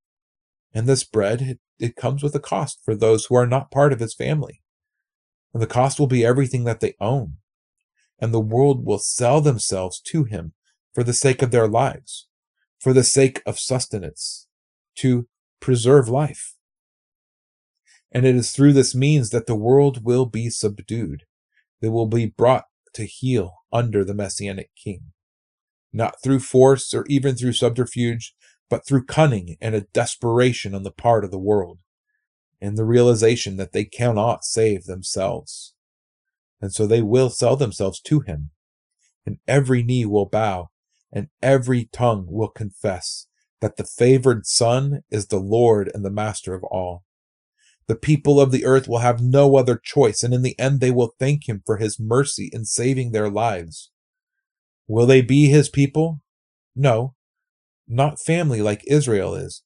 And 0.74 0.86
this 0.86 1.04
bread, 1.04 1.40
it, 1.42 1.60
it 1.78 1.96
comes 1.96 2.22
with 2.22 2.34
a 2.34 2.40
cost 2.40 2.80
for 2.84 2.94
those 2.94 3.26
who 3.26 3.34
are 3.34 3.46
not 3.46 3.70
part 3.70 3.92
of 3.92 4.00
his 4.00 4.14
family. 4.14 4.62
And 5.52 5.62
the 5.62 5.66
cost 5.66 5.98
will 5.98 6.06
be 6.06 6.24
everything 6.24 6.64
that 6.64 6.80
they 6.80 6.94
own 7.00 7.38
and 8.20 8.34
the 8.34 8.40
world 8.40 8.84
will 8.84 8.98
sell 8.98 9.40
themselves 9.40 10.00
to 10.00 10.24
him 10.24 10.52
for 10.92 11.02
the 11.02 11.14
sake 11.14 11.42
of 11.42 11.50
their 11.50 11.66
lives, 11.66 12.28
for 12.78 12.92
the 12.92 13.04
sake 13.04 13.42
of 13.46 13.58
sustenance, 13.58 14.46
to 14.96 15.26
preserve 15.58 16.08
life. 16.08 16.54
And 18.12 18.26
it 18.26 18.34
is 18.34 18.52
through 18.52 18.74
this 18.74 18.94
means 18.94 19.30
that 19.30 19.46
the 19.46 19.54
world 19.54 20.04
will 20.04 20.26
be 20.26 20.50
subdued. 20.50 21.24
They 21.80 21.88
will 21.88 22.06
be 22.06 22.26
brought 22.26 22.64
to 22.94 23.04
heel 23.04 23.59
under 23.72 24.04
the 24.04 24.14
Messianic 24.14 24.70
king. 24.74 25.12
Not 25.92 26.22
through 26.22 26.40
force 26.40 26.94
or 26.94 27.04
even 27.08 27.34
through 27.34 27.52
subterfuge, 27.54 28.34
but 28.68 28.86
through 28.86 29.04
cunning 29.04 29.56
and 29.60 29.74
a 29.74 29.80
desperation 29.80 30.74
on 30.74 30.84
the 30.84 30.92
part 30.92 31.24
of 31.24 31.30
the 31.30 31.38
world, 31.38 31.78
and 32.60 32.76
the 32.78 32.84
realization 32.84 33.56
that 33.56 33.72
they 33.72 33.84
cannot 33.84 34.44
save 34.44 34.84
themselves 34.84 35.74
and 36.60 36.72
so 36.72 36.86
they 36.86 37.02
will 37.02 37.30
sell 37.30 37.56
themselves 37.56 38.00
to 38.00 38.20
him. 38.20 38.50
And 39.24 39.38
every 39.46 39.82
knee 39.82 40.04
will 40.04 40.26
bow, 40.26 40.70
and 41.12 41.28
every 41.42 41.86
tongue 41.92 42.26
will 42.28 42.48
confess 42.48 43.26
that 43.60 43.76
the 43.76 43.84
favored 43.84 44.46
Son 44.46 45.02
is 45.10 45.26
the 45.26 45.38
Lord 45.38 45.90
and 45.92 46.04
the 46.04 46.10
Master 46.10 46.54
of 46.54 46.64
all. 46.64 47.04
The 47.90 47.96
people 47.96 48.40
of 48.40 48.52
the 48.52 48.64
earth 48.64 48.86
will 48.86 49.00
have 49.00 49.20
no 49.20 49.56
other 49.56 49.76
choice, 49.76 50.22
and 50.22 50.32
in 50.32 50.42
the 50.42 50.56
end 50.60 50.78
they 50.78 50.92
will 50.92 51.16
thank 51.18 51.48
him 51.48 51.60
for 51.66 51.78
his 51.78 51.98
mercy 51.98 52.48
in 52.52 52.64
saving 52.64 53.10
their 53.10 53.28
lives. 53.28 53.90
Will 54.86 55.06
they 55.06 55.22
be 55.22 55.48
his 55.48 55.68
people? 55.68 56.20
No, 56.76 57.16
not 57.88 58.20
family 58.20 58.62
like 58.62 58.84
Israel 58.86 59.34
is, 59.34 59.64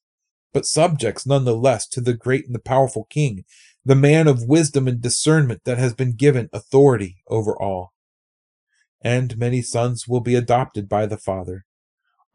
but 0.53 0.65
subjects 0.65 1.27
nonetheless 1.27 1.87
to 1.89 2.01
the 2.01 2.15
great 2.15 2.47
and 2.47 2.55
the 2.55 2.59
powerful 2.59 3.03
king 3.11 3.43
the 3.85 3.93
man 3.93 4.27
of 4.27 4.47
wisdom 4.47 4.87
and 4.87 4.99
discernment 4.99 5.61
that 5.65 5.77
has 5.77 5.93
been 5.93 6.15
given 6.15 6.49
authority 6.51 7.17
over 7.27 7.55
all. 7.55 7.93
And 9.03 9.37
many 9.37 9.61
sons 9.61 10.07
will 10.07 10.21
be 10.21 10.33
adopted 10.33 10.89
by 10.89 11.05
the 11.05 11.19
Father. 11.19 11.65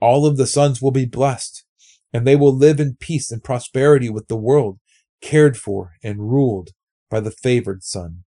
All 0.01 0.24
of 0.24 0.36
the 0.36 0.47
sons 0.47 0.80
will 0.80 0.93
be 0.93 1.05
blessed, 1.05 1.64
and 2.12 2.24
they 2.24 2.36
will 2.36 2.57
live 2.57 2.78
in 2.78 2.95
peace 2.95 3.32
and 3.32 3.43
prosperity 3.43 4.09
with 4.09 4.28
the 4.28 4.36
world, 4.36 4.78
cared 5.20 5.56
for 5.56 5.92
and 6.02 6.30
ruled 6.30 6.70
by 7.10 7.20
the 7.20 7.30
favored 7.30 7.82
Son. 7.82 8.24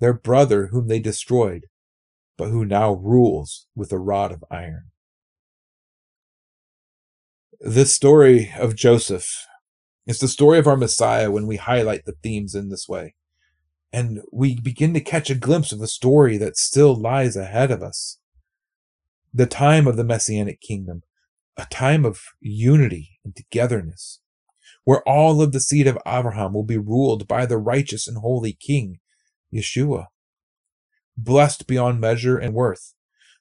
Their 0.00 0.14
brother, 0.14 0.68
whom 0.68 0.88
they 0.88 0.98
destroyed, 0.98 1.66
but 2.36 2.48
who 2.48 2.64
now 2.64 2.92
rules 2.92 3.66
with 3.76 3.92
a 3.92 3.98
rod 3.98 4.32
of 4.32 4.44
iron. 4.50 4.90
This 7.60 7.94
story 7.94 8.52
of 8.58 8.74
Joseph 8.74 9.46
is 10.06 10.18
the 10.18 10.26
story 10.26 10.58
of 10.58 10.66
our 10.66 10.76
Messiah 10.76 11.30
when 11.30 11.46
we 11.46 11.56
highlight 11.56 12.04
the 12.04 12.16
themes 12.22 12.54
in 12.54 12.70
this 12.70 12.88
way. 12.88 13.14
And 13.92 14.22
we 14.32 14.58
begin 14.58 14.94
to 14.94 15.00
catch 15.00 15.30
a 15.30 15.34
glimpse 15.34 15.70
of 15.70 15.78
the 15.78 15.86
story 15.86 16.38
that 16.38 16.56
still 16.56 16.94
lies 16.98 17.36
ahead 17.36 17.70
of 17.70 17.82
us. 17.82 18.18
The 19.32 19.46
time 19.46 19.86
of 19.86 19.96
the 19.96 20.04
Messianic 20.04 20.60
kingdom, 20.60 21.02
a 21.56 21.66
time 21.66 22.04
of 22.04 22.20
unity 22.40 23.20
and 23.24 23.36
togetherness, 23.36 24.21
where 24.84 25.06
all 25.08 25.40
of 25.40 25.52
the 25.52 25.60
seed 25.60 25.86
of 25.86 25.98
Abraham 26.06 26.52
will 26.52 26.64
be 26.64 26.78
ruled 26.78 27.28
by 27.28 27.46
the 27.46 27.58
righteous 27.58 28.08
and 28.08 28.18
holy 28.18 28.52
King, 28.52 28.98
Yeshua. 29.52 30.06
Blessed 31.16 31.66
beyond 31.66 32.00
measure 32.00 32.38
and 32.38 32.54
worth, 32.54 32.94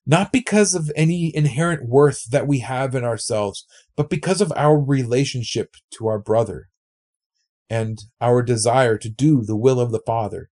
not 0.06 0.32
because 0.32 0.76
of 0.76 0.92
any 0.96 1.36
inherent 1.36 1.88
worth 1.88 2.30
that 2.30 2.48
we 2.48 2.60
have 2.60 2.94
in 2.96 3.04
ourselves, 3.04 3.66
but 3.96 4.10
because 4.10 4.42
of 4.42 4.52
our 4.56 4.80
relationship 4.80 5.76
to 5.92 6.08
our 6.08 6.20
brother 6.20 6.70
and 7.70 8.04
our 8.20 8.44
desire 8.44 8.98
to 8.98 9.10
do 9.10 9.42
the 9.42 9.56
will 9.56 9.80
of 9.80 9.92
the 9.92 10.02
Father, 10.06 10.50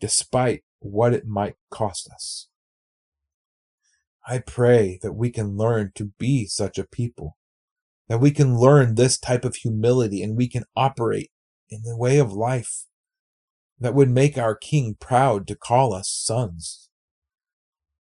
despite 0.00 0.62
what 0.78 1.12
it 1.12 1.26
might 1.26 1.56
cost 1.70 2.08
us. 2.08 2.48
I 4.26 4.38
pray 4.38 5.00
that 5.02 5.14
we 5.14 5.30
can 5.30 5.56
learn 5.56 5.90
to 5.96 6.12
be 6.18 6.46
such 6.46 6.78
a 6.78 6.86
people 6.86 7.36
that 8.12 8.18
we 8.18 8.30
can 8.30 8.58
learn 8.58 8.94
this 8.94 9.16
type 9.16 9.42
of 9.42 9.54
humility 9.54 10.22
and 10.22 10.36
we 10.36 10.46
can 10.46 10.64
operate 10.76 11.30
in 11.70 11.80
the 11.82 11.96
way 11.96 12.18
of 12.18 12.30
life 12.30 12.84
that 13.80 13.94
would 13.94 14.10
make 14.10 14.36
our 14.36 14.54
King 14.54 14.94
proud 15.00 15.46
to 15.46 15.54
call 15.54 15.94
us 15.94 16.10
sons. 16.10 16.90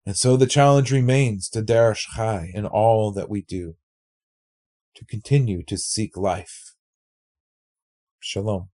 And 0.06 0.16
so 0.16 0.38
the 0.38 0.46
challenge 0.46 0.90
remains 0.90 1.50
to 1.50 1.60
Derish 1.60 2.06
Chai 2.16 2.50
in 2.54 2.64
all 2.64 3.12
that 3.12 3.28
we 3.28 3.42
do, 3.42 3.76
to 4.94 5.04
continue 5.04 5.62
to 5.64 5.76
seek 5.76 6.16
life. 6.16 6.74
Shalom. 8.18 8.70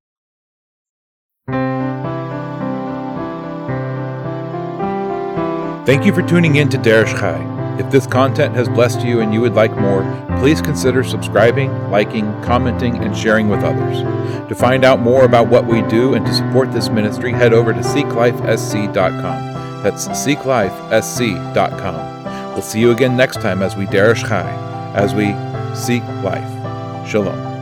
Thank 5.84 6.06
you 6.06 6.14
for 6.14 6.22
tuning 6.22 6.54
in 6.54 6.68
to 6.68 6.78
Derish 6.78 7.18
Chai. 7.18 7.53
If 7.78 7.90
this 7.90 8.06
content 8.06 8.54
has 8.54 8.68
blessed 8.68 9.00
you 9.00 9.20
and 9.20 9.34
you 9.34 9.40
would 9.40 9.54
like 9.54 9.76
more, 9.76 10.04
please 10.38 10.62
consider 10.62 11.02
subscribing, 11.02 11.90
liking, 11.90 12.26
commenting, 12.42 13.02
and 13.02 13.16
sharing 13.16 13.48
with 13.48 13.64
others. 13.64 13.98
To 14.48 14.54
find 14.54 14.84
out 14.84 15.00
more 15.00 15.24
about 15.24 15.48
what 15.48 15.66
we 15.66 15.82
do 15.82 16.14
and 16.14 16.24
to 16.24 16.34
support 16.34 16.72
this 16.72 16.88
ministry, 16.88 17.32
head 17.32 17.52
over 17.52 17.72
to 17.72 17.80
seeklifesc.com. 17.80 19.82
That's 19.82 20.06
seeklifesc.com. 20.08 22.52
We'll 22.52 22.62
see 22.62 22.80
you 22.80 22.92
again 22.92 23.16
next 23.16 23.40
time 23.40 23.62
as 23.62 23.74
we 23.74 23.86
derish 23.86 24.28
chai, 24.28 24.48
as 24.94 25.14
we 25.14 25.34
seek 25.74 26.04
life. 26.22 27.08
Shalom. 27.08 27.53